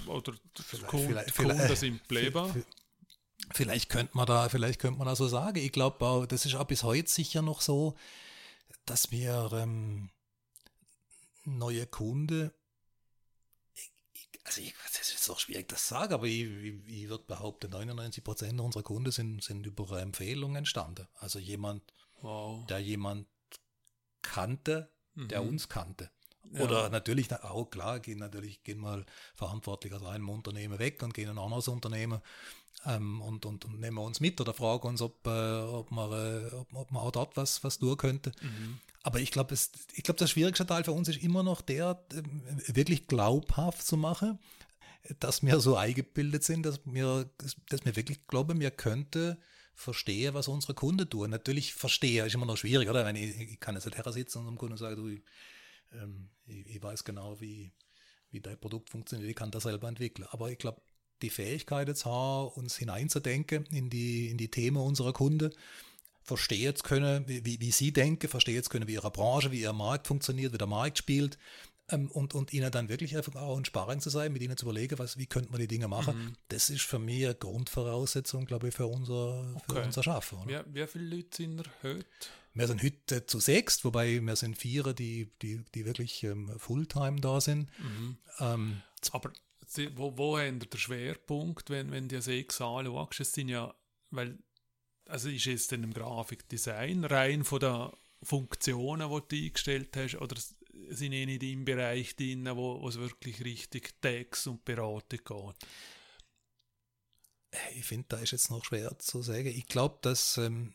[0.07, 2.53] Oder Äh, vielleicht- Kunden, vielleicht- Kunden vielleicht- sind geblieben.
[2.53, 2.65] v-
[3.55, 5.57] Vielleicht könnte man da, vielleicht könnte man da so sagen.
[5.59, 7.97] Ich glaube, das ist auch bis heute sicher noch so,
[8.85, 10.11] dass wir ähm,
[11.45, 12.51] neue Kunden,
[13.75, 17.25] ich, ich, also ich, das ist auch schwierig das zu sagen, aber ich, ich, würde
[17.25, 21.07] behaupten, 99 Prozent unserer Kunden sind, sind über eine Empfehlung entstanden.
[21.15, 21.83] Also jemand,
[22.21, 22.67] Wow.
[22.67, 23.29] der jemand
[24.21, 25.49] kannte, der Mhm.
[25.49, 26.11] uns kannte.
[26.53, 26.63] Ja.
[26.63, 31.15] Oder natürlich na- auch klar, gehen natürlich gehen mal Verantwortliche aus einem Unternehmen weg und
[31.15, 32.21] gehen in ein anderes Unternehmen
[32.87, 36.55] ähm, und, und, und nehmen uns mit oder fragen uns, ob, äh, ob, man, äh,
[36.55, 38.33] ob, ob man auch dort was, was tun könnte.
[38.41, 38.81] Mhm.
[39.03, 42.43] Aber ich glaube, ich glaube, der schwierigste Teil für uns ist immer noch der, ähm,
[42.67, 44.39] wirklich glaubhaft zu machen,
[45.21, 47.31] dass wir so eingebildet sind, dass wir,
[47.69, 49.39] dass wir wirklich glauben, wir könnten
[49.75, 51.31] verstehen, was unsere Kunden tun.
[51.31, 53.05] Natürlich verstehen ist immer noch schwierig, oder?
[53.05, 55.21] Wenn ich, ich kann jetzt nicht hersitzen und einem Kunden sagen, du,
[55.93, 57.73] ähm, ich, ich weiß genau, wie,
[58.31, 60.27] wie dein Produkt funktioniert, ich kann das selber entwickeln.
[60.31, 60.81] Aber ich glaube,
[61.23, 65.53] die Fähigkeit jetzt haben, uns hineinzudenken in die, in die Themen unserer Kunden,
[66.23, 69.73] verstehen zu können, wie, wie, sie denken, verstehen zu können, wie ihre Branche, wie ihr
[69.73, 71.39] Markt funktioniert, wie der Markt spielt
[71.91, 74.67] ähm, und, und ihnen dann wirklich einfach auch ein Sparring zu sein, mit ihnen zu
[74.67, 76.19] überlegen, was, wie könnte man die Dinge machen.
[76.19, 76.33] Mhm.
[76.49, 79.87] Das ist für mich eine Grundvoraussetzung, glaube ich, für unser, für Okay.
[79.87, 80.39] unser Schaffen.
[80.47, 82.07] Wie, wie viele Leute sind ihr heute?
[82.59, 87.21] Wir sind heute zu sechst, wobei wir sind vier, die, die, die wirklich ähm, Fulltime
[87.21, 87.71] da sind.
[87.79, 88.19] Mhm.
[88.41, 88.83] Ähm,
[89.13, 89.33] Aber
[89.95, 93.21] wo, wo ihr den Schwerpunkt, wenn, wenn du sechs anschaust?
[93.21, 93.73] Es sind ja,
[94.11, 94.41] weil,
[95.07, 97.91] also ist es dann im Grafikdesign rein von den
[98.25, 100.35] Funktionen, die du eingestellt hast, oder
[100.89, 105.69] sind die nicht im Bereich drin, wo, wo es wirklich richtig Text und Beratung geht?
[107.75, 109.47] ich finde, da ist jetzt noch schwer zu sagen.
[109.47, 110.75] Ich glaube, dass ähm,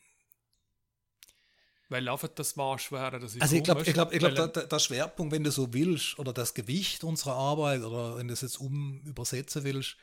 [1.94, 4.48] Weil einfach das war schwer, dass ich Also ich glaube, ich glaube, ich glaube, der,
[4.48, 8.34] der- der Schwerpunkt, wenn du so willst, oder das Gewicht unserer Arbeit, oder wenn du
[8.34, 9.96] es jetzt um übersetzen willst,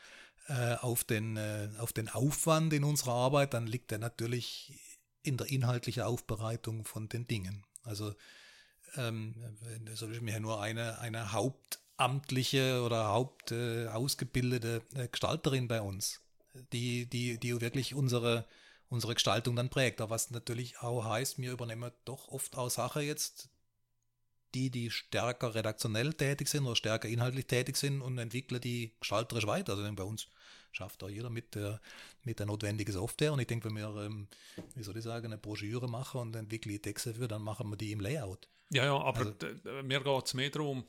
[0.49, 4.78] äh, auf, den, äh, auf den Aufwand in unserer Arbeit, dann liegt der natürlich
[5.22, 7.64] in der inhaltlichen Aufbereitung von den Dingen.
[7.82, 8.14] Also
[8.97, 13.86] ähm, wenn du so willst, wir haben nur eine, eine hauptamtliche oder haupt äh,
[14.95, 16.20] äh, Gestalterin bei uns,
[16.72, 18.47] die, die, die wirklich unsere,
[18.91, 20.01] unsere Gestaltung dann prägt.
[20.03, 23.49] Aber was natürlich auch heißt, wir übernehmen doch oft auch Sachen jetzt,
[24.55, 29.47] die, die stärker redaktionell tätig sind oder stärker inhaltlich tätig sind und entwickeln die gestalterisch
[29.47, 29.74] weiter.
[29.76, 30.26] Also bei uns
[30.72, 31.80] schafft auch jeder mit der,
[32.24, 33.32] mit der notwendigen Software.
[33.32, 34.26] Und ich denke, wenn wir, ähm,
[34.74, 37.76] wie soll ich sagen, eine Broschüre machen und entwickeln die Texte für, dann machen wir
[37.76, 38.49] die im Layout.
[38.70, 40.84] Ja, ja, aber Also- mir geht es mehr darum,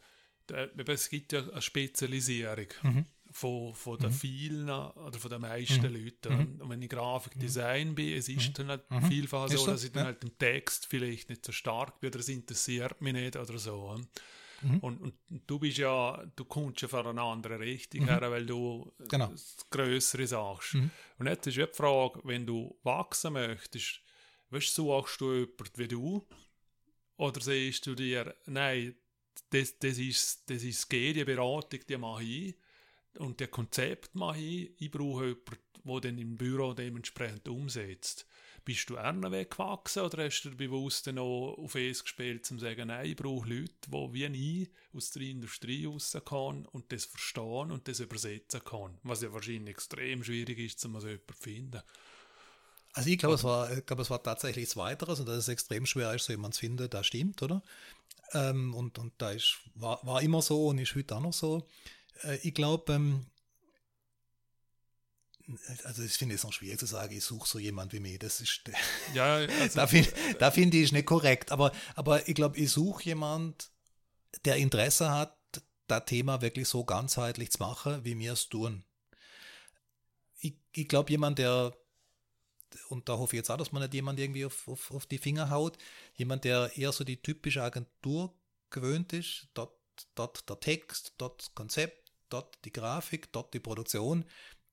[0.88, 3.06] es gibt ja eine Spezialisierung Mhm.
[3.32, 4.14] Von, von den Mhm.
[4.14, 6.04] vielen oder von den meisten Mhm.
[6.04, 6.34] Leuten.
[6.56, 6.62] Mhm.
[6.62, 9.04] Und wenn ich Grafikdesign bin, es ist dann halt Mhm.
[9.04, 10.06] vielfach so, so, dass ich dann ja.
[10.08, 14.00] halt im Text vielleicht nicht so stark bin oder es interessiert mich nicht oder so.
[14.62, 14.78] Mhm.
[14.80, 15.14] Und, und
[15.48, 18.06] du bist ja, du kommst ja von einer anderen Richtung Mhm.
[18.10, 19.28] her, weil du Genau.
[19.28, 20.76] das Größere sagst.
[20.76, 20.92] Mhm.
[21.18, 24.02] Und jetzt ist die Frage, wenn du wachsen möchtest,
[24.50, 26.28] weißt, suchst du jemanden wie du?
[27.18, 28.96] Oder siehst du dir, nein,
[29.50, 32.56] das, das, ist, das ist die Beratung, die mache ich.
[33.18, 34.72] Und das Konzept mache ich.
[34.80, 38.26] Ich brauche jemanden, der dann im Büro dementsprechend umsetzt.
[38.64, 42.90] Bist du eher weggewachsen oder hast du bewusst noch auf es gespielt, um zu sagen,
[42.90, 47.88] nein, ich brauche Leute, die wie ich aus der Industrie rauskommen und das verstehen und
[47.88, 49.00] das übersetzen können?
[49.02, 51.82] Was ja wahrscheinlich extrem schwierig ist, um so jemanden zu finden.
[52.94, 56.26] Also ich glaube, es war, es war tatsächlich Zweiteres und dass es extrem schwer ist,
[56.26, 57.64] so jemand zu finden, das stimmt, oder?
[58.34, 61.68] Ähm, und, und da ist, war, war immer so und ist heute auch noch so.
[62.24, 63.26] Äh, ich glaube, ähm,
[65.84, 68.20] also ich finde es noch schwierig zu sagen, ich suche so jemand wie mich.
[68.20, 68.62] Das ist
[69.14, 71.52] ja, also, da finde da find ich nicht korrekt.
[71.52, 73.72] Aber, aber ich glaube, ich suche jemand,
[74.46, 75.38] der Interesse hat,
[75.88, 78.86] das Thema wirklich so ganzheitlich zu machen, wie wir es tun.
[80.40, 81.76] Ich, ich glaube, jemand, der,
[82.88, 85.18] und da hoffe ich jetzt auch, dass man nicht jemand irgendwie auf, auf, auf die
[85.18, 85.78] Finger haut,
[86.16, 88.34] jemand, der eher so die typische Agentur
[88.70, 89.78] gewöhnt ist, dort,
[90.16, 94.26] dort der Text, dort das Konzept, dort die Grafik, dort die Produktion,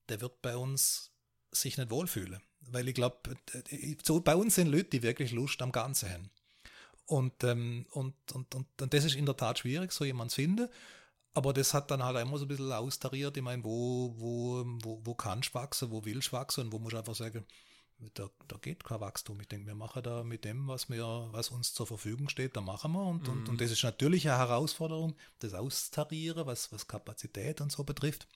[0.08, 1.10] der wird bei uns
[1.50, 2.40] sich nicht wohlfühlen.
[2.60, 3.36] Weil ich glaube,
[4.24, 6.30] bei uns sind Leute, die wirklich Lust am Ganzen haben.
[7.06, 10.36] Und, ähm, und, und, und, und das ist in der Tat schwierig, so jemand zu
[10.36, 10.68] finden.
[11.32, 13.36] Aber das hat dann halt immer so ein bisschen austariert.
[13.36, 16.78] Ich meine, wo, wo, wo, wo kannst du wachsen, wo willst du wachsen und wo
[16.78, 17.46] musst du einfach sagen,
[18.14, 19.40] da, da geht kein Wachstum.
[19.40, 22.60] Ich denke, wir machen da mit dem, was, wir, was uns zur Verfügung steht, da
[22.60, 23.02] machen wir.
[23.02, 23.32] Und, mhm.
[23.32, 28.28] und, und das ist natürlich eine Herausforderung, das austarieren, was, was Kapazität und so betrifft.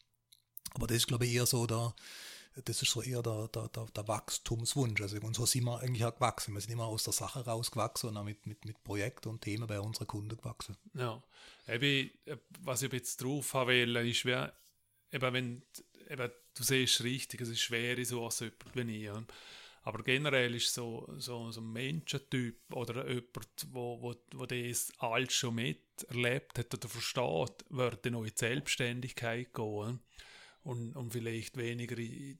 [0.75, 1.95] Aber das ist, glaube ich, eher so der,
[2.65, 5.01] das ist so eher der, der, der, der Wachstumswunsch.
[5.01, 6.55] Also, und so sind wir eigentlich auch gewachsen.
[6.55, 9.67] Wir sind immer aus der Sache rausgewachsen und auch mit, mit, mit Projekten und Themen
[9.67, 10.77] bei unseren Kunden gewachsen.
[10.95, 11.23] Ja,
[11.69, 12.11] eben,
[12.61, 14.47] was ich jetzt drauf will, ist, wie,
[15.13, 15.63] eben, wenn,
[16.13, 19.11] eben, du siehst richtig, es ist schwer, so als jemand wie ich.
[19.85, 25.35] Aber generell ist so, so, so ein Menschentyp oder jemand, wo, wo, wo das alles
[25.35, 30.01] schon miterlebt hat oder versteht, wird in neue Selbstständigkeit gehen
[30.63, 32.39] und, und vielleicht weniger in,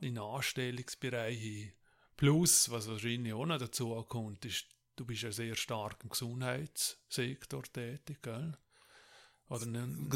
[0.00, 1.72] in Anstellungsbereiche.
[2.16, 4.66] Plus, was wahrscheinlich auch noch dazu kommt, ist,
[4.96, 8.56] du bist ja sehr stark im Gesundheitssektor tätig, gell?
[9.48, 9.66] Oder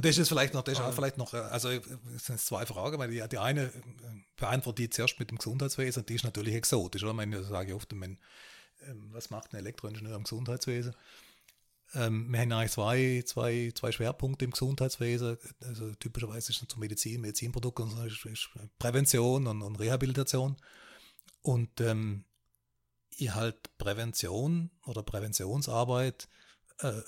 [0.00, 3.10] das ist vielleicht noch, das ist auch vielleicht noch, also es sind zwei Fragen, weil
[3.10, 3.72] die, die eine äh,
[4.36, 7.22] beantwortet die zuerst mit dem Gesundheitswesen, die ist natürlich exotisch, oder?
[7.22, 8.18] Ich sage oft, wenn,
[8.86, 10.94] ähm, was macht ein Elektroingenieur im Gesundheitswesen?
[11.94, 15.38] Ähm, wir haben eigentlich zwei, zwei, zwei Schwerpunkte im Gesundheitswesen.
[15.62, 20.56] Also typischerweise ist es zur Medizin, Medizinprodukte und so, ist, ist Prävention und, und, Rehabilitation.
[21.42, 22.24] Und ähm,
[23.16, 26.28] ich halt Prävention oder Präventionsarbeit,
[26.80, 27.00] äh,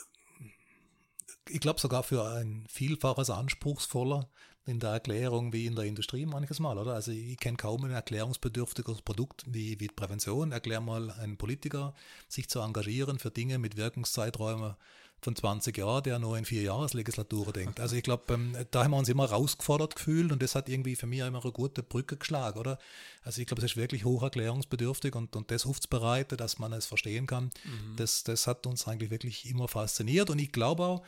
[1.51, 4.29] ich glaube sogar für ein Vielfaches anspruchsvoller
[4.67, 6.95] in der Erklärung wie in der Industrie manches Mal, oder?
[6.95, 10.53] Also ich kenne kaum ein erklärungsbedürftiges Produkt wie, wie Prävention.
[10.53, 11.95] Erklär mal einen Politiker,
[12.29, 14.75] sich zu engagieren für Dinge mit Wirkungszeiträumen
[15.23, 17.81] von 20 Jahren, der nur in vier Jahreslegislaturen denkt.
[17.81, 20.97] Also ich glaube, ähm, da haben wir uns immer rausgefordert gefühlt und das hat irgendwie
[20.97, 22.79] für mich immer eine gute Brücke geschlagen, oder?
[23.23, 26.87] Also ich glaube, es ist wirklich hoch erklärungsbedürftig und, und das hilfsbereite, dass man es
[26.87, 27.51] verstehen kann.
[27.65, 27.97] Mhm.
[27.97, 31.03] Das, das hat uns eigentlich wirklich immer fasziniert und ich glaube auch,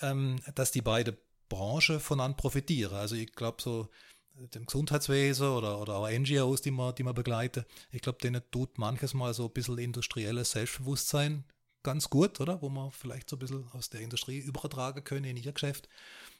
[0.00, 1.16] dass die beiden
[1.48, 2.94] Branche voneinander profitieren.
[2.94, 3.88] Also ich glaube so
[4.36, 8.78] dem Gesundheitswesen oder, oder auch NGOs, die man, die man begleiten, ich glaube, denen tut
[8.78, 11.44] manches Mal so ein bisschen industrielles Selbstbewusstsein
[11.84, 12.60] ganz gut, oder?
[12.60, 15.88] Wo man vielleicht so ein bisschen aus der Industrie übertragen können in ihr Geschäft.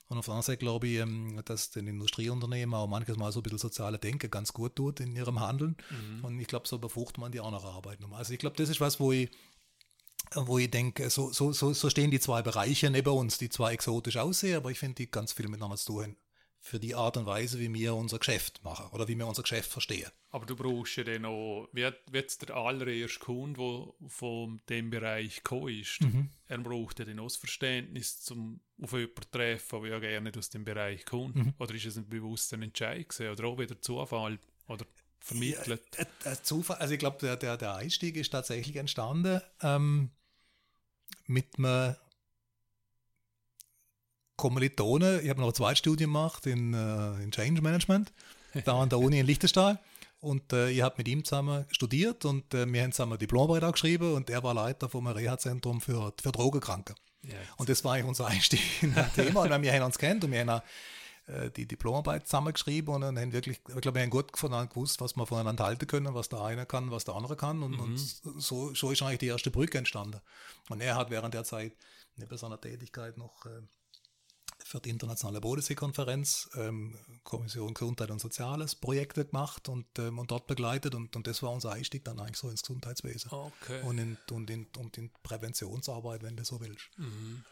[0.08, 3.40] Und auf der anderen Seite glaube ich, ähm, dass den Industrieunternehmen auch manches Mal so
[3.40, 5.76] ein bisschen soziale Denke ganz gut tut in ihrem Handeln.
[5.90, 6.24] Mhm.
[6.24, 7.98] Und ich glaube, so befruchtet man die auch noch Arbeit.
[8.12, 9.30] Also ich glaube, das ist was, wo ich
[10.36, 13.72] wo ich denke, so, so, so, so stehen die zwei Bereiche neben uns, die zwar
[13.72, 16.16] exotisch aussehen, aber ich finde, die ganz viel miteinander zu tun
[16.64, 19.70] für die Art und Weise, wie wir unser Geschäft machen oder wie wir unser Geschäft
[19.70, 20.10] verstehen.
[20.30, 23.58] Aber du brauchst ja dann auch, wird jetzt der allererste Kunde,
[24.00, 26.30] der von dem Bereich gekommen ist, mhm.
[26.46, 30.32] er braucht ja dann auch das Verständnis, um auf jemanden zu treffen, der ja gerne
[30.34, 31.36] aus dem Bereich kommt.
[31.36, 31.52] Mhm.
[31.58, 33.32] Oder ist es ein bewusster Entscheid gewesen?
[33.32, 34.38] oder auch wieder Zufall?
[34.66, 34.86] Oder
[35.20, 35.82] vermittelt?
[35.98, 40.12] Ja, äh, äh, Zufall, also ich glaube, der, der, der Einstieg ist tatsächlich entstanden ähm,
[41.26, 41.96] mit einem
[44.36, 45.20] Kommilitone.
[45.20, 48.12] Ich habe noch ein Zweitstudium gemacht in, äh, in Change Management,
[48.64, 49.78] da an der Uni in Liechtenstein.
[50.20, 54.14] Und äh, ich habe mit ihm zusammen studiert und äh, wir haben zusammen Diplomarbeit geschrieben
[54.14, 56.94] und er war Leiter vom Reha-Zentrum für, für Drogenkranke.
[57.22, 59.42] Ja, und das war eigentlich unser Einstieg in das Thema.
[59.42, 60.62] Und wir haben uns kennt und wir haben auch
[61.26, 65.00] äh, die Diplomarbeit zusammengeschrieben und dann haben wirklich, ich glaube, wir haben gut voneinander gewusst,
[65.00, 67.62] was wir voneinander halten können, was der eine kann, was der andere kann.
[67.62, 67.80] Und, mhm.
[67.80, 70.20] und so, so ist eigentlich die erste Brücke entstanden.
[70.68, 71.76] Und er hat während der Zeit
[72.16, 73.62] neben seiner Tätigkeit noch äh,
[74.64, 80.46] für die internationale Bodensee-Konferenz ähm, Kommission Gesundheit und Soziales Projekte gemacht und, ähm, und dort
[80.46, 83.80] begleitet und, und das war unser Einstieg dann eigentlich so ins Gesundheitswesen okay.
[83.82, 86.90] und, in, und, in, und in Präventionsarbeit, wenn du so willst.
[86.98, 87.44] Mhm.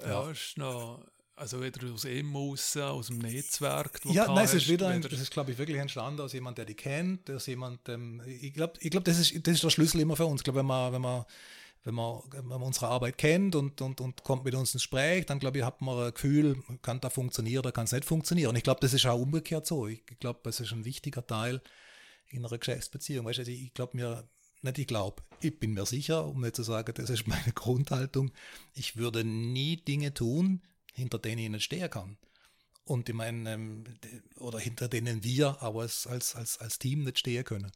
[0.00, 0.30] Ja, ja.
[0.30, 1.04] ist noch
[1.40, 4.00] also wieder aus ihm raus, aus dem Netzwerk?
[4.04, 6.66] Ja, nein, es ist wieder, wieder das ist, glaube ich, wirklich entstanden aus jemand, der
[6.66, 10.00] die kennt, aus jemand, ähm, ich glaube, ich glaub, das, ist, das ist der Schlüssel
[10.00, 10.40] immer für uns.
[10.40, 11.24] Ich glaube, wenn man, wenn man
[11.82, 15.24] wenn man, wenn man unsere Arbeit kennt und, und, und kommt mit uns ins Gespräch,
[15.24, 18.50] dann glaube ich, hat man ein Gefühl, kann da funktionieren oder kann es nicht funktionieren.
[18.50, 19.86] Und ich glaube, das ist auch umgekehrt so.
[19.86, 21.62] Ich glaube, das ist ein wichtiger Teil
[22.28, 23.24] in einer Geschäftsbeziehung.
[23.24, 24.28] Weißt du, also ich glaube mir,
[24.60, 28.30] nicht ich glaube, ich bin mir sicher, um nicht zu sagen, das ist meine Grundhaltung,
[28.74, 30.60] ich würde nie Dinge tun,
[31.00, 32.16] hinter denen ich nicht stehen kann.
[32.84, 33.84] Und ich meine, ähm,
[34.38, 37.70] oder hinter denen wir aber als, als, als, Team nicht stehen können.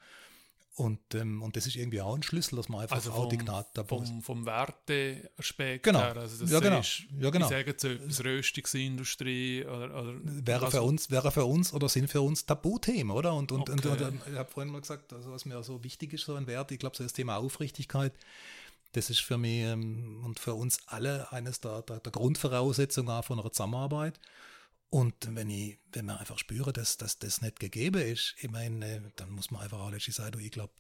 [0.76, 3.38] Und, ähm, und das ist irgendwie auch ein Schlüssel, dass man einfach also auch die
[3.38, 6.01] Gnade dabei vom, vom Werteaspekt genau.
[6.01, 6.16] her.
[6.16, 6.80] Also das ja, genau.
[6.80, 7.46] Ist, ja, genau.
[7.46, 12.10] Ich sage etwas Röstungsindustrie oder, oder wäre, also, für uns, wäre für uns oder sind
[12.10, 13.34] für uns Tabuthemen, oder?
[13.34, 13.88] Und, und, okay.
[13.88, 16.48] und, und ich habe vorhin mal gesagt, also was mir so wichtig ist, so ein
[16.48, 18.14] Wert, ich glaube, so das Thema Aufrichtigkeit,
[18.94, 23.24] das ist für mich ähm, und für uns alle eines der, der, der Grundvoraussetzungen auch
[23.24, 24.18] von einer Zusammenarbeit.
[24.90, 29.12] Und wenn ich, wenn man einfach spüre, dass, dass das nicht gegeben ist, ich meine,
[29.16, 30.72] dann muss man einfach auch letztlich sagen, ich glaube,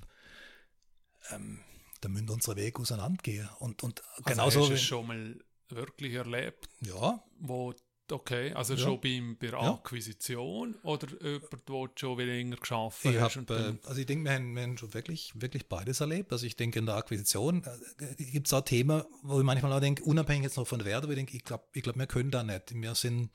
[1.30, 1.60] ähm,
[2.00, 3.48] da müssen unsere Wege auseinandergehen.
[3.58, 4.60] Und, und also genauso.
[4.60, 6.68] Hast du es schon mal wirklich erlebt?
[6.80, 7.24] Ja.
[7.40, 7.74] Wo,
[8.10, 8.80] okay, also Ja.
[8.80, 9.72] schon beim, bei der Ja.
[9.74, 13.36] Akquisition oder jemand, der schon viel länger geschafft Ich hat?
[13.50, 16.32] äh, also ich denke, wir haben, wir haben schon wirklich, wirklich beides erlebt.
[16.32, 17.62] Also ich denke, in der Akquisition
[17.98, 20.86] äh, gibt es auch Themen, wo ich manchmal auch denke, unabhängig jetzt noch von der
[20.86, 22.74] Werte, wo ich denke, ich glaube, ich glaub, wir können da nicht.
[22.74, 23.30] Wir sind,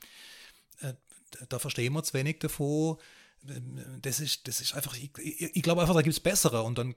[0.80, 0.94] äh,
[1.48, 2.96] da verstehen wir zu wenig davon.
[4.02, 6.62] Das ist, das ist einfach, ich, ich, ich glaube einfach, da gibt es bessere.
[6.62, 6.94] Und dann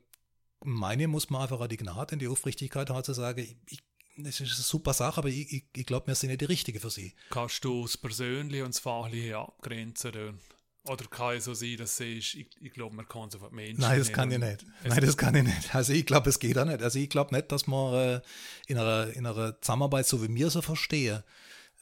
[0.66, 3.80] meine muss man einfach auch die Gnade und die Aufrichtigkeit haben, zu sagen, ich, ich,
[4.18, 6.80] das ist eine super Sache, aber ich, ich, ich glaube, wir sind nicht die Richtige
[6.80, 7.14] für sie.
[7.30, 10.40] Kannst du das Persönliche und das Fachliche abgrenzen?
[10.86, 13.48] Oder kann es so sein, dass du siehst, ich, ich glaube, man kann es auf
[13.50, 14.66] die Menschen Nein, das nehmen kann ich nicht.
[14.84, 15.74] Nein, das kann ich nicht.
[15.74, 16.82] Also ich glaube, es geht auch nicht.
[16.82, 18.22] Also ich glaube nicht, dass man äh,
[18.68, 21.24] in, einer, in einer Zusammenarbeit, so wie wir sie verstehen,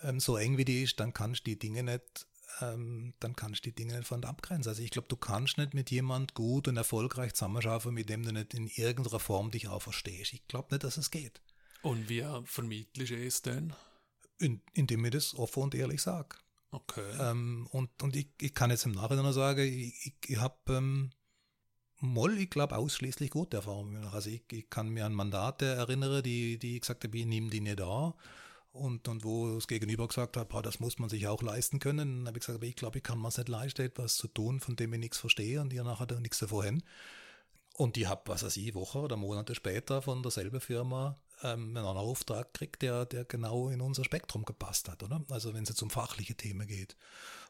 [0.04, 2.28] ähm, so eng wie die ist, dann kannst du die Dinge nicht,
[2.62, 4.70] ähm, dann kannst du die Dinge nicht von abgrenzen.
[4.70, 8.32] Also ich glaube, du kannst nicht mit jemand gut und erfolgreich zusammenarbeiten, mit dem du
[8.32, 10.34] nicht in irgendeiner Form dich auch verstehst.
[10.34, 11.42] Ich glaube nicht, dass es geht.
[11.82, 13.74] Und wie vermittelst du es denn?
[14.38, 16.36] In, indem ich das offen und ehrlich sage.
[16.72, 17.12] Okay.
[17.20, 20.56] Ähm, und und ich, ich kann jetzt im Nachhinein noch sagen, ich, ich, ich habe
[20.70, 21.12] ähm,
[22.00, 24.16] mal, ich glaube, ausschließlich gute Erfahrungen gemacht.
[24.16, 27.62] Also ich, ich kann mir an Mandate erinnern, die, die gesagt haben, ich nehme die
[27.62, 28.14] nicht an.
[28.72, 32.20] Und, und wo das Gegenüber gesagt hat, boah, das muss man sich auch leisten können.
[32.20, 34.30] Dann habe ich gesagt, aber ich glaube, ich kann mir es nicht leisten, etwas zu
[34.30, 36.84] tun, von dem ich nichts verstehe und ihr nachher da nichts davon haben.
[37.76, 41.86] Und ich habe, was weiß ich, Woche oder Monate später von derselben Firma ähm, einen
[41.86, 45.24] Auftrag gekriegt, der, der genau in unser Spektrum gepasst hat, oder?
[45.30, 46.96] Also wenn es jetzt um fachliche Themen geht.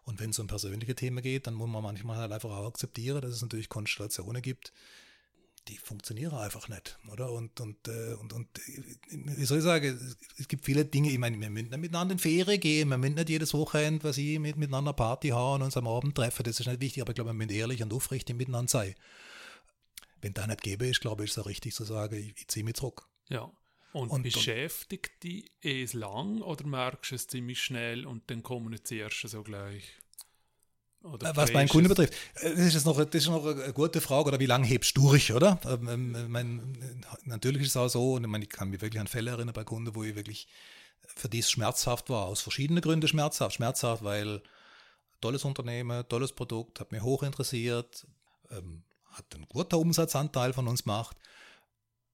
[0.03, 3.21] Und wenn es um persönliche Themen geht, dann muss man manchmal halt einfach auch akzeptieren,
[3.21, 4.73] dass es natürlich Konstellationen gibt,
[5.67, 7.31] die funktionieren einfach nicht, oder?
[7.31, 11.19] Und, und, äh, und, und äh, wie soll ich sagen, es gibt viele Dinge, ich
[11.19, 14.57] meine, wir müssen miteinander in Ferien gehen, wir müssen nicht jedes Wochenende, was ich, mit,
[14.57, 17.29] miteinander Party haben und uns am Abend treffen, das ist nicht wichtig, aber ich glaube,
[17.29, 18.95] wir müssen ehrlich und aufrichtig miteinander sein.
[20.19, 22.65] Wenn da nicht gäbe ist, glaube ich, ist es richtig zu sagen, ich, ich ziehe
[22.65, 23.07] mich zurück.
[23.29, 23.51] Ja.
[23.93, 29.23] Und, Und- beschäftigt dich es lang oder merkst du es ziemlich schnell und dann kommunizierst
[29.23, 29.83] du so gleich?
[31.03, 33.73] Oder Äh, Was meinen Kunden betrifft, äh, das ist jetzt noch, das ist noch eine
[33.73, 35.59] gute Frage, oder wie lange hebst du durch, oder?
[35.65, 38.99] Ähm, ähm, mein, natürlich ist es auch so, und ich, meine, ich kann mich wirklich
[39.01, 40.47] an Fälle erinnern bei Kunden, wo ich wirklich
[41.15, 43.55] für die es schmerzhaft war, aus verschiedenen Gründen schmerzhaft.
[43.55, 44.41] Schmerzhaft, weil
[45.19, 48.07] tolles Unternehmen, tolles Produkt, hat mich hoch interessiert,
[48.51, 51.17] ähm, hat einen guten Umsatzanteil von uns gemacht,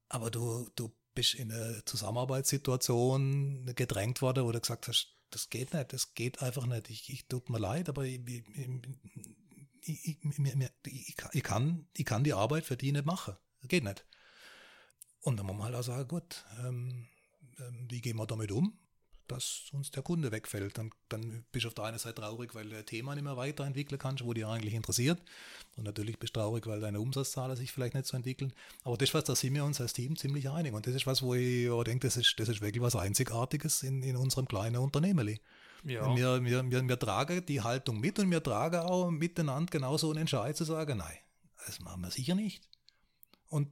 [0.10, 5.74] aber du, du bist in eine Zusammenarbeitssituation gedrängt worden, wo du gesagt hast, das geht
[5.74, 6.92] nicht, das geht einfach nicht.
[6.92, 8.44] Ich, ich tut mir leid, aber ich, ich,
[9.82, 10.18] ich,
[11.32, 13.36] ich, kann, ich kann die Arbeit für die nicht machen.
[13.62, 14.06] Das geht nicht.
[15.22, 17.08] Und dann muss man halt auch sagen, gut, ähm,
[17.58, 18.78] ähm, wie gehen wir damit um,
[19.28, 20.78] dass uns der Kunde wegfällt.
[20.78, 23.38] Dann, dann bist du auf der einen Seite traurig, weil du ein Thema nicht mehr
[23.38, 25.22] weiterentwickeln kannst, wo dich eigentlich interessiert.
[25.76, 28.54] Und natürlich bist du traurig, weil deine Umsatzzahlen sich vielleicht nicht so entwickeln.
[28.84, 30.74] Aber das ist was, da sind wir uns als Team ziemlich einig.
[30.74, 33.84] Und das ist was, wo ich auch denke, das ist, das ist wirklich was Einzigartiges
[33.84, 35.40] in, in unserem kleinen Unternehmen.
[35.84, 36.16] Ja.
[36.16, 40.22] Wir, wir, wir, wir tragen die Haltung mit und wir tragen auch miteinander genauso einen
[40.22, 41.18] Entscheid zu sagen, nein,
[41.66, 42.68] das machen wir sicher nicht.
[43.50, 43.70] Und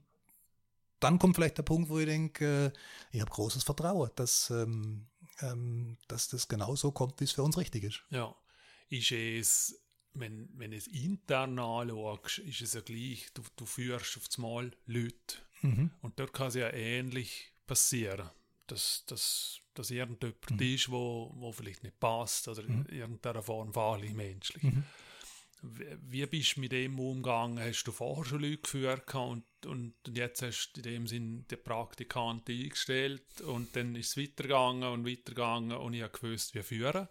[0.99, 2.71] dann kommt vielleicht der Punkt, wo ich denke, äh,
[3.11, 4.49] ich habe großes Vertrauen, dass,
[5.41, 8.03] ähm, dass das genauso kommt, wie es für uns richtig ist.
[8.09, 8.35] Ja,
[8.89, 9.81] ist es,
[10.13, 14.37] wenn, wenn du es intern anschaust, ist es ja gleich, du, du führst auf das
[14.37, 15.89] Mal Leute Mhm.
[16.01, 18.29] und dort kann es ja ähnlich passieren,
[18.67, 20.59] dass, dass, dass irgendjemand Mhm.
[20.75, 24.61] ist, wo, wo vielleicht nicht passt oder in irgendeiner Form wahrlich menschlich.
[24.63, 24.83] Mhm.
[26.09, 27.59] Wie bist du mit dem umgegangen?
[27.59, 31.45] Hast du vorher schon Leute geführt und, und, und jetzt hast du in dem Sinn
[31.49, 36.63] den Praktikant eingestellt und dann ist es weitergegangen und weitergegangen und ich habe gewusst, wie
[36.63, 37.07] führen?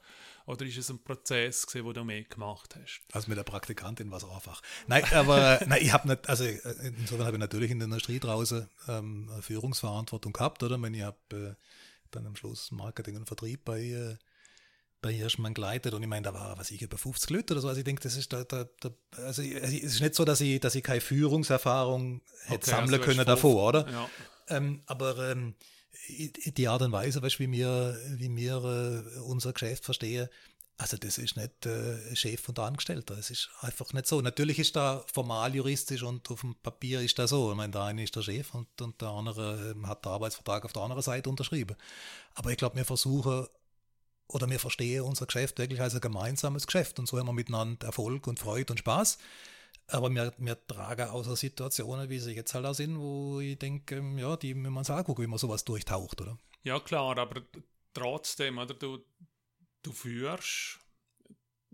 [0.47, 3.03] Oder ist es ein Prozess, gewesen, wo du mehr gemacht hast?
[3.13, 4.61] Also mit der Praktikantin war es einfach.
[4.87, 8.69] Nein, aber nein, ich habe nicht, also insofern habe ich natürlich in der Industrie draußen
[8.89, 10.75] ähm, Führungsverantwortung gehabt, oder?
[10.75, 11.55] Ich, meine, ich habe äh,
[12.11, 14.17] dann am Schluss Marketing und Vertrieb bei äh,
[15.05, 17.69] bei Hirschmann geleitet und ich meine, da war, was ich, über 50 Leute oder so.
[17.69, 20.59] Also ich denke, das ist da, da, da also es ist nicht so, dass ich,
[20.61, 23.87] dass ich keine Führungserfahrung hätte okay, sammeln also können davor, oder?
[23.91, 24.09] Ja.
[24.49, 25.55] Ähm, aber ähm,
[26.09, 30.29] die Art und Weise, weißt, wie wir, wie wir äh, unser Geschäft verstehen,
[30.79, 33.17] also das ist nicht äh, Chef und Angestellter.
[33.19, 34.23] Es ist einfach nicht so.
[34.23, 37.51] Natürlich ist da formal juristisch und auf dem Papier ist da so.
[37.51, 40.65] Ich meine, der eine ist der Chef und, und der andere äh, hat den Arbeitsvertrag
[40.65, 41.77] auf der anderen Seite unterschrieben.
[42.35, 43.47] Aber ich glaube, wir versuchen
[44.29, 47.87] oder wir verstehen unser Geschäft wirklich als ein gemeinsames Geschäft und so haben wir miteinander
[47.87, 49.19] Erfolg und Freude und Spaß.
[49.89, 54.03] Aber wir, tragen aus so Situationen, wie sie jetzt halt auch sind, wo ich denke,
[54.17, 56.39] ja, die müssen wir uns angucken, wie man sowas durchtaucht, oder?
[56.63, 57.43] Ja, klar, aber
[57.93, 59.05] trotzdem, oder du,
[59.83, 60.81] du führst,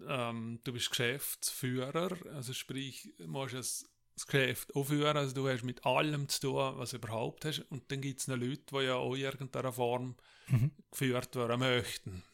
[0.08, 5.86] ähm, du bist Geschäftsführer, also sprich, musst es das Geschäft aufführen, also du hast mit
[5.86, 8.96] allem zu tun, was du überhaupt hast und dann gibt es noch Leute, die ja
[8.96, 10.16] auch in irgendeiner Form
[10.48, 10.72] mhm.
[10.90, 12.24] geführt werden möchten.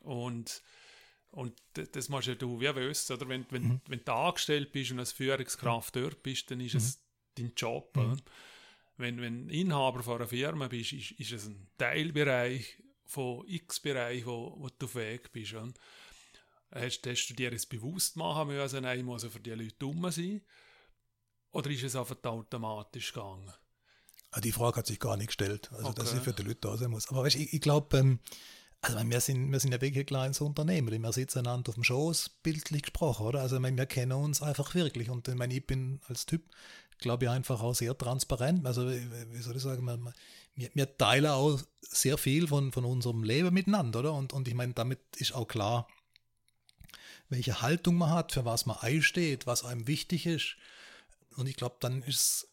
[0.00, 0.62] Und,
[1.30, 3.28] und das machst ja du wie wissen, oder?
[3.28, 3.80] Wenn, wenn, mhm.
[3.86, 6.78] wenn du angestellt bist und als Führungskraft dort bist, dann ist mhm.
[6.78, 7.02] es
[7.36, 7.96] dein Job.
[7.96, 8.16] Mhm.
[8.96, 14.54] Wenn, wenn Inhaber von einer Firma bist, ist, ist es ein Teilbereich von X-Bereich, wo,
[14.58, 15.54] wo du fähig bist.
[15.54, 15.78] Und
[16.70, 20.10] hast, hast du dir das bewusst machen müssen, nein, ich muss für die Leute dumm
[20.10, 20.42] sein?
[21.52, 23.52] Oder ist es einfach automatisch gegangen?
[24.30, 26.00] Ah, die Frage hat sich gar nicht gestellt, also okay.
[26.00, 27.08] dass ich für die Leute da sein muss.
[27.10, 28.18] Aber weißt, ich, ich glaube, ähm,
[28.82, 31.02] also wir sind, wir sind ja wirklich ein kleines Unternehmen.
[31.02, 33.40] Wir sitzen einander auf dem Schoß, bildlich gesprochen, oder?
[33.40, 35.08] Also wir kennen uns einfach wirklich.
[35.08, 36.42] Und ich, meine, ich bin als Typ,
[36.98, 38.66] glaube ich, einfach auch sehr transparent.
[38.66, 39.86] Also wie soll ich sagen,
[40.56, 44.14] wir, wir teilen auch sehr viel von, von unserem Leben miteinander, oder?
[44.14, 45.86] Und, und ich meine, damit ist auch klar,
[47.28, 50.56] welche Haltung man hat, für was man einsteht, was einem wichtig ist.
[51.36, 52.51] Und ich glaube, dann ist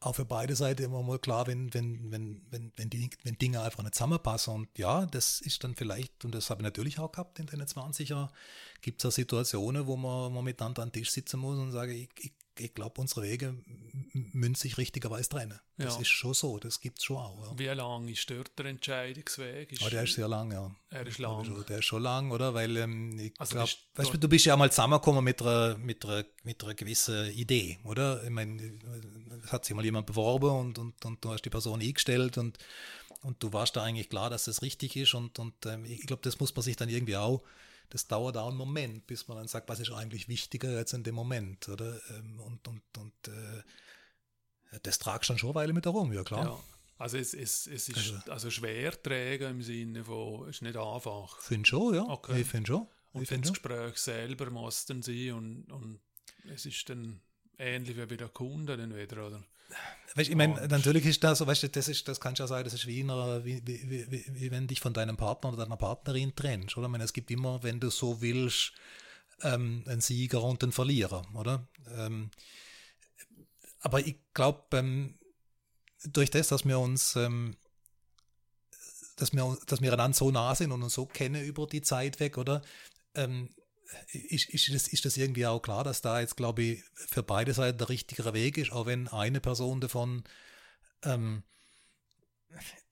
[0.00, 3.62] auch für beide Seiten immer mal klar, wenn, wenn, wenn, wenn, wenn, die, wenn Dinge
[3.62, 4.54] einfach nicht zusammenpassen.
[4.54, 7.60] Und ja, das ist dann vielleicht, und das habe ich natürlich auch gehabt in den
[7.60, 8.30] 20er Jahren,
[8.80, 11.92] gibt es auch Situationen, wo man, man miteinander an den Tisch sitzen muss und sagen,
[11.92, 13.54] ich, ich, ich glaube, unsere Wege
[14.12, 15.58] müssen sich richtigerweise trennen.
[15.76, 16.00] Das ja.
[16.00, 17.52] ist schon so, das gibt es schon auch.
[17.52, 17.58] Ja.
[17.58, 19.72] Wie lange ist dort der Entscheidungsweg?
[19.72, 20.74] Ist oh, der ist sehr lang, ja.
[20.90, 21.44] Er ist lang.
[21.44, 22.54] Der, der ist schon lang, oder?
[22.54, 26.04] Weil ähm, ich also glaube, weißt du, du bist ja mal zusammengekommen mit einer, mit,
[26.04, 28.22] einer, mit einer gewissen Idee, oder?
[28.24, 28.78] Ich meine,
[29.44, 32.58] es hat sich mal jemand beworben und, und, und du hast die Person eingestellt und,
[33.22, 36.22] und du warst da eigentlich klar, dass das richtig ist und, und ähm, ich glaube,
[36.22, 37.42] das muss man sich dann irgendwie auch
[37.90, 41.04] das dauert auch einen Moment, bis man dann sagt, was ist eigentlich wichtiger jetzt in
[41.04, 42.00] dem Moment, oder?
[42.10, 43.62] Ähm, und, und, und äh,
[44.82, 46.44] das tragst du dann schon eine Weile mit herum, ja klar.
[46.44, 46.60] Ja.
[46.98, 50.76] Also es, es, es ist also, also schwer trägen im Sinne von, es ist nicht
[50.76, 51.40] einfach.
[51.40, 52.02] Finde schon, ja.
[52.02, 52.40] Okay.
[52.40, 52.88] Ich finde schon.
[53.12, 56.00] Und ich das Gespräch selber muss dann sein und, und
[56.52, 57.20] es ist dann
[57.56, 59.44] ähnlich wie bei der Kunde dann wieder, oder?
[60.14, 62.64] Weißt, ich meine, natürlich ist das so, weißt du, das, ist, das kann ja sein,
[62.64, 65.76] das ist wie, einer, wie, wie, wie, wie, wenn dich von deinem Partner oder deiner
[65.76, 66.86] Partnerin trennst, oder?
[66.86, 68.72] Ich meine, es gibt immer, wenn du so willst,
[69.42, 71.68] ähm, einen Sieger und einen Verlierer, oder?
[71.96, 72.30] Ähm,
[73.80, 75.14] aber ich glaube, ähm,
[76.04, 77.56] durch das, dass wir uns, ähm,
[79.16, 82.18] dass wir, dass wir einander so nah sind und uns so kennen über die Zeit
[82.20, 82.62] weg, oder?
[83.14, 83.50] Ähm,
[84.12, 87.54] ist, ist, das, ist das irgendwie auch klar, dass da jetzt, glaube ich, für beide
[87.54, 90.24] Seiten der richtigere Weg ist, auch wenn eine Person davon
[91.02, 91.42] ähm,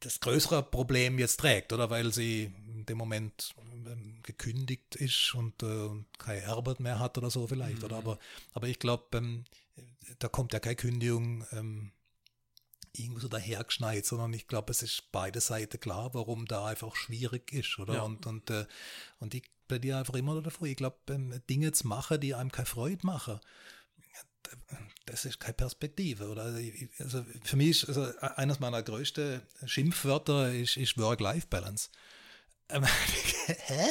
[0.01, 3.55] das größere Problem jetzt trägt, oder weil sie in dem Moment
[3.87, 7.79] ähm, gekündigt ist und, äh, und kein Erbe mehr hat oder so vielleicht.
[7.79, 7.85] Mhm.
[7.85, 7.97] Oder?
[7.97, 8.19] Aber,
[8.53, 9.45] aber ich glaube, ähm,
[10.19, 11.93] da kommt ja keine Kündigung ähm,
[12.93, 17.53] irgendwo so dahergeschneit, sondern ich glaube, es ist beide Seiten klar, warum da einfach schwierig
[17.53, 17.95] ist, oder?
[17.95, 18.03] Ja.
[18.03, 18.67] Und, und, äh,
[19.19, 22.67] und ich plädiere einfach immer davor, ich glaube, ähm, Dinge zu machen, die einem keine
[22.67, 23.41] Freude machen,
[25.07, 26.29] das ist keine Perspektive.
[26.29, 26.43] Oder?
[26.43, 26.59] Also,
[26.99, 31.91] also für mich ist also eines meiner größten Schimpfwörter ist, ist Work-Life-Balance.
[32.69, 32.85] Ähm,
[33.47, 33.85] hä?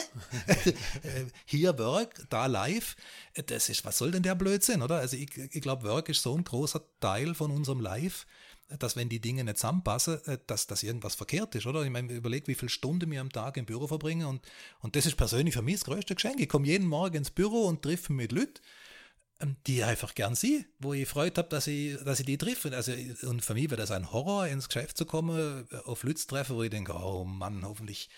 [1.45, 2.95] Hier Work, da live.
[3.47, 4.97] Das ist, was soll denn der Blödsinn, oder?
[4.97, 8.25] Also ich, ich glaube, Work ist so ein großer Teil von unserem Life,
[8.67, 11.83] dass wenn die Dinge nicht zusammenpassen, äh, dass, dass irgendwas verkehrt ist, oder?
[11.83, 14.41] Ich meine, überleg, wie viele Stunden wir am Tag im Büro verbringen und,
[14.79, 16.39] und das ist persönlich für mich das größte Geschenk.
[16.39, 18.61] Ich komme jeden Morgen ins Büro und treffe mit Leuten,
[19.39, 22.37] ähm, die ich einfach gern sehe, wo ich Freude habe, dass ich, dass ich die
[22.37, 22.75] treffe.
[22.75, 22.91] Also,
[23.27, 26.27] und für mich wäre das ein Horror, ins Geschäft zu kommen, äh, auf Leute zu
[26.27, 28.09] treffen, wo ich denke, oh Mann, hoffentlich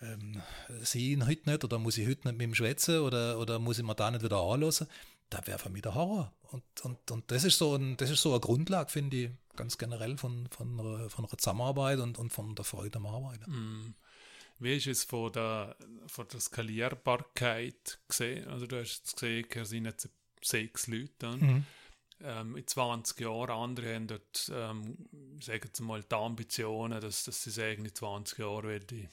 [0.00, 0.42] ähm,
[0.82, 3.78] sie ihn heute nicht oder muss ich heute nicht mit ihm schwätzen oder, oder muss
[3.78, 4.86] ich mir da nicht wieder anlassen,
[5.30, 6.32] da wäre für mich der Horror.
[6.42, 9.78] Und, und, und das, ist so ein, das ist so eine Grundlage, finde ich, ganz
[9.78, 13.50] generell von, von, einer, von einer Zusammenarbeit und, und von der Freude am Arbeiten.
[13.50, 13.94] Mm.
[14.60, 15.76] Wie ist es von der,
[16.06, 18.48] von der Skalierbarkeit gesehen?
[18.48, 20.08] Also du hast es gesehen, es sind jetzt
[20.42, 21.36] sechs Leute.
[21.36, 21.66] Mhm.
[22.20, 24.96] Ähm, in 20 Jahren, andere haben dort, ähm,
[25.40, 29.08] sagen Sie mal, die Ambitionen, dass, dass sie sagen, in 20 Jahren werde ich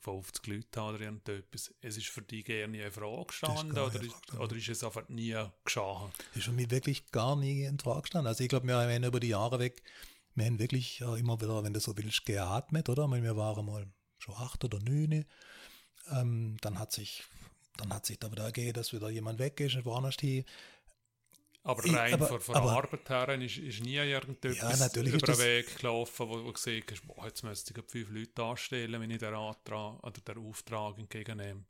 [0.00, 1.74] 50 Leute haben oder irgendetwas.
[1.80, 5.36] Es ist für dich gerne eine Frage gestanden oder, ist, oder ist es einfach nie
[5.64, 6.12] geschehen?
[6.16, 8.28] Das ist für mich wirklich gar nie in Frage gestanden.
[8.28, 9.82] Also ich glaube, wir haben über die Jahre weg,
[10.34, 13.08] wir haben wirklich äh, immer wieder, wenn du so willst, geatmet, oder?
[13.08, 13.86] Wir waren mal
[14.18, 15.24] schon acht oder neun.
[16.10, 17.24] Ähm, dann hat sich
[17.76, 20.44] dann hat sich da wieder ergeben, dass wieder jemand weg ist und woanders hin.
[21.66, 25.18] Aber rein ich, aber, von, von aber, Arbeit her ist, ist nie irgendetwas ja, über
[25.18, 29.10] den Weg gelaufen, wo du gesehen hast, boah, jetzt müsste ich fünf Leute anstellen, wenn
[29.10, 31.64] ich den, Antrag, oder den Auftrag entgegennehme.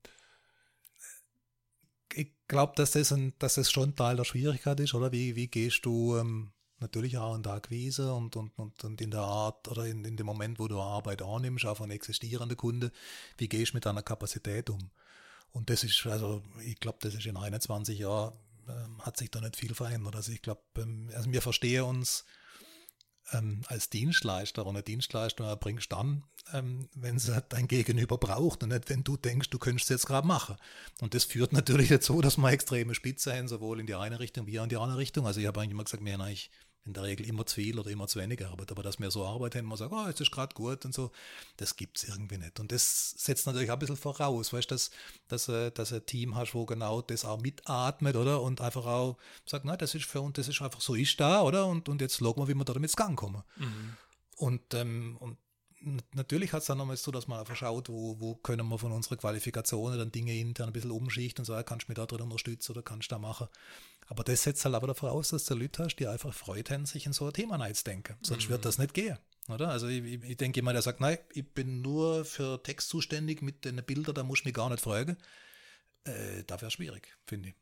[2.12, 5.12] Ich glaube, dass, das dass das schon Teil der Schwierigkeit ist, oder?
[5.12, 9.12] Wie, wie gehst du ähm, natürlich auch in der Akquise und, und, und, und in
[9.12, 12.91] der Art oder in, in dem Moment, wo du Arbeit annimmst, auch von existierenden Kunden,
[13.39, 14.91] wie gehst du mit deiner Kapazität um?
[15.53, 18.33] Und das ist, also ich glaube, das ist in 21 Jahren
[18.69, 20.16] ähm, hat sich da nicht viel verändert.
[20.16, 22.24] Also ich glaube, ähm, also wir verstehen uns
[23.32, 28.70] ähm, als Dienstleister und eine Dienstleistung erbringst dann, ähm, wenn es dein Gegenüber braucht und
[28.70, 30.57] nicht, wenn du denkst, du könntest es jetzt gerade machen.
[31.01, 34.47] Und das führt natürlich dazu, dass wir extreme Spitze haben, sowohl in die eine Richtung
[34.47, 35.27] wie in die andere Richtung.
[35.27, 36.51] Also ich habe eigentlich immer gesagt, wir haben eigentlich
[36.86, 38.70] in der Regel immer zu viel oder immer zu wenig Arbeit.
[38.70, 41.11] Aber dass wir so arbeiten, man sagt, oh, jetzt ist gerade gut und so,
[41.56, 42.61] das gibt es irgendwie nicht.
[42.61, 44.90] Und das setzt natürlich auch ein bisschen voraus, weißt du, dass,
[45.28, 48.43] dass, äh, dass ein Team hast, wo genau das auch mitatmet, oder?
[48.43, 49.16] Und einfach auch
[49.47, 51.66] sagt, nein, das ist für uns, das ist einfach so ist da, oder?
[51.66, 53.43] Und, und jetzt schauen wir, wie wir da damit ins Gang kommen.
[53.56, 53.97] Mhm.
[54.36, 55.39] Und, ähm, und
[56.12, 58.93] natürlich hat es dann nochmal so, dass man einfach schaut, wo, wo können wir von
[58.93, 62.23] unserer Qualifikation dann Dinge intern ein bisschen umschichten und sagen, kannst du mich da drin
[62.23, 63.48] unterstützen oder kannst du da machen.
[64.06, 66.86] Aber das setzt halt aber davon aus, dass du Leute hast, die einfach Freude haben,
[66.86, 68.16] sich in so ein Thema reinzudenken.
[68.23, 68.52] Sonst mhm.
[68.52, 69.19] wird das nicht gehen.
[69.48, 69.69] Oder?
[69.69, 73.65] Also ich, ich denke jemand, der sagt, nein, ich bin nur für Text zuständig mit
[73.65, 75.16] den Bildern, da muss ich mich gar nicht fragen.
[76.05, 77.55] Äh, das wäre schwierig, finde ich.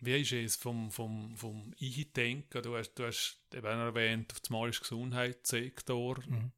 [0.00, 2.62] Wie ist es vom, vom, vom Ich-Denken?
[2.62, 6.20] Du hast, du hast eben erwähnt, auf dem Gesundheitssektor.
[6.26, 6.52] Mhm.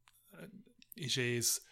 [1.01, 1.64] Ist es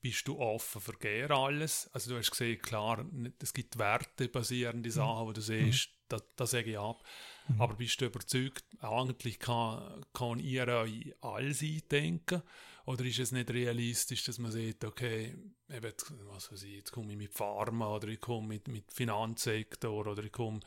[0.00, 1.90] bist du offen für gern alles?
[1.92, 3.04] Also du hast gesehen, klar,
[3.40, 4.92] es gibt wertebasierende mhm.
[4.92, 5.94] Sachen, wo du siehst, mhm.
[6.08, 7.02] das, das sage ich ab.
[7.48, 7.60] Mhm.
[7.60, 12.42] Aber bist du überzeugt, eigentlich kann, kann ihr euch alles eindenken?
[12.84, 15.34] Oder ist es nicht realistisch, dass man sieht, okay,
[15.68, 15.92] eben,
[16.32, 20.22] was weiß ich, jetzt komme ich mit Pharma oder ich komme mit, mit Finanzsektor oder
[20.22, 20.60] ich komme,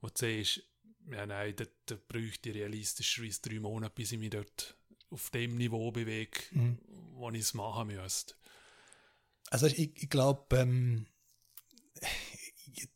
[0.00, 0.62] wo du siehst,
[1.10, 4.74] ja nein, da, da bräuchte ich realistischerweise drei Monate, bis ich mich dort
[5.10, 6.78] auf dem Niveau bewege, mhm.
[7.12, 8.34] wo ich es machen müsste.
[9.50, 11.06] Also ich, ich glaube, ähm,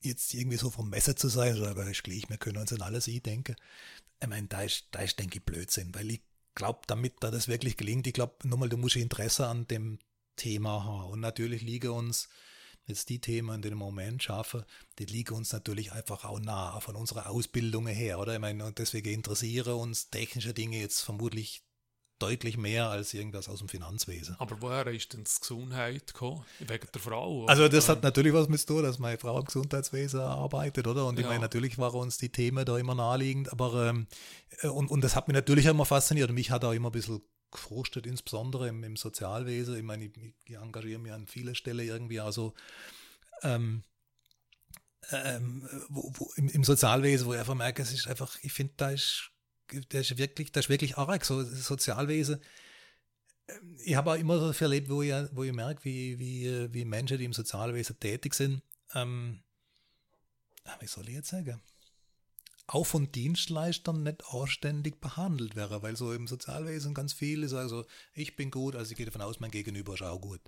[0.03, 3.05] jetzt irgendwie so vom Messer zu sein, aber ist gleich, wir können uns an alles
[3.05, 3.57] denken.
[4.21, 6.23] Ich meine, da ist, da ist, denke ich, Blödsinn, weil ich
[6.55, 9.99] glaube, damit da das wirklich gelingt, ich glaube, nochmal, du musst Interesse an dem
[10.37, 11.11] Thema haben.
[11.11, 12.29] Und natürlich liegen uns
[12.87, 14.65] jetzt die Themen, die im Moment schaffen,
[14.99, 18.35] die liegen uns natürlich einfach auch nah von unserer Ausbildung her, oder?
[18.35, 21.63] Ich meine, deswegen interessieren uns technische Dinge jetzt vermutlich
[22.23, 24.37] deutlich mehr als irgendwas aus dem Finanzwesen.
[24.39, 26.45] Aber woher ist denn die Gesundheit gekommen?
[26.61, 27.43] Wegen der Frau?
[27.43, 27.51] Oder?
[27.51, 31.07] Also das hat natürlich was mit zu tun, dass meine Frau im Gesundheitswesen arbeitet, oder?
[31.07, 31.23] Und ja.
[31.23, 34.07] ich meine, natürlich waren uns die Themen da immer naheliegend, aber ähm,
[34.61, 36.93] äh, und, und das hat mich natürlich immer fasziniert und mich hat auch immer ein
[36.93, 39.77] bisschen gefrustet, insbesondere im, im Sozialwesen.
[39.77, 40.13] Ich meine, ich,
[40.45, 42.55] ich, engagiere mich an vielen Stellen irgendwie also
[43.43, 43.83] ähm,
[45.11, 48.75] ähm, wo, wo, im, im Sozialwesen, wo ich einfach merke, es ist einfach, ich finde,
[48.77, 49.31] da ist
[49.73, 52.41] der ist wirklich, das ist wirklich arg, so Sozialwesen.
[53.85, 56.85] Ich habe auch immer so viel erlebt, wo ich, wo ich merke, wie, wie, wie
[56.85, 58.63] Menschen, die im Sozialwesen tätig sind,
[58.95, 59.43] ähm,
[60.79, 61.61] wie soll ich jetzt sagen,
[62.69, 67.85] auch von Dienstleistern nicht anständig behandelt werden, weil so im Sozialwesen ganz viele sagen so,
[68.15, 70.41] ich bin gut, also ich gehe davon aus, mein Gegenüber ist auch gut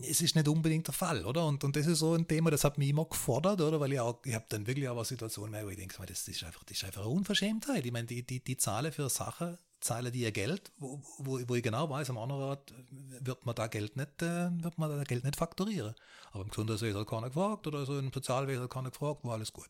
[0.00, 1.46] es ist nicht unbedingt der Fall, oder?
[1.46, 3.78] Und, und das ist so ein Thema, das hat mich immer gefordert, oder?
[3.78, 6.64] Weil ich auch, ich habe dann wirklich auch Situationen, wo ich denke, das ist einfach,
[6.64, 7.84] das ist einfach eine Unverschämtheit.
[7.84, 11.54] Ich meine, die, die, die Zahlen für Sachen, zahlen die ihr Geld, wo, wo, wo
[11.54, 15.04] ich genau weiß, am anderen Ort wird man da Geld nicht, äh, wird man da
[15.04, 15.94] Geld nicht faktorieren.
[16.30, 19.52] Aber im Gesundheitswesen hat keiner gefragt oder so im Sozialwesen hat keiner gefragt, war alles
[19.52, 19.68] gut.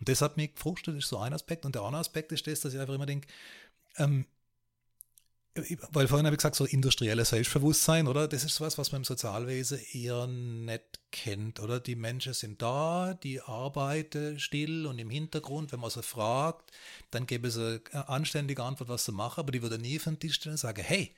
[0.00, 1.64] Und das hat mich gefrustet, das ist so ein Aspekt.
[1.64, 3.28] Und der andere Aspekt ist das, dass ich einfach immer denke,
[3.98, 4.26] ähm,
[5.92, 8.26] weil vorhin habe ich gesagt, so industrielles Selbstbewusstsein, oder?
[8.26, 11.78] Das ist was, was man im Sozialwesen eher nicht kennt, oder?
[11.78, 16.72] Die Menschen sind da, die arbeiten still und im Hintergrund, wenn man sie fragt,
[17.12, 20.34] dann geben sie eine anständige Antwort, was sie machen, aber die würden nie von Tisch
[20.36, 21.14] stellen und sagen, hey,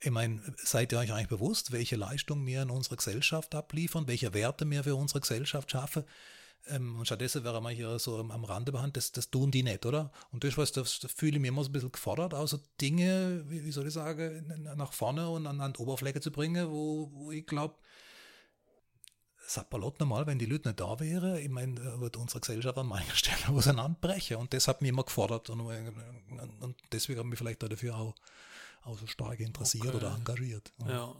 [0.00, 4.34] Ich meine, seid ihr euch eigentlich bewusst, welche Leistung wir in unserer Gesellschaft abliefern, welche
[4.34, 6.04] Werte wir für unsere Gesellschaft schaffen?
[6.68, 9.86] Ähm, und stattdessen wäre man hier so am Rande behandelt, das, das tun die nicht,
[9.86, 10.10] oder?
[10.32, 13.44] Und das, was das, das fühle ich mich immer so ein bisschen gefordert, außer Dinge,
[13.48, 17.10] wie, wie soll ich sagen, nach vorne und an, an die Oberfläche zu bringen, wo,
[17.12, 17.76] wo ich glaube,
[19.48, 23.14] Sapperlot normal, wenn die Leute nicht da wären, ich meine, wird unsere Gesellschaft an mancher
[23.14, 24.36] Stelle auseinanderbrechen.
[24.36, 25.50] Und das hat mich immer gefordert.
[25.50, 28.14] Und, und deswegen habe ich mich vielleicht dafür auch,
[28.82, 29.96] auch so stark interessiert okay.
[29.96, 30.72] oder engagiert.
[30.86, 31.14] Ja.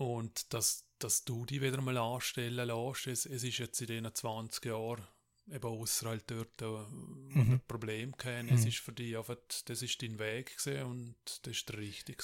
[0.00, 4.14] Und dass, dass du die wieder mal anstellen lässt, es, es ist jetzt in diesen
[4.14, 5.06] 20 Jahren
[5.52, 7.30] eben außerhalb dort mhm.
[7.34, 8.48] ein Problem kennen.
[8.48, 8.54] Mhm.
[8.54, 9.36] Es ist für dich einfach,
[9.66, 12.16] das ist dein Weg gewesen und das ist der richtige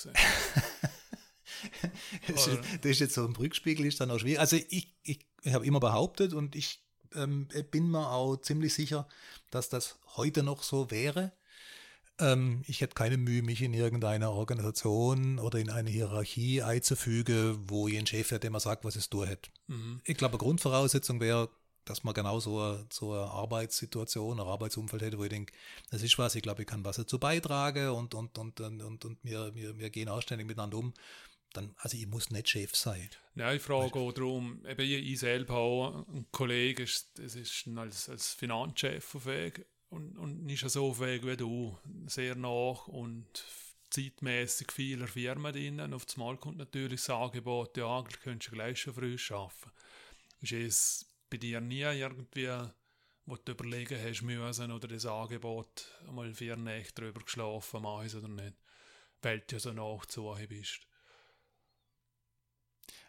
[2.26, 4.40] das, ist, das ist jetzt so ein Rückspiegel, ist dann auch schwierig.
[4.40, 6.82] Also ich, ich, ich habe immer behauptet und ich
[7.14, 9.06] ähm, bin mir auch ziemlich sicher,
[9.50, 11.32] dass das heute noch so wäre.
[12.18, 17.88] Ähm, ich hätte keine Mühe, mich in irgendeine Organisation oder in eine Hierarchie einzufügen, wo
[17.88, 19.50] ein Chef hat, der mir sagt, was es tun hat.
[19.66, 20.00] Mhm.
[20.04, 21.50] Ich glaube, eine Grundvoraussetzung wäre,
[21.84, 25.52] dass man genau so eine, so eine Arbeitssituation, ein Arbeitsumfeld hätte, wo ich denke,
[25.90, 29.04] das ist was, ich glaube, ich kann was dazu beitragen und, und, und, und, und,
[29.04, 30.94] und wir, wir, wir gehen ausständig miteinander um
[31.56, 33.08] dann, also ich muss nicht Chef sein.
[33.34, 38.34] Nein, ich frage auch darum, eben ich selber habe einen Kollegen, das ist als, als
[38.34, 39.66] Finanzchef auf Weg
[39.96, 43.44] und, und nicht so auf Weg wie du, sehr nach und
[43.90, 45.94] zeitmäßig vieler Firmen drin.
[45.94, 49.70] Auf das Mal kommt natürlich das Angebot, ja, eigentlich könntest du gleich schon früh arbeiten.
[50.42, 52.70] Ist es bei dir nie irgendwie,
[53.24, 58.14] wo du überlegen hast müssen oder das Angebot einmal vier Nächte drüber geschlafen, mach ich
[58.14, 58.54] oder nicht,
[59.22, 60.86] weil du ja so nachzuhören bist?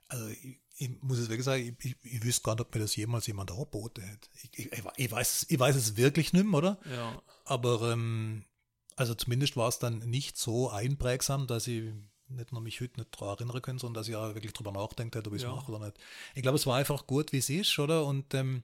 [0.08, 2.82] Also ich, ich muss es wirklich sagen, ich, ich, ich, wüsste gar nicht, ob mir
[2.82, 4.30] das jemals jemand angeboten hätte.
[4.54, 6.80] Ich, ich, weiß, ich weiß es wirklich nicht mehr, oder?
[6.92, 7.22] Ja.
[7.46, 8.46] Aber ähm,
[8.96, 11.94] also zumindest war es dann nicht so einprägsam, dass ich
[12.30, 15.16] nicht nur mich heute nicht daran erinnern können, sondern dass ich auch wirklich drüber nachdenkt
[15.16, 15.56] hätte, ob ich es ja.
[15.56, 15.98] mache oder nicht.
[16.36, 18.06] Ich glaube, es war einfach gut, wie es ist, oder?
[18.06, 18.64] Und ähm,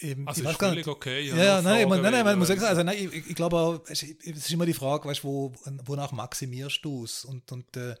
[0.00, 1.22] ähm, also ich ist völlig okay.
[1.22, 4.02] Ja, ja nein, man, nein, nein, man muss sagen, also nein, ich, ich glaube, es
[4.02, 5.52] ist immer die Frage, weißt, wo,
[5.84, 7.24] wonach maximierst du es?
[7.24, 7.94] Und, und äh,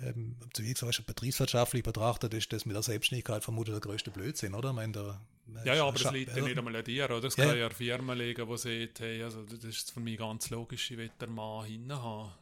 [0.00, 4.70] ähm, gesagt, betriebswirtschaftlich betrachtet ist das mit der Selbstständigkeit vermutlich der größte Blödsinn, oder?
[4.70, 5.20] Ich meine, der,
[5.64, 7.24] ja, ja, aber das liegt ja nicht einmal an dir, oder?
[7.24, 7.46] Es ja.
[7.46, 10.90] kann ja eine Firma liegen, die sagt, hey, also das ist für mich ganz logisch,
[10.90, 12.32] ich will den Mann hinten haben.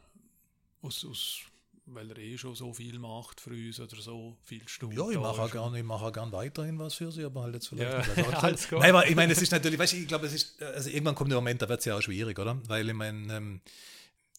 [0.81, 1.41] Aus, aus,
[1.85, 4.97] weil er eh schon so viel macht für uns oder so viel Stunden.
[4.97, 7.67] Ja, ich mache auch gerne, ich mache gerne weiterhin was für sie, aber halt jetzt
[7.67, 8.79] vielleicht ja, alles gut.
[8.79, 11.31] Nein, aber ich meine, es ist natürlich, weißt, ich glaube, es ist, also irgendwann kommt
[11.31, 12.59] der Moment, da wird es ja auch schwierig, oder?
[12.67, 13.61] Weil ich meine, ähm,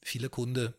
[0.02, 0.74] viele Kunden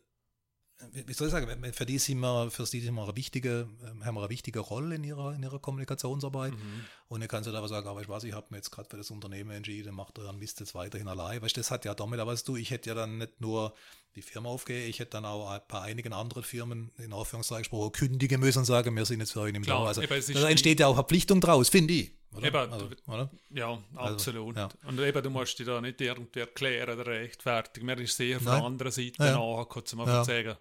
[0.92, 4.06] wie soll ich sagen, für die sind wir, für die sind wir eine wichtige, ähm,
[4.06, 6.54] haben wir eine wichtige Rolle in ihrer, in ihrer Kommunikationsarbeit.
[6.54, 6.86] Mhm.
[7.08, 8.98] Und dann kannst du da sagen, aber ich weiß, ich habe mir jetzt gerade für
[8.98, 11.42] das Unternehmen entschieden, macht dann Mist jetzt weiterhin allein.
[11.42, 13.74] Weißt du, das hat ja damit aber du, ich hätte ja dann nicht nur
[14.16, 18.40] die Firma aufgehen, ich hätte dann auch bei einigen anderen Firmen in Anführungszeichen gesprochen kündigen
[18.40, 20.96] müssen und sagen, wir sind jetzt für euch im Klar, Also da entsteht ja auch
[20.96, 22.12] Verpflichtung draus, finde ich.
[22.36, 22.48] Oder?
[22.48, 23.30] Eben, also, oder?
[23.52, 24.58] Ja, also, absolut.
[24.58, 24.90] Also, ja.
[24.90, 27.86] Und eben, du musst dich da nicht irgendwie erklären oder rechtfertigen.
[27.86, 29.38] Man ist sehr von der anderen Seite ja.
[29.38, 30.24] nachgekommen, um ja.
[30.24, 30.58] zu sagen,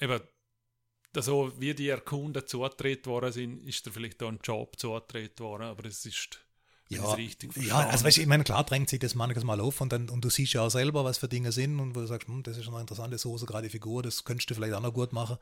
[0.00, 0.20] eben,
[1.16, 5.64] so wie die Kunden zugetreten worden sind, ist da vielleicht da ein Job zugetreten worden,
[5.64, 6.40] aber es ist
[6.88, 9.92] ja, richtig ja, also weißt, ich meine, klar drängt sich das manches Mal auf und,
[9.92, 12.28] dann, und du siehst ja auch selber, was für Dinge sind und wo du sagst,
[12.28, 14.92] hm, das ist eine interessante Soße, gerade die Figur, das könntest du vielleicht auch noch
[14.92, 15.38] gut machen.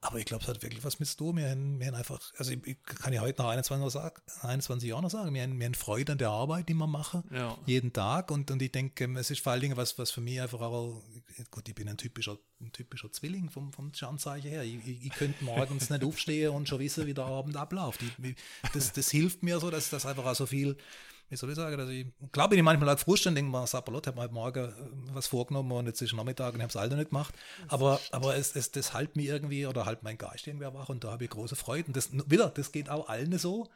[0.00, 1.34] Aber ich glaube, es hat wirklich was mit du.
[1.34, 4.00] Wir haben, wir haben einfach, also ich, ich, kann ja heute nach 21,
[4.42, 7.24] 21 Jahren noch sagen, wir haben, wir haben Freude an der Arbeit, die wir machen,
[7.32, 7.58] ja.
[7.66, 8.30] jeden Tag.
[8.30, 11.02] Und, und ich denke, es ist vor allen Dingen was, was für mich einfach auch,
[11.50, 14.62] gut, ich bin ein typischer, ein typischer Zwilling vom, vom Sternzeichen her.
[14.62, 18.00] Ich, ich, ich könnte morgens nicht aufstehen und schon wissen, wie der Abend abläuft.
[18.02, 18.36] Ich,
[18.72, 20.76] das, das hilft mir so, dass das einfach auch so viel
[21.28, 24.12] wie soll ich sagen, also ich glaube, ich manchmal halt frustriert und denke Sapperlot, ich
[24.12, 26.96] habe heute Morgen äh, was vorgenommen und jetzt ist Nachmittag und ich habe es alle
[26.96, 27.34] nicht gemacht.
[27.68, 31.04] Aber, aber es, es, das hält mir irgendwie oder halt mein Geist irgendwie wach und
[31.04, 31.88] da habe ich große Freude.
[31.88, 33.68] Und das, wieder, das geht auch allen so.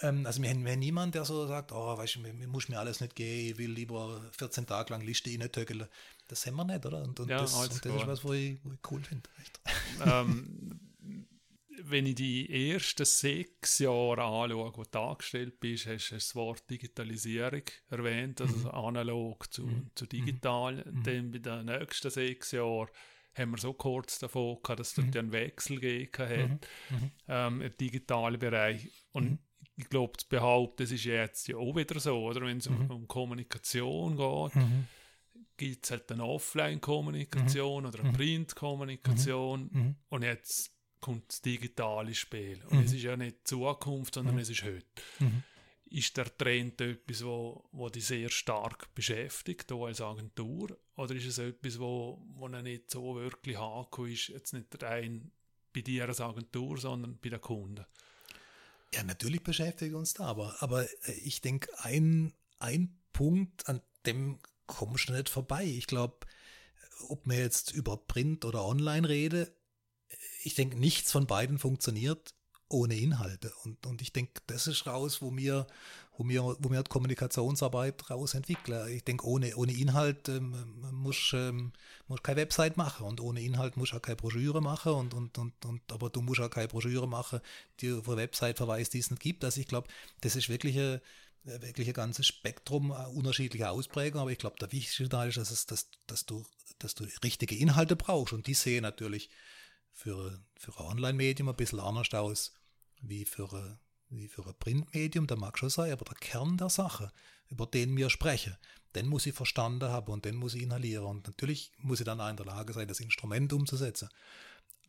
[0.00, 2.68] Ähm, also wir haben, wir niemand, der so sagt, oh, weißt du, mir, mir muss
[2.68, 5.86] mir alles nicht gehen, ich will lieber 14 Tage lang Liste reintöckeln.
[6.28, 7.02] Das haben wir nicht, oder?
[7.02, 9.28] Und, und ja, das, und das ist was, wo ich, wo ich cool finde.
[10.04, 10.80] Ähm,
[11.82, 16.68] wenn ich die ersten sechs Jahre anschaue, wo du angestellt bist, hast du das Wort
[16.70, 18.66] Digitalisierung erwähnt, also mhm.
[18.68, 19.90] analog zu, mhm.
[19.94, 20.84] zu digital.
[20.84, 21.02] Mhm.
[21.02, 22.88] Dann bei den nächsten sechs Jahren
[23.34, 25.18] haben wir so kurz davon gehabt, dass es dort mhm.
[25.18, 26.96] einen Wechsel gegeben hat mhm.
[26.96, 27.10] mhm.
[27.28, 28.88] ähm, im digitalen Bereich.
[29.12, 29.38] Und mhm.
[29.76, 32.42] ich glaube, zu behaupten, das ist jetzt ja auch wieder so, oder?
[32.42, 34.62] Wenn es um, um, Kommunikation geht,
[35.56, 39.96] gibt es halt eine Offline-Kommunikation oder eine Print-Kommunikation.
[40.08, 40.73] Und jetzt
[41.04, 42.62] kommt das digitale Spiel.
[42.70, 42.84] Und mhm.
[42.84, 44.40] es ist ja nicht Zukunft, sondern mhm.
[44.40, 44.86] es ist heute.
[45.18, 45.42] Mhm.
[45.90, 50.78] ist der Trend etwas, wo, wo dich sehr stark beschäftigt, hier als Agentur?
[50.96, 55.30] Oder ist es etwas, wo, wo nicht so wirklich haken ist, jetzt nicht rein
[55.74, 57.84] bei dir als Agentur, sondern bei den Kunden?
[58.94, 64.38] Ja, natürlich beschäftigt uns da, aber, aber äh, ich denke, ein, ein Punkt, an dem
[64.66, 65.64] kommst du nicht vorbei.
[65.64, 66.26] Ich glaube,
[67.08, 69.52] ob mir jetzt über Print oder Online rede,
[70.44, 72.34] ich denke, nichts von beiden funktioniert
[72.68, 73.52] ohne Inhalte.
[73.64, 75.66] Und, und ich denke, das ist raus, wo wir,
[76.16, 78.88] wo wir, wo wir Kommunikationsarbeit raus entwickeln.
[78.88, 80.54] Ich denke, ohne, ohne Inhalt ähm,
[80.92, 81.72] muss ähm,
[82.22, 85.80] keine Website machen und ohne Inhalt muss auch keine Broschüre machen und, und, und, und
[85.92, 87.40] aber du musst auch keine Broschüre machen,
[87.80, 89.44] die auf eine Website verweist, die es nicht gibt.
[89.44, 89.88] Also ich glaube,
[90.20, 91.00] das ist wirklich ein,
[91.44, 95.66] wirklich ein ganzes Spektrum unterschiedlicher Ausprägungen, aber ich glaube, der wichtigste Teil ist, dass, es,
[95.66, 96.44] dass, dass, du,
[96.78, 99.30] dass du richtige Inhalte brauchst und die sehen natürlich
[99.94, 102.52] für, für ein Online-Medium ein bisschen anders aus
[103.00, 103.78] wie für,
[104.10, 107.10] wie für ein Printmedium, der mag schon sein, aber der Kern der Sache,
[107.48, 108.56] über den wir sprechen,
[108.94, 111.06] den muss ich verstanden haben und den muss ich inhalieren.
[111.06, 114.08] Und natürlich muss ich dann auch in der Lage sein, das Instrument umzusetzen.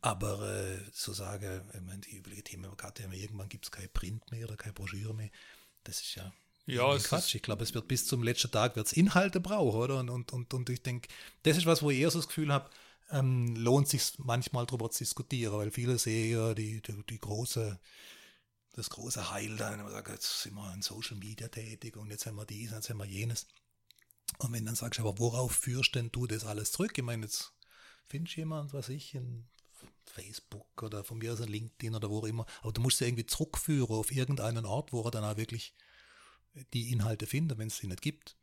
[0.02, 4.30] Aber äh, so sage, ich meine, die übliche Themen gerade irgendwann gibt es kein Print
[4.30, 5.30] mehr oder keine Broschüre mehr.
[5.84, 6.32] Das ist ja
[6.66, 7.36] ja, Quatsch.
[7.36, 10.00] Ich glaube, es wird bis zum letzten Tag wird's Inhalte brauchen, oder?
[10.00, 11.08] Und, und, und, und ich denke,
[11.44, 12.68] das ist was, wo ich eher so das Gefühl habe,
[13.10, 17.78] ähm, lohnt sich manchmal darüber zu diskutieren, weil viele sehen ja die, die, die große,
[18.72, 22.26] das große Heil dann, und sagen, jetzt sind wir in Social Media tätig und jetzt
[22.26, 23.46] haben wir dies, jetzt haben wir jenes.
[24.38, 26.96] Und wenn dann sagst, aber worauf führst denn du das alles zurück?
[26.96, 27.52] Ich meine, jetzt
[28.08, 29.46] findest du jemand, was ich, in
[30.04, 33.04] Facebook oder von mir aus ein LinkedIn oder wo auch immer, aber du musst sie
[33.04, 35.74] irgendwie zurückführen auf irgendeinen Ort, wo er dann auch wirklich
[36.72, 38.36] die Inhalte findet, wenn es sie nicht gibt.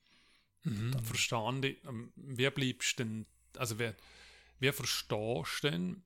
[0.64, 1.76] Mhm, verstanden.
[1.86, 3.26] Ähm, wer bleibst denn,
[3.58, 3.96] also wer,
[4.60, 6.04] wie verstehst du denn,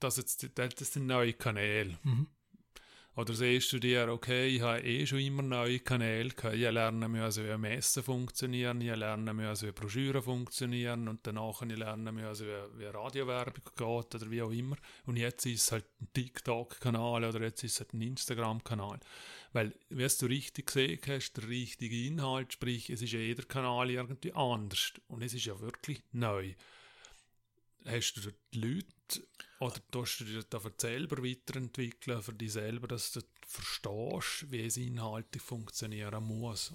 [0.00, 1.98] dass jetzt das sind neue Kanäle?
[2.02, 2.28] Mhm.
[3.18, 6.54] Oder siehst du dir, okay, ich habe eh schon immer neue Kanäle gehabt.
[6.54, 11.76] Ich lerne müssen, wie Messen funktionieren, ich lerne müssen, wie Broschüren funktionieren und danach ich
[11.76, 14.76] lernen müssen, wie, wie Radiowerbung geht oder wie auch immer.
[15.04, 19.00] Und jetzt ist es halt ein TikTok-Kanal oder jetzt ist es halt ein Instagram-Kanal.
[19.52, 23.90] Weil, wie du richtig gesehen hast, der richtige Inhalt, sprich, es ist ja jeder Kanal
[23.90, 24.92] irgendwie anders.
[25.08, 26.54] Und es ist ja wirklich neu
[27.88, 29.26] hast du die Leute
[29.60, 34.76] oder tust du dich da selber weiterentwickeln, für dich selber, dass du verstehst, wie es
[34.76, 36.72] inhaltlich funktionieren muss,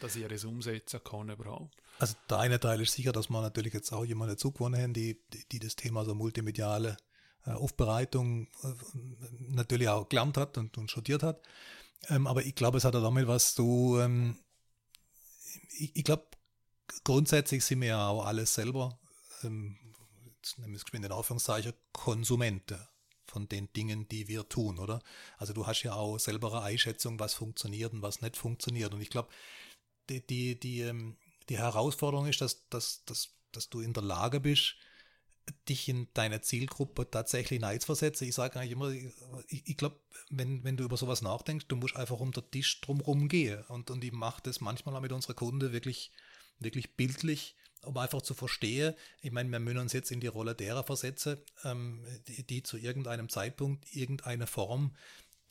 [0.00, 1.76] dass ich es umsetzen kann überhaupt?
[1.98, 5.20] Also der eine Teil ist sicher, dass man natürlich jetzt auch jemanden zugewonnen haben, die,
[5.50, 6.96] die, das Thema so multimediale
[7.44, 8.74] äh, Aufbereitung äh,
[9.38, 11.42] natürlich auch gelernt hat und, und studiert hat.
[12.08, 14.38] Ähm, aber ich glaube, es hat auch damit was du, ähm,
[15.78, 16.26] ich, ich glaube,
[17.04, 18.98] grundsätzlich sind wir ja auch alles selber
[20.58, 22.88] wir es in Anführungszeichen, Konsumente
[23.26, 25.00] von den Dingen, die wir tun, oder?
[25.38, 28.92] Also du hast ja auch selber eine Einschätzung, was funktioniert und was nicht funktioniert.
[28.92, 29.30] Und ich glaube,
[30.08, 31.16] die, die, die, ähm,
[31.48, 34.76] die Herausforderung ist, dass, dass, dass, dass du in der Lage bist,
[35.68, 38.28] dich in deine Zielgruppe tatsächlich hineinzuversetzen.
[38.28, 39.98] Ich sage eigentlich immer, ich, ich glaube,
[40.30, 43.62] wenn, wenn du über sowas nachdenkst, du musst einfach um den Tisch drumherum gehen.
[43.68, 46.12] Und, und ich mache das manchmal auch mit unserer Kunde wirklich,
[46.58, 50.54] wirklich bildlich um einfach zu verstehen, ich meine, wir müssen uns jetzt in die Rolle
[50.54, 54.92] derer versetzen, ähm, die, die, zu irgendeinem Zeitpunkt irgendeine Form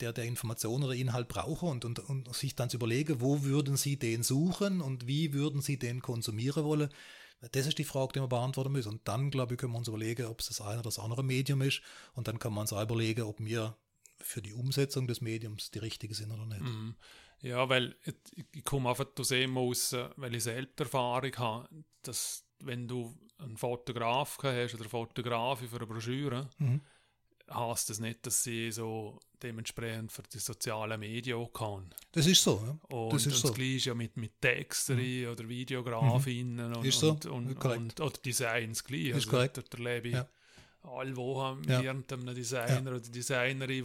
[0.00, 3.76] der, der Information oder Inhalt brauchen und, und, und sich dann zu überlegen, wo würden
[3.76, 6.88] sie den suchen und wie würden sie den konsumieren wollen.
[7.52, 8.90] Das ist die Frage, die wir beantworten müssen.
[8.90, 11.24] Und dann, glaube ich, können wir uns überlegen, ob es das eine oder das andere
[11.24, 11.82] Medium ist.
[12.14, 13.76] Und dann kann man uns auch überlegen, ob wir
[14.18, 16.60] für die Umsetzung des Mediums die richtige sind oder nicht.
[16.60, 16.94] Mhm.
[17.42, 21.68] Ja, weil ich, komme einfach aus dem aus, weil ich selbst Erfahrung habe,
[22.02, 26.80] dass wenn du einen Fotograf hast oder eine Fotografin für eine Broschüre, mhm.
[27.52, 31.92] heißt das nicht, dass sie so dementsprechend für die sozialen Medien auch kann.
[32.12, 32.62] Das ist so.
[32.64, 32.96] Ja.
[32.96, 33.48] Und das, ist so.
[33.48, 35.32] das gleiche ja mit, mit Texterin mhm.
[35.32, 36.76] oder Videografinnen mhm.
[36.76, 37.10] und, ist so.
[37.10, 39.06] und, und, und, oder Designs gleich.
[39.06, 39.56] Ist also, korrekt.
[39.56, 40.28] Dort erlebe ich ja.
[40.82, 41.80] alle Wochen ja.
[41.80, 42.96] irgendeinem Designer ja.
[42.96, 43.84] oder Designerin,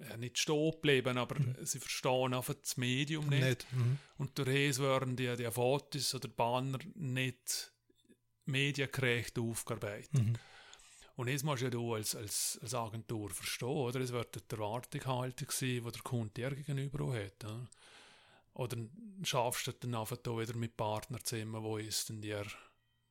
[0.00, 1.56] ja, nicht stehen geblieben, aber mhm.
[1.62, 3.44] sie verstehen einfach das Medium nicht.
[3.44, 3.72] nicht.
[3.72, 3.98] Mhm.
[4.18, 7.72] Und das werden die, die Fotos oder Banner nicht
[8.46, 10.12] mediengerecht aufgearbeitet.
[10.12, 10.34] Mhm.
[11.16, 14.00] Und das musst ja du als, als, als Agentur verstehen, oder?
[14.00, 17.42] Es wird die Erwartungshaltung sein, die der Kunde dir gegenüber hat.
[17.42, 17.68] Ja?
[18.54, 18.78] Oder
[19.22, 22.44] schaffst du dann einfach da wieder mit Partnern zusammen, wo es dann dir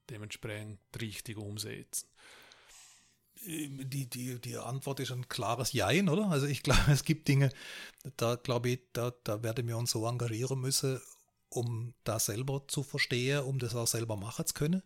[0.10, 2.10] dementsprechend richtig umsetzen
[3.46, 6.30] die, die, die Antwort ist ein klares Jein, oder?
[6.30, 7.50] Also ich glaube, es gibt Dinge,
[8.18, 11.02] da glaube ich, da, da werden wir uns so engagieren müssen,
[11.50, 14.84] um das selber zu verstehen, um das auch selber machen zu können.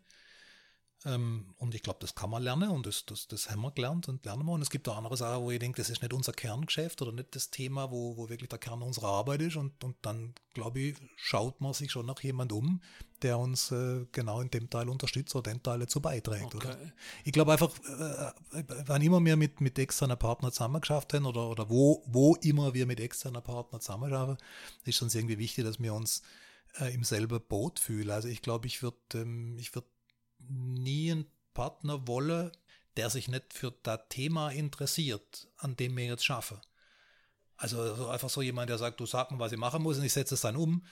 [1.05, 4.09] Ähm, und ich glaube, das kann man lernen und das, das, das haben wir gelernt
[4.09, 4.53] und lernen wir.
[4.53, 7.11] Und es gibt auch andere Sachen, wo ich denke, das ist nicht unser Kerngeschäft oder
[7.11, 9.57] nicht das Thema, wo, wo wirklich der Kern unserer Arbeit ist.
[9.57, 12.81] Und, und dann, glaube ich, schaut man sich schon nach jemand um,
[13.21, 16.55] der uns äh, genau in dem Teil unterstützt oder den Teil dazu beiträgt.
[16.55, 16.67] Okay.
[16.67, 16.77] Oder?
[17.23, 21.69] Ich glaube einfach, äh, wann immer wir mit, mit externen Partnern zusammengeschafft haben oder, oder
[21.69, 24.43] wo, wo immer wir mit externen Partnern zusammenarbeiten,
[24.83, 26.23] ist uns irgendwie wichtig, dass wir uns
[26.79, 28.09] äh, im selben Boot fühlen.
[28.09, 29.85] Also ich glaube, ich würde ähm, ich würd
[30.49, 32.51] nie einen Partner wollen,
[32.97, 36.59] der sich nicht für das Thema interessiert, an dem wir jetzt schaffen.
[37.57, 40.13] Also einfach so jemand, der sagt, du sag mir, was ich machen muss und ich
[40.13, 40.85] setze es dann um.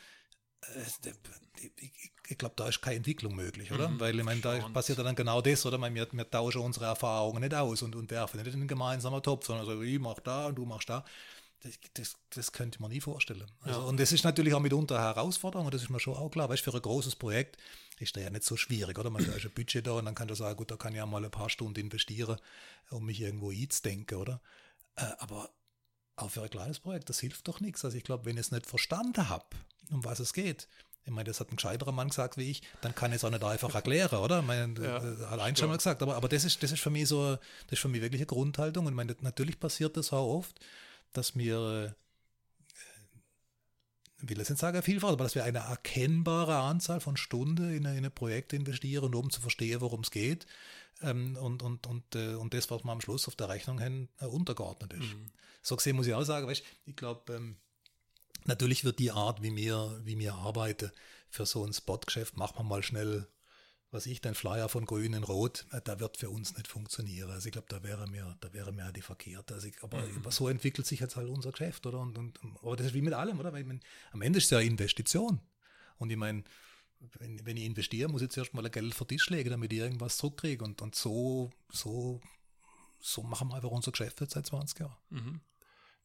[2.27, 3.87] Ich glaube, da ist keine Entwicklung möglich, oder?
[3.87, 5.79] Mhm, Weil ich meine, da passiert dann genau das, oder?
[5.79, 9.45] Wir, wir tauschen unsere Erfahrungen nicht aus und, und werfen nicht in einen gemeinsamen Topf,
[9.45, 11.05] sondern so, ich mach da und du machst da.
[11.61, 13.45] Das, das, das könnte man nie vorstellen.
[13.61, 13.85] Also, ja.
[13.85, 16.49] Und das ist natürlich auch mitunter Herausforderung, und das ist mir schon auch klar.
[16.49, 17.57] Weißt, für ein großes Projekt
[17.99, 19.09] ist das ja nicht so schwierig, oder?
[19.09, 21.05] Man hat ein Budget da und dann kann du sagen, gut, da kann ich ja
[21.05, 22.37] mal ein paar Stunden investieren,
[22.89, 24.41] um mich irgendwo einzudenken, oder?
[24.95, 25.49] Äh, aber
[26.15, 27.83] auch für ein kleines Projekt, das hilft doch nichts.
[27.85, 29.45] Also ich glaube, wenn ich es nicht verstanden habe,
[29.91, 30.67] um was es geht,
[31.05, 33.29] ich meine, das hat ein gescheiterer Mann gesagt wie ich, dann kann ich es auch
[33.29, 34.39] nicht einfach erklären, oder?
[34.39, 36.81] Ich meine, ja, äh, hat ein schon mal gesagt, aber, aber das, ist, das ist
[36.81, 38.87] für mich so, das ist für mich wirklich eine Grundhaltung.
[38.87, 40.59] Und ich meine, natürlich passiert das auch oft,
[41.13, 41.91] dass ich äh,
[44.29, 48.05] will das nicht sagen vielfach, aber dass wir eine erkennbare Anzahl von Stunden in, in
[48.05, 50.45] ein Projekt investieren, um zu verstehen, worum es geht.
[51.01, 54.07] Ähm, und, und, und, äh, und das, was man am Schluss auf der Rechnung hin
[54.19, 55.13] äh, untergeordnet ist.
[55.13, 55.31] Mhm.
[55.61, 57.57] So gesehen muss ich auch sagen, weißt, ich glaube, ähm,
[58.45, 60.91] natürlich wird die Art, wie wir, wie wir arbeiten,
[61.29, 63.27] für so ein Spotgeschäft, machen wir mal schnell
[63.95, 67.31] was ich, den Flyer von Grün in Rot, äh, da wird für uns nicht funktionieren.
[67.31, 69.51] Also ich glaube, da wäre mir, da wäre mir die verkehrt.
[69.51, 70.29] Also ich, aber, mhm.
[70.29, 71.99] so entwickelt sich jetzt halt unser Geschäft, oder?
[71.99, 73.51] Und, und, aber das ist wie mit allem, oder?
[73.51, 73.81] Weil ich mein,
[74.11, 75.39] am Ende ist es ja Investition.
[75.97, 76.43] Und ich meine,
[77.19, 79.79] wenn, wenn, ich investiere, muss ich zuerst mal ein Geld für Tisch legen, damit ich
[79.79, 80.63] irgendwas zurückkriege.
[80.63, 82.21] Und, und so, so,
[82.99, 84.97] so machen wir einfach unser Geschäft jetzt seit 20 Jahren.
[85.09, 85.41] Mhm.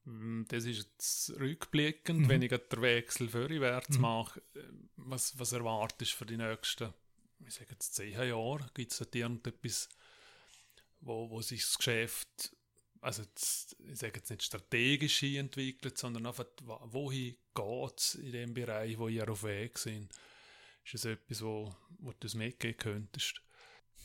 [0.05, 2.29] Mm, das ist jetzt rückblickend, mhm.
[2.29, 4.03] wenn ich den Wechsel vorwärts mhm.
[4.03, 4.41] mache.
[4.55, 4.61] Äh,
[4.97, 6.93] was, was erwartest du für die nächsten
[7.47, 9.89] ich sage jetzt zehn Jahre, gibt es dort irgendetwas,
[11.01, 12.57] wo, wo sich das Geschäft,
[13.01, 18.55] also jetzt, ich sage jetzt nicht strategisch entwickelt, sondern einfach, wohin geht es in dem
[18.55, 20.13] Bereich, wo ihr auf Weg sind?
[20.85, 23.43] Ist es etwas, wo, wo du es mitgeben könntest?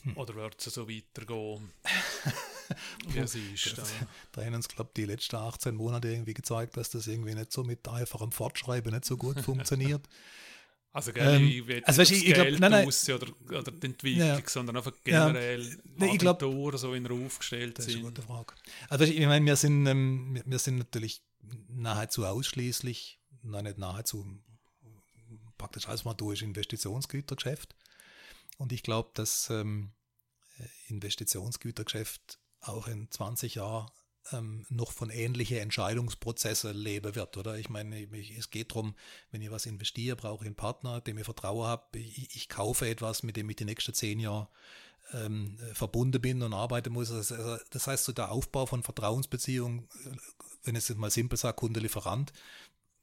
[0.03, 0.18] Hm.
[0.18, 1.72] Oder wird es so weitergehen?
[3.07, 3.78] wie es ist.
[3.78, 3.91] Das,
[4.32, 7.52] da haben uns, glaube ich, die letzten 18 Monate irgendwie gezeigt, dass das irgendwie nicht
[7.52, 10.07] so mit einfachem Fortschreiben nicht so gut funktioniert.
[10.96, 13.86] Also, gell, ähm, ich will also, weißt, ich, ich glaub, nein, nein, oder, oder die
[13.86, 17.88] Entwicklung, ja, sondern einfach generell ja, nee, ich glaub, so in den Ruf gestellt das
[17.88, 18.54] ist eine gute Frage.
[18.88, 21.22] Also ich meine, wir sind, ähm, wir sind natürlich
[21.68, 24.26] nahezu ausschließlich, nein, nicht nahezu,
[25.58, 27.76] praktisch alles mal durch Investitionsgütergeschäft.
[28.58, 29.92] Und ich glaube, dass ähm,
[30.88, 33.92] Investitionsgütergeschäft auch in 20 Jahren
[34.31, 37.57] ähm, noch von ähnlichen Entscheidungsprozessen leben wird, oder?
[37.57, 38.95] Ich meine, ich, es geht darum,
[39.31, 41.99] wenn ich was investiere, brauche ich einen Partner, dem ich Vertrauen habe.
[41.99, 44.47] Ich, ich kaufe etwas, mit dem ich die nächsten zehn Jahre
[45.14, 47.11] ähm, verbunden bin und arbeiten muss.
[47.11, 49.88] Also, also, das heißt, so der Aufbau von Vertrauensbeziehungen,
[50.64, 52.34] wenn ich es mal simpel sage, Kunde-Lieferant,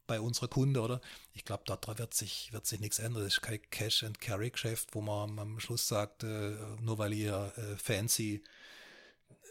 [0.07, 1.01] bei unserer Kunde, oder?
[1.33, 3.23] Ich glaube, da wird sich, wird sich nichts ändern.
[3.23, 8.43] Das ist kein Cash-and-Carry-Geschäft, wo man am Schluss sagt, äh, nur weil ihr äh, fancy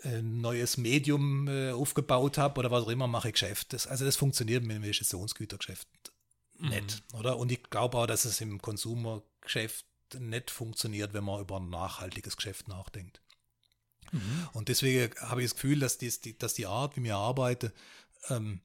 [0.04, 3.74] ein neues Medium äh, aufgebaut habe oder was auch immer, mache ich Geschäft.
[3.74, 5.88] Das, also das funktioniert mit dem Investitionsgütergeschäft
[6.62, 6.70] mhm.
[6.70, 7.38] nicht, oder?
[7.38, 9.86] Und ich glaube auch, dass es im Konsumergeschäft
[10.20, 13.22] nicht funktioniert, wenn man über ein nachhaltiges Geschäft nachdenkt.
[14.12, 14.50] Mhm.
[14.54, 17.72] Und deswegen habe ich das Gefühl, dass die, dass die Art, wie wir arbeiten,
[18.30, 18.62] ähm,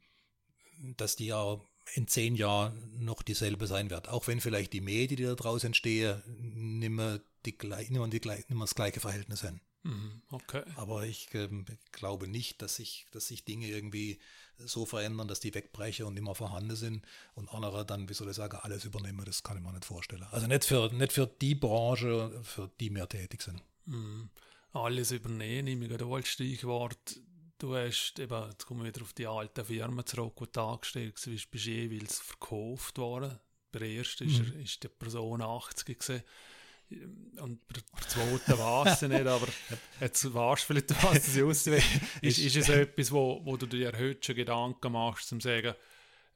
[0.96, 1.64] dass die auch
[1.94, 4.08] in zehn Jahren noch dieselbe sein wird.
[4.08, 8.20] Auch wenn vielleicht die Medien, die da draußen entstehen, nicht mehr, die, nicht mehr, die,
[8.20, 9.60] nicht mehr das gleiche Verhältnis haben.
[9.86, 10.62] Mhm, okay.
[10.74, 14.18] Aber ich ähm, glaube nicht, dass sich, dass sich Dinge irgendwie
[14.58, 17.04] so verändern, dass die wegbrechen und immer vorhanden sind
[17.34, 19.24] und andere dann, wie soll ich sagen, alles übernehmen.
[19.24, 20.26] Das kann ich mir nicht vorstellen.
[20.32, 23.62] Also nicht für, nicht für die Branche, für die wir tätig sind.
[23.84, 24.30] Mhm.
[24.72, 27.20] Alles übernehmen, nehme ich als Stichwort.
[27.58, 31.14] Du hast eben, jetzt kommen wir wieder auf die alten Firmen zurück, wo du angestellt
[31.24, 33.38] bist, bist jeweils verkauft worden.
[33.70, 34.60] Bei der ersten mhm.
[34.60, 36.22] ist, die Person 80 gewesen
[36.90, 39.48] und bei der zweiten weiß ich nicht, aber
[40.00, 41.82] jetzt weißt du vielleicht, was das aussieht.
[42.22, 45.74] Ist, ist es etwas, wo, wo du dir heute schon Gedanken machst, um zu sagen,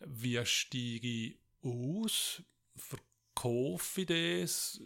[0.00, 2.42] wie steige ich aus,
[2.76, 4.80] verkaufe ich das?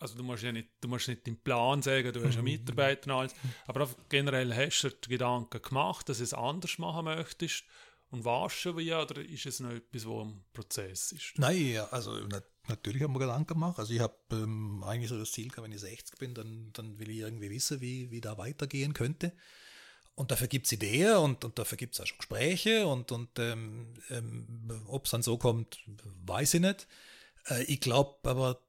[0.00, 2.52] Also du musst ja nicht, du musst nicht den Plan sagen, du hast einen mhm.
[2.52, 3.34] Mitarbeiter und alles,
[3.66, 7.64] aber generell hast du dir Gedanken gemacht, dass du es anders machen möchtest
[8.10, 11.32] und weißt schon wie, oder ist es noch etwas, wo im Prozess ist?
[11.36, 12.16] Nein, also
[12.68, 13.78] natürlich habe ich mir Gedanken gemacht.
[13.78, 17.10] Also ich habe ähm, eigentlich so das Ziel, wenn ich 60 bin, dann, dann will
[17.10, 19.32] ich irgendwie wissen, wie, wie da weitergehen könnte.
[20.14, 23.38] Und dafür gibt es Ideen und, und dafür gibt es auch schon Gespräche und, und
[23.38, 25.78] ähm, ähm, ob es dann so kommt,
[26.26, 26.88] weiß ich nicht.
[27.48, 28.60] Äh, ich glaube aber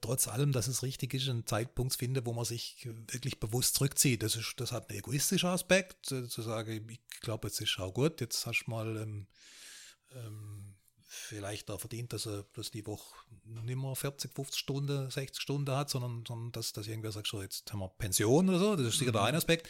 [0.00, 3.74] trotz allem, dass es richtig ist, einen Zeitpunkt zu finden, wo man sich wirklich bewusst
[3.74, 4.22] zurückzieht.
[4.22, 7.92] Das, ist, das hat einen egoistischen Aspekt, äh, zu sagen, ich glaube, jetzt ist auch
[7.92, 9.26] gut, jetzt hast du mal ähm,
[10.12, 10.75] ähm,
[11.26, 15.74] vielleicht da verdient, dass er dass die Woche nicht mehr 40, 50 Stunden, 60 Stunden
[15.74, 18.86] hat, sondern, sondern dass, dass irgendwer sagt, so jetzt haben wir Pension oder so, das
[18.86, 19.16] ist sicher mhm.
[19.16, 19.68] der eine Aspekt.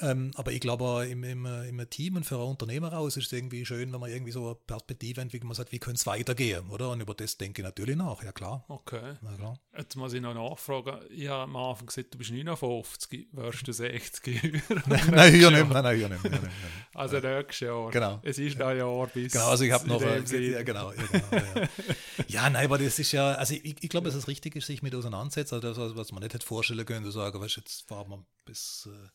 [0.00, 3.32] Ähm, aber ich glaube, im, im, im Team und für ein Unternehmer raus ist es
[3.32, 6.68] irgendwie schön, wenn man irgendwie so eine Perspektive entwickelt, man sagt, wie könnte es weitergehen,
[6.70, 6.90] oder?
[6.90, 8.64] Und über das denke ich natürlich nach, ja klar.
[8.68, 9.14] Okay.
[9.22, 9.58] Ja, klar.
[9.76, 11.00] Jetzt muss ich noch nachfragen.
[11.10, 15.68] Ich habe am Anfang gesagt, du bist 59, wirst du 60 nein, nein, hier nicht,
[15.68, 16.24] nein, nein, hier nicht.
[16.24, 16.50] Nein,
[16.94, 17.90] Also nächstes Jahr.
[17.90, 18.20] Genau.
[18.22, 19.32] Es ist ein Jahr bis.
[19.32, 20.02] Genau, also ich habe noch.
[20.02, 20.92] Äh, ja, genau.
[20.92, 21.68] Ja, genau ja.
[22.28, 24.82] ja, nein, aber das ist ja, also ich, ich glaube, dass es richtig ist, sich
[24.82, 25.54] mit auseinandersetzen.
[25.56, 28.88] Also das, was man nicht hätte vorstellen können, zu sagen, weißt, jetzt fahren wir bis.
[28.92, 29.08] Äh,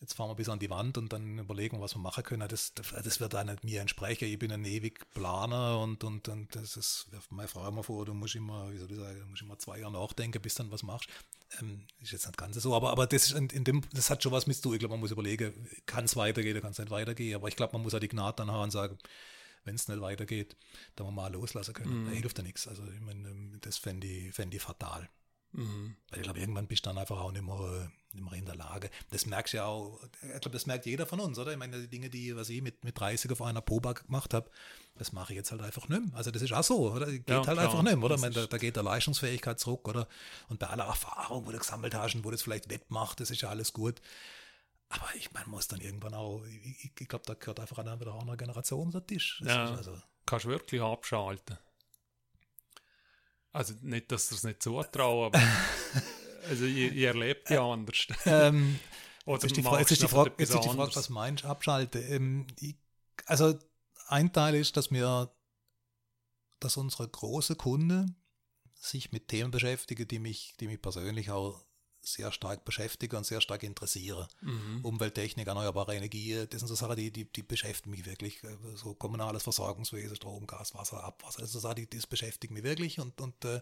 [0.00, 2.48] jetzt fahren wir bis an die Wand und dann überlegen, was wir machen können.
[2.48, 4.28] Das, das wird auch nicht mir entsprechen.
[4.28, 8.14] Ich bin ein ewig Planer und, und, und das ist, meine Frau immer vor, du
[8.14, 10.82] musst immer, wie soll ich sagen, du musst immer zwei Jahre nachdenken, bis dann was
[10.82, 11.08] machst.
[11.60, 14.22] Ähm, ist jetzt nicht ganz so, aber, aber das, ist in, in dem, das hat
[14.22, 14.72] schon was mit zu.
[14.72, 17.34] Ich glaube, man muss überlegen, kann es weitergehen oder kann es nicht weitergehen.
[17.34, 18.98] Aber ich glaube, man muss auch die Gnade dann haben und sagen,
[19.64, 20.56] wenn es nicht weitergeht,
[20.96, 22.04] dann wir mal loslassen können.
[22.04, 22.06] Mhm.
[22.06, 22.66] Da hilft ja nichts.
[22.66, 25.10] Also ich meine, ähm, das fände ich, fänd ich fatal.
[25.52, 25.96] Mhm.
[26.10, 28.54] Weil ich glaube, irgendwann bist du dann einfach auch nicht mehr, nicht mehr in der
[28.54, 28.90] Lage.
[29.10, 31.52] Das merkst du ja auch, ich glaube, das merkt jeder von uns, oder?
[31.52, 34.50] Ich meine, die Dinge, die was ich mit, mit 30 auf einer Proba gemacht habe,
[34.96, 36.16] das mache ich jetzt halt einfach nicht mehr.
[36.16, 37.06] Also das ist auch so, oder?
[37.06, 37.58] Geht ja, halt klar.
[37.58, 38.14] einfach nicht mehr, oder?
[38.14, 40.06] Ich meine, da, da, geht der Leistungsfähigkeit zurück, oder?
[40.48, 43.30] Und bei aller Erfahrung, wo du gesammelt hast und wo du das vielleicht wettmacht, das
[43.30, 44.00] ist ja alles gut.
[44.88, 48.14] Aber ich meine, muss dann irgendwann auch, ich, ich glaube, da gehört einfach eine wieder
[48.14, 49.40] andere Generation unter Tisch.
[49.42, 49.96] Das ja, also,
[50.26, 51.58] kannst du wirklich abschalten.
[53.52, 55.40] Also nicht, dass ihr es nicht zutrauen, aber
[56.48, 58.06] also ihr, ihr erlebt ja anders.
[58.26, 58.78] Ähm,
[59.26, 61.44] Oder jetzt ist die, Frage, jetzt ist die Frage, jetzt ist die Frage was meinst
[61.44, 62.02] du, abschalten?
[62.08, 62.76] Ähm, ich,
[63.26, 63.58] also
[64.08, 65.32] ein Teil ist, dass wir,
[66.58, 68.06] dass unsere große Kunde
[68.74, 71.64] sich mit Themen beschäftigen, die mich, die mich persönlich auch
[72.02, 74.28] sehr stark beschäftige und sehr stark interessiere.
[74.40, 74.80] Mhm.
[74.82, 78.40] Umwelttechnik, erneuerbare Energie, das sind so Sachen, die, die, die beschäftigen mich wirklich.
[78.74, 83.20] So kommunales Versorgungswesen, Strom, Gas, Wasser, Abwasser, das, Sachen, die, das beschäftigt mich wirklich und,
[83.20, 83.60] und äh,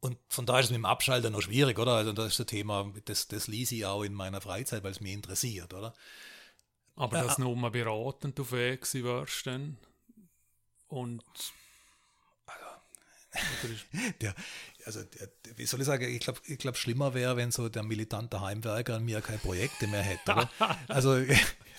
[0.00, 1.94] und von daher ist es mit dem Abschalten noch schwierig, oder?
[1.94, 5.00] Also das ist das Thema, das, das lese ich auch in meiner Freizeit, weil es
[5.00, 5.92] mich interessiert, oder?
[6.94, 9.76] Aber dass äh, nur mal beratend auf Weg warst dann
[10.88, 11.24] und
[14.20, 14.34] der,
[14.84, 17.82] also der, wie soll ich sagen, ich glaube, ich glaub, schlimmer wäre, wenn so der
[17.82, 20.32] militante Heimwerker an mir keine Projekte mehr hätte.
[20.32, 20.50] Oder?
[20.88, 21.16] also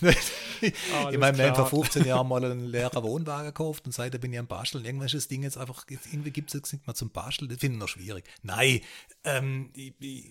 [0.00, 4.32] ich meine, wir haben vor 15 Jahren mal einen leeren Wohnwagen gekauft und seitdem bin
[4.32, 4.84] ich am Basteln.
[4.84, 7.58] Irgendwann ist das Ding jetzt einfach, irgendwie gibt es jetzt nicht mehr zum Basteln, das
[7.58, 8.24] finde ich noch schwierig.
[8.42, 8.80] Nein,
[9.24, 10.26] ähm, ich, ich,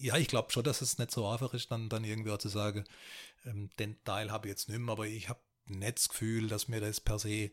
[0.00, 2.48] ja, ich glaube schon, dass es nicht so einfach ist, dann, dann irgendwie auch zu
[2.48, 2.84] sagen,
[3.44, 6.68] ähm, den Teil habe ich jetzt nicht mehr, aber ich habe nicht das Gefühl, dass
[6.68, 7.50] mir das per se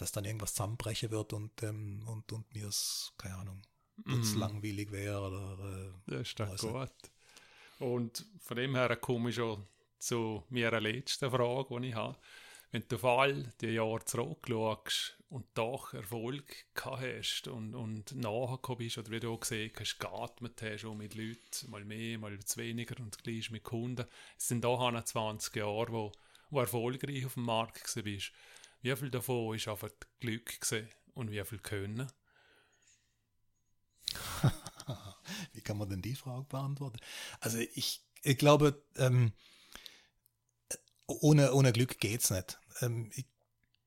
[0.00, 3.62] dass dann irgendwas zusammenbrechen wird und, ähm, und, und mir es, keine Ahnung,
[4.04, 4.38] mm.
[4.38, 5.92] langweilig wäre oder.
[6.08, 6.90] Äh, das ist doch gut.
[7.78, 9.66] Und von dem her komme ich schon
[9.98, 12.16] zu meiner letzten Frage, die ich habe.
[12.72, 18.78] Wenn du auf all die Jahre zurückschaust und doch Erfolg gehabt hast und, und nachgekommen
[18.78, 22.38] bist, oder wie du auch gesehen hast, geatmet hast, auch mit Leuten, mal mehr, mal
[22.56, 24.06] weniger und gleich mit Kunden.
[24.38, 26.12] Es sind auch 20 Jahre, wo,
[26.50, 28.32] wo erfolgreich auf dem Markt bist.
[28.82, 29.90] Wie viel davon ist einfach
[30.20, 32.10] Glück gesehen und wie viel Können?
[35.52, 36.98] wie kann man denn die Frage beantworten?
[37.40, 39.32] Also ich, ich glaube, ähm,
[41.06, 42.58] ohne, ohne Glück geht es nicht.
[42.80, 43.26] Ähm, ich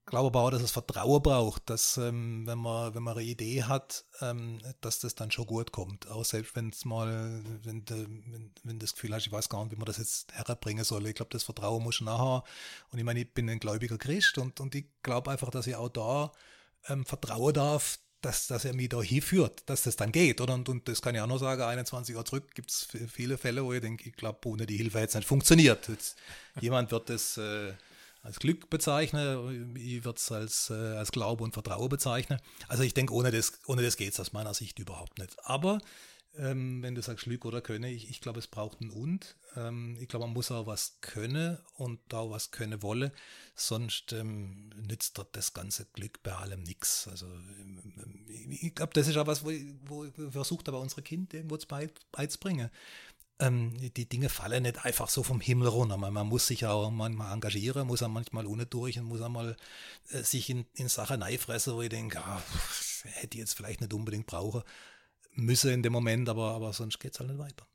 [0.05, 3.63] glaube aber auch, dass es Vertrauen braucht, dass ähm, wenn man wenn man eine Idee
[3.63, 6.07] hat, ähm, dass das dann schon gut kommt.
[6.07, 9.63] Auch selbst wenn es mal, wenn, de, wenn, wenn das Gefühl hast, ich weiß gar
[9.63, 11.07] nicht, wie man das jetzt herbringen soll.
[11.07, 12.43] Ich glaube, das Vertrauen muss nachher.
[12.91, 15.75] Und ich meine, ich bin ein gläubiger Christ und, und ich glaube einfach, dass ich
[15.75, 16.31] auch da
[16.88, 20.39] ähm, vertrauen darf, dass, dass er mich da hinführt, dass das dann geht.
[20.41, 20.53] Oder?
[20.53, 23.63] Und, und das kann ich auch noch sagen, 21 Jahre zurück gibt es viele Fälle,
[23.63, 25.88] wo ich denke, ich glaube, ohne die Hilfe hätte es nicht funktioniert.
[25.89, 26.17] Jetzt,
[26.61, 27.73] jemand wird das äh,
[28.23, 32.39] als Glück bezeichnen, ich würde es als, äh, als Glaube und Vertrauen bezeichnen.
[32.69, 35.35] Also ich denke, ohne das, ohne das geht es aus meiner Sicht überhaupt nicht.
[35.43, 35.79] Aber
[36.35, 39.35] ähm, wenn du sagst Glück oder Könne, ich, ich glaube, es braucht ein Und.
[39.55, 43.11] Ähm, ich glaube, man muss auch was können und auch was können wolle,
[43.55, 47.07] sonst ähm, nützt dort das ganze Glück bei allem nichts.
[47.09, 49.51] Also ähm, ich glaube, das ist auch was, wo,
[49.85, 51.57] wo versucht aber unsere Kinder irgendwo
[52.11, 52.71] beizubringen
[53.39, 55.97] ähm, die Dinge fallen nicht einfach so vom Himmel runter.
[55.97, 59.30] Man, man muss sich auch manchmal engagieren, muss auch manchmal ohne durch und muss auch
[59.30, 59.55] mal
[60.10, 62.41] äh, sich in, in Sachen fressen, wo ich denke, ah,
[63.03, 64.64] hätte ich jetzt vielleicht nicht unbedingt brauchen
[65.35, 67.68] müssen in dem Moment, aber, aber sonst geht es halt nicht weiter.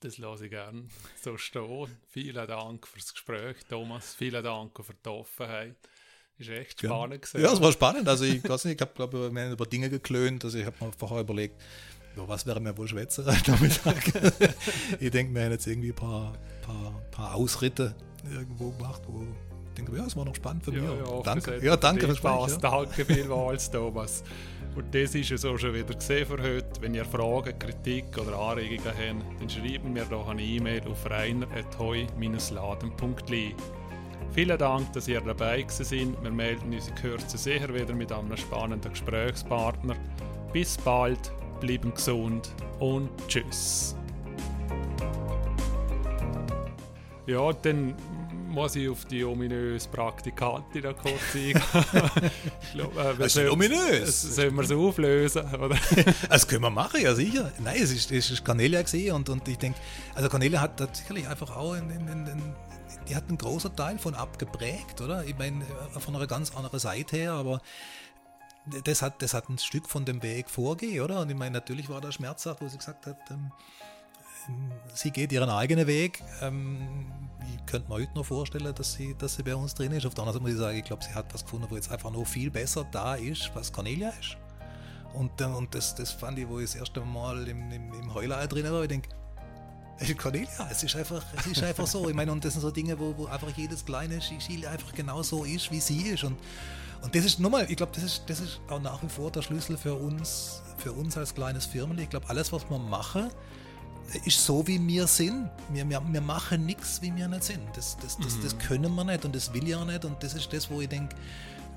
[0.00, 0.88] Das lasse ich gerne
[1.22, 1.96] so stehen.
[2.08, 4.14] Vielen Dank fürs Gespräch, Thomas.
[4.14, 5.76] Vielen Dank für die Offenheit.
[6.38, 7.40] Ist echt spannend ja.
[7.40, 8.06] Ja, es war spannend.
[8.06, 10.44] Also ich weiß nicht, ich habe glaube wir haben über Dinge geklönt.
[10.44, 11.62] Also ich habe mir vorher überlegt,
[12.16, 13.24] über was wäre mir wohl schwätzer
[15.00, 16.32] ich denke, wir haben jetzt irgendwie ein paar,
[16.62, 17.94] paar, paar Ausritte
[18.32, 19.28] irgendwo gemacht, wo ich
[19.74, 20.90] denke, ja, es war noch spannend für ja, mich.
[21.06, 22.52] Ja, danke, ja, danke fürs Spaß.
[22.52, 22.58] Ja.
[22.70, 24.24] Danke vielmals, Thomas.
[24.74, 26.80] Und das ist es auch schon wieder gesehen für heute.
[26.80, 33.54] Wenn ihr Fragen, Kritik oder Anregungen habt, dann schreiben wir doch eine E-Mail auf reiner.heu-laden.li.
[34.32, 36.16] Vielen Dank, dass ihr dabei sind.
[36.22, 39.96] Wir melden uns in Kürze sicher wieder mit einem spannenden Gesprächspartner.
[40.52, 41.32] Bis bald,
[41.66, 43.96] bleiben gesund und tschüss.
[47.26, 47.94] Ja, dann
[48.48, 51.60] muss ich auf die ominöse Praktikantin da kurz eingehen.
[52.62, 54.22] ich glaube, äh, das ist ominös.
[54.22, 55.54] Sollen wir es auflösen?
[55.54, 55.76] Oder?
[56.28, 57.52] das können wir machen, ja sicher.
[57.58, 59.78] Nein, es ist, es ist Cornelia gesehen und, und ich denke,
[60.14, 62.54] also Cornelia hat, hat sicherlich einfach auch in, in, in,
[63.08, 65.24] die hat einen großen Teil von abgeprägt, oder?
[65.24, 67.60] Ich meine, äh, von einer ganz anderen Seite her, aber
[68.84, 71.20] das hat, das hat ein Stück von dem Weg vorgehen, oder?
[71.20, 73.52] Und ich meine, natürlich war da schmerzhaft, wo sie gesagt hat, ähm,
[74.48, 76.22] ähm, sie geht ihren eigenen Weg.
[76.42, 77.06] Ähm,
[77.54, 80.06] ich könnte mir heute noch vorstellen, dass sie, dass sie bei uns drin ist.
[80.06, 81.90] Auf der anderen Seite muss ich sagen, ich glaube, sie hat was gefunden, wo jetzt
[81.90, 84.36] einfach noch viel besser da ist, was Cornelia ist.
[85.14, 88.14] Und, äh, und das, das fand ich, wo ich das erste Mal im, im, im
[88.14, 89.08] Heuleier drin war, ich denke,
[90.18, 92.08] Cornelia, es ist einfach, es ist einfach so.
[92.08, 95.22] Ich meine, und das sind so Dinge, wo, wo einfach jedes kleine Schiele einfach genau
[95.22, 96.24] so ist, wie sie ist.
[96.24, 96.36] Und,
[97.02, 99.42] und das ist nochmal, ich glaube, das ist, das ist auch nach wie vor der
[99.42, 101.98] Schlüssel für uns, für uns als kleines Firmen.
[101.98, 103.30] Ich glaube, alles, was wir machen,
[104.24, 105.50] ist so, wie wir sind.
[105.70, 107.60] Wir, wir, wir machen nichts, wie wir nicht sind.
[107.74, 108.42] Das, das, das, mhm.
[108.42, 110.04] das können wir nicht und das will ich auch nicht.
[110.04, 111.14] Und das ist das, wo ich denke,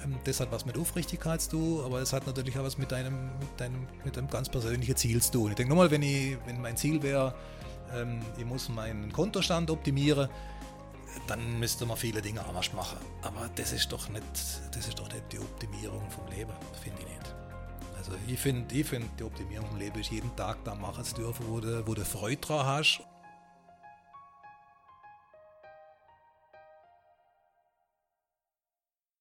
[0.03, 2.91] ähm, das hat was mit Aufrichtigkeit zu tun, aber es hat natürlich auch was mit
[2.91, 5.49] deinem, mit deinem, mit deinem ganz persönlichen Ziel zu tun.
[5.51, 7.33] Ich denke nochmal, wenn, ich, wenn mein Ziel wäre,
[7.95, 10.29] ähm, ich muss meinen Kontostand optimieren,
[11.27, 12.97] dann müsste man viele Dinge anders machen.
[13.21, 14.23] Aber das ist doch nicht,
[14.71, 17.35] das ist doch nicht die Optimierung vom Leben, finde ich nicht.
[17.97, 21.15] Also ich finde, ich find, die Optimierung vom Leben ist jeden Tag da machen zu
[21.15, 23.01] dürfen, wo du, wo du Freude dran hast